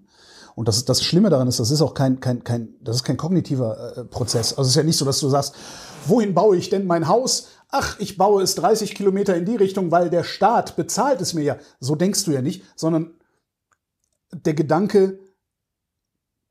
Und 0.54 0.68
das, 0.68 0.84
das 0.84 1.02
Schlimme 1.02 1.30
daran 1.30 1.48
ist, 1.48 1.58
das 1.58 1.70
ist 1.70 1.82
auch 1.82 1.94
kein, 1.94 2.20
kein, 2.20 2.44
kein, 2.44 2.74
das 2.80 2.96
ist 2.96 3.04
kein 3.04 3.16
kognitiver 3.16 3.96
äh, 3.96 4.04
Prozess. 4.04 4.52
Also 4.52 4.62
es 4.62 4.68
ist 4.68 4.76
ja 4.76 4.82
nicht 4.84 4.96
so, 4.96 5.04
dass 5.04 5.18
du 5.18 5.28
sagst, 5.28 5.54
wohin 6.06 6.34
baue 6.34 6.56
ich 6.56 6.70
denn 6.70 6.86
mein 6.86 7.08
Haus? 7.08 7.48
Ach, 7.70 7.98
ich 7.98 8.16
baue 8.16 8.42
es 8.42 8.54
30 8.54 8.94
Kilometer 8.94 9.34
in 9.34 9.46
die 9.46 9.56
Richtung, 9.56 9.90
weil 9.90 10.10
der 10.10 10.22
Staat 10.22 10.76
bezahlt 10.76 11.20
es 11.20 11.34
mir 11.34 11.42
ja. 11.42 11.56
So 11.80 11.96
denkst 11.96 12.24
du 12.24 12.30
ja 12.30 12.40
nicht, 12.40 12.62
sondern 12.76 13.14
der 14.32 14.54
Gedanke, 14.54 15.18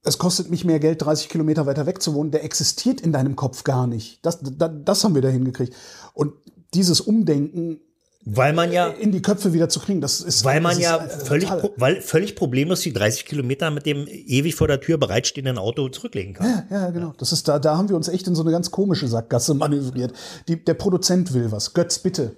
es 0.04 0.18
kostet 0.18 0.50
mich 0.50 0.66
mehr 0.66 0.80
Geld, 0.80 1.02
30 1.02 1.30
Kilometer 1.30 1.66
weiter 1.66 1.86
weg 1.86 2.02
zu 2.02 2.14
wohnen, 2.14 2.32
der 2.32 2.44
existiert 2.44 3.02
in 3.02 3.12
deinem 3.14 3.36
Kopf 3.36 3.64
gar 3.64 3.88
nicht. 3.88 4.20
Das, 4.26 4.40
das, 4.42 4.72
das 4.84 5.04
haben 5.04 5.16
wir 5.16 5.22
da 5.22 5.30
hingekriegt. 5.30 5.74
Und 6.14 6.34
dieses 6.74 7.02
Umdenken 7.02 7.80
weil 8.26 8.54
man 8.54 8.72
ja, 8.72 8.88
in 8.88 9.12
die 9.12 9.22
Köpfe 9.22 9.52
wieder 9.52 9.68
zu 9.68 9.82
kriegen, 9.82 10.00
das 10.00 10.22
ist 10.22 10.46
weil 10.46 10.62
man 10.62 10.80
ja 10.80 10.96
ist, 10.96 11.24
äh, 11.24 11.26
völlig, 11.26 11.50
pro- 11.50 11.74
weil 11.76 12.00
völlig 12.00 12.38
problemlos 12.38 12.80
die 12.80 12.94
30 12.94 13.26
Kilometer 13.26 13.70
mit 13.70 13.86
dem 13.86 14.08
ewig 14.08 14.56
vor 14.56 14.68
der 14.70 14.80
Tür 14.80 14.98
bereitstehenden 14.98 15.58
Auto 15.58 15.90
zurücklegen 15.90 16.34
kann. 16.34 16.48
Ja, 16.48 16.66
ja, 16.84 16.90
genau. 16.92 17.14
Das 17.18 17.34
ist 17.34 17.50
da, 17.50 17.60
da 17.60 17.78
haben 17.78 17.90
wir 17.90 17.98
uns 17.98 18.08
echt 18.08 18.26
in 18.28 18.34
so 18.36 18.42
eine 18.44 18.52
ganz 18.52 18.72
komische 18.72 19.10
Sackgasse 19.10 19.54
manövriert. 19.56 20.14
Die, 20.48 20.64
der 20.64 20.74
Produzent 20.76 21.34
will 21.34 21.52
was. 21.52 21.74
Götz, 21.74 22.00
bitte. 22.00 22.38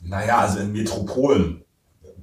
Naja, 0.00 0.38
also 0.38 0.60
in 0.60 0.70
Metropolen, 0.70 1.64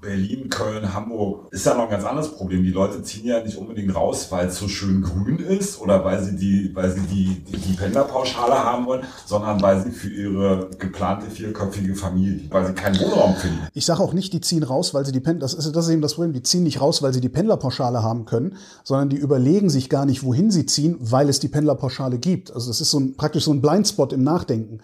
Berlin, 0.04 0.50
Köln, 0.50 0.94
Hamburg, 0.94 1.48
ist 1.52 1.66
ja 1.66 1.74
noch 1.74 1.84
ein 1.86 1.90
ganz 1.90 2.04
anderes 2.04 2.36
Problem. 2.36 2.64
Die 2.64 2.72
Leute 2.72 3.02
ziehen 3.04 3.26
ja 3.26 3.42
nicht 3.42 3.58
unbedingt 3.58 3.96
raus, 3.96 4.28
weil 4.32 4.48
es 4.48 4.58
so 4.58 4.68
schön 4.68 5.02
grün 5.02 5.40
ist 5.40 5.80
oder 5.80 6.04
weil 6.04 6.22
sie 6.22 6.36
die, 6.36 6.76
weil 6.76 6.92
sie 6.92 7.02
die, 7.02 7.44
die, 7.44 7.58
die 7.58 7.74
Pendlerpauschale 7.74 8.54
haben 8.54 8.86
wollen, 8.86 9.04
sondern 9.26 9.62
weil 9.62 9.82
sie 9.82 9.92
für 9.92 10.10
ihre 10.10 10.70
geplante 10.78 11.30
vierköpfige 11.30 11.96
Familie, 11.96 12.52
weil 12.52 12.68
sie 12.68 12.74
keinen 12.74 13.00
Wohnraum 13.00 13.36
finden. 13.36 13.60
Ich 13.74 13.86
sage 13.86 14.02
auch 14.02 14.14
nicht, 14.14 14.34
die 14.34 14.42
ziehen 14.42 14.64
raus, 14.64 14.94
weil 14.94 15.06
sie 15.06 15.14
die 15.14 15.22
Pendler, 15.22 15.42
das 15.42 15.54
ist, 15.54 15.74
das 15.74 15.86
ist 15.86 15.92
eben 15.92 16.02
das 16.02 16.16
Problem, 16.16 16.34
die 16.34 16.44
ziehen 16.44 16.64
nicht 16.64 16.82
raus, 16.82 17.02
weil 17.02 17.14
sie 17.14 17.22
die 17.22 17.30
Pendlerpauschale 17.30 18.04
haben 18.04 18.26
können, 18.26 18.58
sondern 18.84 19.10
die 19.10 19.18
überlegen 19.18 19.70
sich 19.70 19.90
gar 19.90 20.06
nicht, 20.06 20.24
wohin 20.24 20.52
sie 20.52 20.66
ziehen, 20.66 20.98
weil 21.00 21.30
es 21.30 21.40
die 21.40 21.48
Pendlerpauschale 21.48 22.20
gibt. 22.20 22.54
Also 22.54 22.70
das 22.70 22.82
ist 22.82 22.92
so 22.92 23.00
ein, 23.00 23.16
praktisch 23.16 23.46
so 23.46 23.54
ein 23.54 23.62
Blindspot 23.62 24.12
im 24.12 24.24
Nachdenken. 24.24 24.80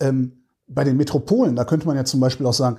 Ähm, 0.00 0.32
bei 0.68 0.82
den 0.82 0.96
Metropolen, 0.96 1.54
da 1.54 1.64
könnte 1.64 1.86
man 1.86 1.96
ja 1.96 2.04
zum 2.04 2.18
Beispiel 2.18 2.44
auch 2.44 2.52
sagen, 2.52 2.78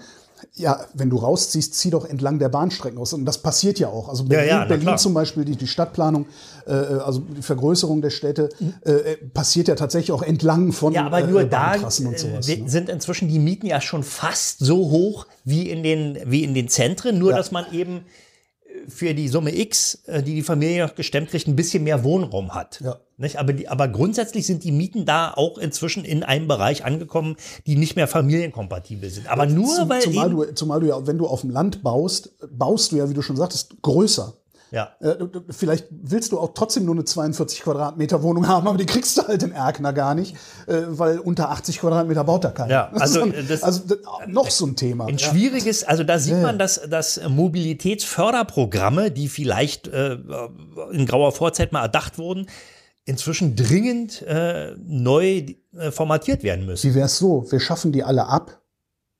ja, 0.53 0.79
wenn 0.93 1.09
du 1.09 1.17
rausziehst, 1.17 1.73
zieh 1.75 1.89
doch 1.89 2.05
entlang 2.05 2.39
der 2.39 2.49
Bahnstrecken 2.49 2.97
aus. 2.97 3.13
Und 3.13 3.25
das 3.25 3.37
passiert 3.39 3.79
ja 3.79 3.89
auch. 3.89 4.09
Also 4.09 4.23
Berlin, 4.23 4.49
ja, 4.49 4.59
na 4.59 4.65
Berlin 4.65 4.97
zum 4.97 5.13
Beispiel, 5.13 5.45
die, 5.45 5.55
die 5.55 5.67
Stadtplanung, 5.67 6.25
äh, 6.65 6.71
also 6.71 7.19
die 7.19 7.41
Vergrößerung 7.41 8.01
der 8.01 8.09
Städte, 8.09 8.49
äh, 8.85 8.91
äh, 8.91 9.17
passiert 9.17 9.67
ja 9.67 9.75
tatsächlich 9.75 10.11
auch 10.11 10.23
entlang 10.23 10.71
von 10.71 10.93
Ja, 10.93 11.05
aber 11.05 11.21
nur 11.27 11.41
äh, 11.41 11.47
da 11.47 11.75
äh, 11.75 11.79
sowas. 11.79 11.99
ne? 11.99 12.15
sind 12.67 12.89
inzwischen 12.89 13.27
die 13.27 13.39
Mieten 13.39 13.67
ja 13.67 13.81
schon 13.81 14.03
fast 14.03 14.59
so 14.59 14.77
hoch 14.89 15.27
wie 15.43 15.69
in 15.69 15.83
den, 15.83 16.17
wie 16.25 16.43
in 16.43 16.53
den 16.53 16.67
Zentren, 16.69 17.19
nur 17.19 17.31
Ja. 17.31 17.37
dass 17.37 17.51
man 17.51 17.65
eben 17.71 18.01
für 18.87 19.13
die 19.13 19.27
Summe 19.27 19.55
X, 19.57 20.03
äh, 20.05 20.23
die 20.23 20.35
die 20.35 20.43
Familie 20.43 20.85
noch 20.85 20.95
gestemmt 20.95 21.29
kriegt, 21.29 21.47
ein 21.47 21.55
bisschen 21.55 21.83
mehr 21.83 22.03
Wohnraum 22.03 22.53
hat. 22.53 22.79
Ja. 22.81 22.99
Nicht? 23.17 23.37
Aber, 23.37 23.51
die, 23.51 23.67
aber 23.67 23.87
grundsätzlich 23.87 24.45
sind 24.45 24.63
die 24.63 24.71
Mieten 24.71 25.05
da 25.05 25.33
auch 25.33 25.57
inzwischen 25.57 26.05
in 26.05 26.23
einem 26.23 26.47
Bereich 26.47 26.85
angekommen, 26.85 27.35
die 27.65 27.75
nicht 27.75 27.95
mehr 27.95 28.07
familienkompatibel 28.07 29.09
sind. 29.09 29.27
Aber 29.27 29.45
nur 29.47 29.73
Zum- 29.75 29.89
weil 29.89 30.01
zumal, 30.01 30.29
du, 30.29 30.43
zumal 30.53 30.79
du 30.79 30.87
ja, 30.87 31.07
wenn 31.07 31.17
du 31.17 31.27
auf 31.27 31.41
dem 31.41 31.49
Land 31.49 31.83
baust, 31.83 32.35
baust 32.51 32.91
du 32.91 32.97
ja, 32.97 33.09
wie 33.09 33.13
du 33.13 33.21
schon 33.21 33.35
sagtest, 33.35 33.81
größer. 33.81 34.33
Ja. 34.71 34.89
Äh, 34.99 35.15
Vielleicht 35.49 35.87
willst 35.91 36.31
du 36.31 36.39
auch 36.39 36.53
trotzdem 36.53 36.85
nur 36.85 36.95
eine 36.95 37.05
42 37.05 37.61
Quadratmeter 37.61 38.21
Wohnung 38.23 38.47
haben, 38.47 38.67
aber 38.67 38.77
die 38.77 38.85
kriegst 38.85 39.17
du 39.17 39.21
halt 39.27 39.43
in 39.43 39.51
Erkner 39.53 39.93
gar 39.93 40.13
nicht, 40.15 40.35
äh, 40.67 40.81
weil 40.87 41.19
unter 41.19 41.49
80 41.49 41.79
Quadratmeter 41.79 42.23
baut 42.23 42.43
da 42.43 42.49
keiner. 42.51 42.71
Ja, 42.71 42.91
also, 42.93 43.25
das- 43.25 43.63
also 43.63 43.83
das- 43.87 43.97
noch 44.27 44.49
so 44.49 44.65
ein 44.65 44.75
Thema. 44.75 45.05
Ein 45.07 45.19
schwieriges, 45.19 45.83
also 45.83 46.03
da 46.03 46.19
sieht 46.19 46.41
man, 46.41 46.59
dass, 46.59 46.81
dass 46.89 47.19
Mobilitätsförderprogramme, 47.27 49.11
die 49.11 49.27
vielleicht 49.27 49.87
äh, 49.87 50.17
in 50.91 51.05
grauer 51.05 51.31
Vorzeit 51.31 51.71
mal 51.71 51.81
erdacht 51.83 52.17
wurden, 52.17 52.47
inzwischen 53.05 53.55
dringend 53.55 54.21
äh, 54.23 54.75
neu 54.85 55.45
äh, 55.77 55.91
formatiert 55.91 56.43
werden 56.43 56.65
müssen. 56.65 56.89
Wie 56.91 56.95
wär's 56.95 57.17
so? 57.17 57.49
Wir 57.51 57.59
schaffen 57.59 57.91
die 57.91 58.03
alle 58.03 58.27
ab 58.27 58.59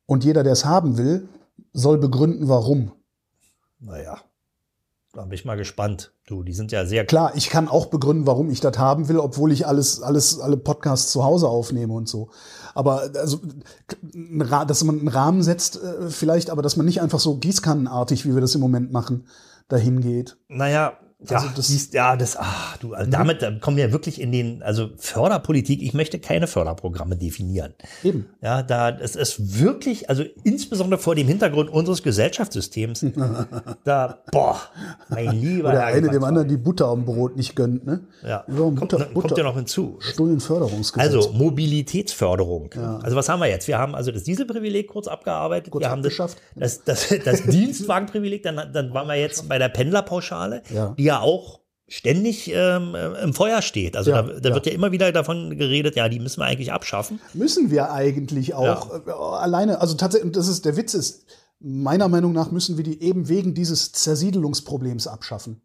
und 0.06 0.24
jeder, 0.26 0.44
der 0.44 0.54
es 0.54 0.66
haben 0.66 0.98
will, 0.98 1.28
soll 1.74 1.98
begründen, 1.98 2.48
warum. 2.50 2.92
Naja, 3.80 4.18
da 5.18 5.24
bin 5.24 5.34
ich 5.34 5.46
mal 5.46 5.58
gespannt. 5.58 6.14
Du, 6.28 6.44
die 6.44 6.54
sind 6.54 6.72
ja 6.72 6.86
sehr 6.86 7.04
Klar, 7.04 7.32
ich 7.34 7.50
kann 7.50 7.68
auch 7.68 7.88
begründen, 7.88 8.28
warum 8.28 8.52
ich 8.52 8.60
das 8.60 8.78
haben 8.78 9.10
will, 9.10 9.18
obwohl 9.18 9.52
ich 9.52 9.66
alles, 9.66 10.00
alles, 10.00 10.40
alle 10.40 10.58
Podcasts 10.58 11.12
zu 11.12 11.24
Hause 11.24 11.48
aufnehme 11.48 11.92
und 11.94 12.08
so. 12.08 12.30
Aber 12.76 13.10
also, 13.16 13.40
dass 14.68 14.84
man 14.84 15.00
einen 15.00 15.08
Rahmen 15.08 15.42
setzt, 15.42 15.82
äh, 15.82 16.12
vielleicht, 16.12 16.52
aber 16.52 16.62
dass 16.62 16.78
man 16.78 16.86
nicht 16.86 17.02
einfach 17.02 17.20
so 17.20 17.38
gießkannenartig, 17.38 18.28
wie 18.28 18.36
wir 18.36 18.42
das 18.42 18.54
im 18.54 18.62
Moment 18.62 18.92
machen, 18.92 19.26
dahin 19.70 20.02
geht. 20.02 20.38
Naja, 20.50 21.00
ja, 21.20 21.38
Also 21.38 21.50
das- 21.56 21.68
siehst, 21.68 21.94
ja, 21.96 22.16
das, 22.16 22.38
ach, 22.38 22.78
du, 22.78 22.94
also 22.94 23.10
damit 23.10 23.42
äh, 23.42 23.54
kommen 23.60 23.76
wir 23.78 23.92
wirklich 23.92 24.22
in 24.22 24.32
den, 24.32 24.62
also 24.62 24.90
Förderpolitik, 24.98 25.82
ich 25.82 25.94
möchte 25.96 26.20
keine 26.20 26.46
Förderprogramme 26.48 27.16
definieren. 27.18 27.74
Eben. 28.04 28.28
Ja, 28.42 28.62
da, 28.62 28.90
es 28.92 29.16
ist 29.16 29.60
wirklich, 29.60 30.10
also 30.10 30.24
insbesondere 30.44 31.00
vor 31.00 31.16
dem 31.16 31.28
Hintergrund 31.28 31.72
unseres 31.72 32.04
Gesellschaftssystems, 32.04 33.04
da, 33.84 34.20
boah, 34.32 34.60
mein 35.10 35.32
lieber 35.42 35.70
Oder 35.70 35.80
Herr 35.80 35.86
eine 35.88 36.10
dem 36.10 36.24
anderen 36.24 36.48
die 36.48 36.58
Butter 36.58 36.86
am 36.88 37.06
Brot 37.06 37.36
nicht 37.36 37.56
gönnt, 37.56 37.86
ne? 37.86 38.02
Ja, 38.24 38.44
Über 38.48 38.66
ein 38.68 38.76
kommt, 38.76 38.92
Butter, 38.92 38.98
kommt 39.06 39.14
Butter, 39.14 39.38
ja 39.38 39.44
noch 39.44 39.56
hinzu. 39.56 39.98
Stullenförderungsgesetz. 40.00 41.14
Also 41.14 41.32
Mobilitätsförderung. 41.34 42.70
Also 43.02 43.16
was 43.16 43.28
haben 43.30 43.40
wir 43.40 43.48
jetzt? 43.48 43.68
Wir 43.68 43.78
haben 43.80 43.96
also 43.96 44.12
das 44.12 44.24
Dieselprivileg 44.24 44.88
kurz 44.88 45.08
abgearbeitet. 45.08 45.72
Kurz 45.72 45.84
wir 45.84 45.90
haben 45.90 46.04
das, 46.04 46.16
das, 46.56 46.84
das, 46.84 47.08
das 47.26 47.44
Dienstwagenprivileg. 47.48 48.44
Dann, 48.44 48.62
dann 48.72 48.94
waren 48.94 49.08
wir 49.08 49.16
jetzt 49.16 49.48
bei 49.50 49.58
der 49.58 49.70
Pendlerpauschale, 49.70 50.62
Ja. 50.74 50.94
die 50.98 51.07
ja 51.08 51.20
auch 51.22 51.60
ständig 51.90 52.52
ähm, 52.54 52.96
im 53.24 53.34
Feuer 53.34 53.62
steht. 53.62 53.96
Also 53.96 54.12
Ja, 54.12 54.22
da, 54.22 54.40
da 54.40 54.50
ja. 54.50 54.56
wird 54.56 54.66
ja 54.66 54.74
immer 54.74 54.92
wieder 54.92 55.12
davon 55.14 55.58
geredet, 55.58 55.96
ja, 55.96 56.10
die 56.10 56.20
müssen 56.20 56.42
wir 56.42 56.46
eigentlich 56.46 56.72
abschaffen. 56.74 57.20
müssen 57.34 57.72
wir 57.72 57.92
eigentlich 57.92 58.54
auch 58.54 58.92
äh, 59.08 59.12
alleine, 59.12 59.80
also 59.82 59.96
tatsächlich, 59.96 60.34
das 60.34 60.48
ist 60.50 60.66
der 60.66 60.76
Witz 60.76 60.94
ist, 60.94 61.26
meiner 61.60 62.08
Meinung 62.10 62.34
nach 62.34 62.52
müssen 62.52 62.76
wir 62.78 62.84
die 62.84 63.02
eben 63.02 63.30
wegen 63.30 63.54
dieses 63.54 63.92
Zersiedelungsproblems 63.94 65.08
abschaffen. 65.08 65.62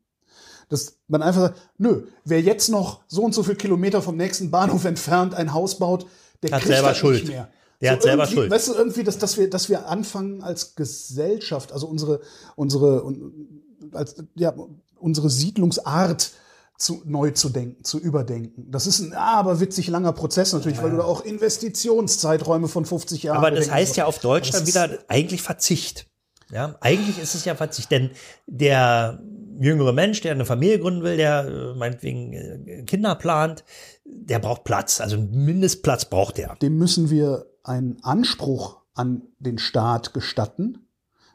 Dass 0.69 0.97
man 1.09 1.23
einfach 1.23 1.41
sagt, 1.43 1.61
nö, 1.77 2.07
wer 2.25 2.41
jetzt 2.41 2.69
noch 2.71 3.01
so 3.09 3.23
und 3.25 3.35
so 3.35 3.43
viel 3.43 3.57
Kilometer 3.57 4.01
vom 4.01 4.17
nächsten 4.17 4.51
Bahnhof 4.51 4.85
entfernt 4.95 5.35
ein 5.35 5.53
Haus 5.53 5.79
baut, 5.79 6.07
der 6.43 6.53
Hat 6.53 6.61
kriegt 6.63 6.73
selber 6.75 6.89
das 6.91 6.99
Schuld. 6.99 7.21
nicht 7.25 7.29
mehr. 7.33 7.49
Der 7.81 7.93
hat 7.93 8.03
selber 8.03 8.27
Schuld. 8.27 8.49
Weißt 8.49 8.69
du, 8.69 8.75
irgendwie, 8.75 9.03
dass, 9.03 9.19
dass, 9.19 9.37
wir, 9.39 9.51
dass 9.51 9.69
wir 9.69 9.89
anfangen 9.89 10.43
als 10.45 10.77
Gesellschaft, 10.77 11.73
also 11.73 11.89
unsere, 11.89 12.21
unsere, 12.55 13.05
un- 13.05 13.61
als, 13.93 14.15
ja, 14.37 14.55
unsere 15.03 15.31
Siedlungsart 15.31 16.33
zu, 16.79 17.03
neu 17.05 17.31
zu 17.31 17.49
denken, 17.49 17.85
zu 17.85 17.99
überdenken. 17.99 18.71
Das 18.71 18.87
ist 18.87 19.01
ein 19.01 19.15
ah, 19.15 19.39
aber 19.39 19.61
witzig 19.61 19.89
langer 19.89 20.13
Prozess 20.13 20.53
natürlich, 20.53 20.83
weil 20.83 20.91
du 20.91 20.97
da 20.97 21.05
auch 21.05 21.25
Investitionszeiträume 21.25 22.69
von 22.69 22.85
50 22.85 23.23
Jahren 23.23 23.39
Aber 23.39 23.51
das 23.51 23.71
heißt 23.71 23.97
ja 23.97 24.07
auf 24.07 24.19
Deutsch 24.19 24.51
dann 24.51 24.67
wieder 24.67 24.99
eigentlich 25.09 25.43
Verzicht. 25.43 26.07
Ja, 26.51 26.77
eigentlich 26.81 27.19
ist 27.19 27.35
es 27.35 27.45
ja 27.45 27.55
Verzicht, 27.55 27.91
denn 27.91 28.11
der 28.47 29.23
jüngere 29.59 29.93
Mensch, 29.93 30.21
der 30.21 30.33
eine 30.33 30.45
Familie 30.45 30.81
gründen 30.81 31.03
will, 31.03 31.17
der 31.17 31.47
äh, 31.47 31.75
meinetwegen 31.79 32.33
äh, 32.33 32.83
Kinder 32.83 33.15
plant, 33.15 33.65
der 34.05 34.39
braucht 34.39 34.65
Platz. 34.65 35.01
Also 35.01 35.17
einen 35.17 35.45
Mindestplatz 35.45 36.05
braucht 36.05 36.39
er. 36.39 36.57
dem 36.57 36.77
müssen 36.77 37.11
wir 37.11 37.47
einen 37.65 38.03
Anspruch 38.03 38.83
an 38.95 39.23
den 39.39 39.59
Staat 39.59 40.13
gestatten, 40.13 40.82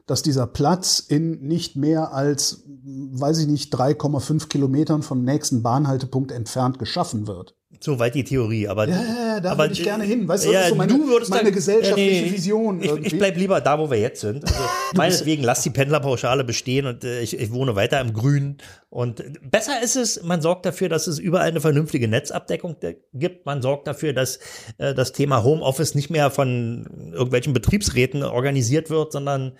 dass 0.07 0.23
dieser 0.23 0.47
Platz 0.47 0.99
in 0.99 1.41
nicht 1.41 1.75
mehr 1.75 2.13
als, 2.13 2.63
weiß 2.65 3.39
ich 3.39 3.47
nicht, 3.47 3.73
3,5 3.75 4.47
Kilometern 4.47 5.03
vom 5.03 5.23
nächsten 5.23 5.61
Bahnhaltepunkt 5.61 6.31
entfernt 6.31 6.79
geschaffen 6.79 7.27
wird. 7.27 7.53
Soweit 7.79 8.15
die 8.15 8.23
Theorie, 8.23 8.67
aber 8.67 8.87
Ja, 8.87 8.95
ja, 8.95 9.39
da 9.39 9.51
aber, 9.51 9.65
würde 9.65 9.73
ich 9.73 9.83
gerne 9.83 10.03
hin. 10.03 10.27
Weißt 10.27 10.45
du, 10.45 10.47
das 10.47 10.53
ja, 10.55 10.61
ist 10.63 10.69
so 10.69 10.75
meine, 10.75 10.93
du 10.93 11.07
würdest 11.07 11.29
meine 11.29 11.43
dann- 11.43 11.53
gesellschaftliche 11.53 12.11
Ja, 12.21 12.25
nee, 12.25 12.31
Vision. 12.31 12.79
Ich, 12.81 12.87
irgendwie. 12.87 13.07
ich 13.07 13.17
bleib 13.19 13.37
lieber 13.37 13.61
da, 13.61 13.77
wo 13.77 13.91
wir 13.91 13.99
jetzt 13.99 14.21
sind. 14.21 14.43
Also, 14.45 14.55
meinetwegen, 14.95 15.43
lass 15.43 15.61
die 15.61 15.69
Pendlerpauschale 15.69 16.43
bestehen 16.43 16.87
und 16.87 17.03
äh, 17.03 17.21
ich, 17.21 17.37
ich 17.39 17.51
wohne 17.51 17.75
weiter 17.75 18.01
im 18.01 18.13
Grünen. 18.13 18.57
Und 18.89 19.21
besser 19.51 19.83
ist 19.83 19.95
es, 19.95 20.23
man 20.23 20.41
sorgt 20.41 20.65
dafür, 20.65 20.89
dass 20.89 21.05
es 21.05 21.19
überall 21.19 21.49
eine 21.49 21.61
vernünftige 21.61 22.07
Netzabdeckung 22.07 22.79
de- 22.79 22.97
gibt. 23.13 23.45
Man 23.45 23.61
sorgt 23.61 23.85
dafür, 23.85 24.13
dass 24.13 24.39
äh, 24.79 24.95
das 24.95 25.11
Thema 25.11 25.43
Homeoffice 25.43 25.93
nicht 25.93 26.09
mehr 26.09 26.31
von 26.31 27.11
irgendwelchen 27.13 27.53
Betriebsräten 27.53 28.23
organisiert 28.23 28.89
wird, 28.89 29.11
sondern 29.11 29.51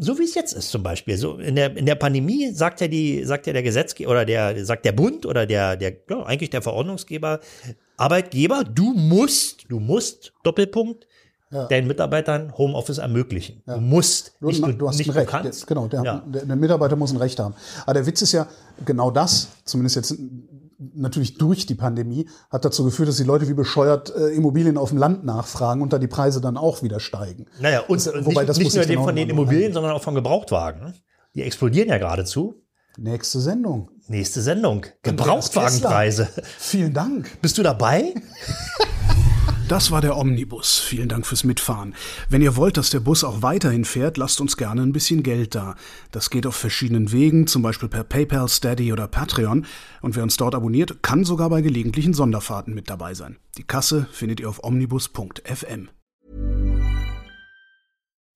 so 0.00 0.18
wie 0.18 0.24
es 0.24 0.34
jetzt 0.34 0.52
ist 0.54 0.70
zum 0.70 0.82
Beispiel. 0.82 1.16
So 1.16 1.38
in 1.38 1.54
der, 1.56 1.76
in 1.76 1.86
der 1.86 1.94
Pandemie 1.94 2.50
sagt 2.52 2.80
ja 2.80 2.88
die, 2.88 3.24
sagt 3.24 3.46
ja 3.46 3.52
der 3.52 3.62
Gesetzgeber 3.62 4.10
oder 4.10 4.24
der, 4.24 4.64
sagt 4.64 4.84
der 4.84 4.92
Bund 4.92 5.24
oder 5.26 5.46
der, 5.46 5.76
der, 5.76 5.92
ja, 6.10 6.22
eigentlich 6.24 6.50
der 6.50 6.62
Verordnungsgeber, 6.62 7.40
Arbeitgeber, 7.96 8.64
du 8.64 8.92
musst, 8.94 9.64
du 9.68 9.80
musst, 9.80 10.32
Doppelpunkt, 10.44 11.06
deinen 11.50 11.86
Mitarbeitern 11.88 12.52
Homeoffice 12.58 12.98
ermöglichen. 12.98 13.62
Du 13.66 13.80
musst, 13.80 14.34
Du, 14.40 14.48
nicht, 14.48 14.62
du, 14.62 14.72
du 14.72 14.88
hast 14.88 14.98
nicht 14.98 15.08
ein 15.08 15.16
Recht. 15.16 15.28
kannst. 15.30 15.66
Genau, 15.66 15.86
der, 15.88 16.02
Ja. 16.02 16.22
der, 16.26 16.44
der 16.44 16.56
Mitarbeiter 16.56 16.94
muss 16.94 17.10
ein 17.10 17.16
Recht 17.16 17.38
haben. 17.40 17.54
Aber 17.84 17.94
der 17.94 18.04
Witz 18.06 18.20
ist 18.20 18.32
ja, 18.32 18.46
genau 18.84 19.10
das, 19.10 19.48
zumindest 19.64 19.96
jetzt 19.96 20.14
natürlich 20.78 21.38
durch 21.38 21.66
die 21.66 21.74
Pandemie, 21.74 22.28
hat 22.50 22.64
dazu 22.64 22.84
geführt, 22.84 23.08
dass 23.08 23.16
die 23.16 23.24
Leute 23.24 23.48
wie 23.48 23.54
bescheuert 23.54 24.14
äh, 24.14 24.28
Immobilien 24.28 24.76
auf 24.78 24.90
dem 24.90 24.98
Land 24.98 25.24
nachfragen 25.24 25.82
und 25.82 25.92
da 25.92 25.98
die 25.98 26.06
Preise 26.06 26.40
dann 26.40 26.56
auch 26.56 26.82
wieder 26.82 27.00
steigen. 27.00 27.46
Naja, 27.60 27.80
und 27.88 28.04
Das- 28.04 28.14
nicht, 28.14 28.26
wobei, 28.26 28.44
das 28.44 28.58
nicht 28.58 28.74
nur 28.74 28.84
genau 28.84 29.04
von 29.04 29.16
den 29.16 29.28
Immobilien, 29.30 29.72
sondern 29.72 29.92
auch 29.92 30.02
von 30.02 30.14
Gebrauchtwagen. 30.14 30.94
Die 31.34 31.42
explodieren 31.42 31.88
ja 31.88 31.98
geradezu. 31.98 32.62
Nächste 32.96 33.40
Sendung. 33.40 33.90
Nächste 34.08 34.40
Sendung. 34.40 34.86
Gebrauchtwagenpreise. 35.02 36.28
Vielen 36.58 36.92
Dank. 36.94 37.40
Bist 37.40 37.56
du 37.58 37.62
dabei? 37.62 38.14
Das 39.68 39.90
war 39.90 40.00
der 40.00 40.16
Omnibus. 40.16 40.78
Vielen 40.78 41.10
Dank 41.10 41.26
fürs 41.26 41.44
Mitfahren. 41.44 41.94
Wenn 42.30 42.40
ihr 42.40 42.56
wollt, 42.56 42.78
dass 42.78 42.88
der 42.88 43.00
Bus 43.00 43.22
auch 43.22 43.42
weiterhin 43.42 43.84
fährt, 43.84 44.16
lasst 44.16 44.40
uns 44.40 44.56
gerne 44.56 44.80
ein 44.80 44.94
bisschen 44.94 45.22
Geld 45.22 45.54
da. 45.54 45.74
Das 46.10 46.30
geht 46.30 46.46
auf 46.46 46.56
verschiedenen 46.56 47.12
Wegen, 47.12 47.46
zum 47.46 47.60
Beispiel 47.60 47.90
per 47.90 48.02
PayPal, 48.02 48.48
Steady 48.48 48.94
oder 48.94 49.06
Patreon. 49.08 49.66
Und 50.00 50.16
wer 50.16 50.22
uns 50.22 50.38
dort 50.38 50.54
abonniert, 50.54 51.02
kann 51.02 51.22
sogar 51.22 51.50
bei 51.50 51.60
gelegentlichen 51.60 52.14
Sonderfahrten 52.14 52.72
mit 52.72 52.88
dabei 52.88 53.12
sein. 53.12 53.36
Die 53.58 53.62
Kasse 53.62 54.06
findet 54.10 54.40
ihr 54.40 54.48
auf 54.48 54.64
omnibus.fm. 54.64 55.90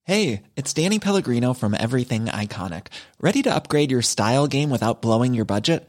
Hey, 0.03 0.43
it's 0.55 0.74
Danny 0.74 0.99
Pellegrino 0.99 1.55
from 1.55 1.72
Everything 1.72 2.26
Iconic. 2.26 2.89
Ready 3.22 3.41
to 3.43 3.55
upgrade 3.55 3.91
your 3.91 4.03
style 4.03 4.47
game 4.49 4.70
without 4.70 5.01
blowing 5.01 5.33
your 5.33 5.47
budget? 5.47 5.89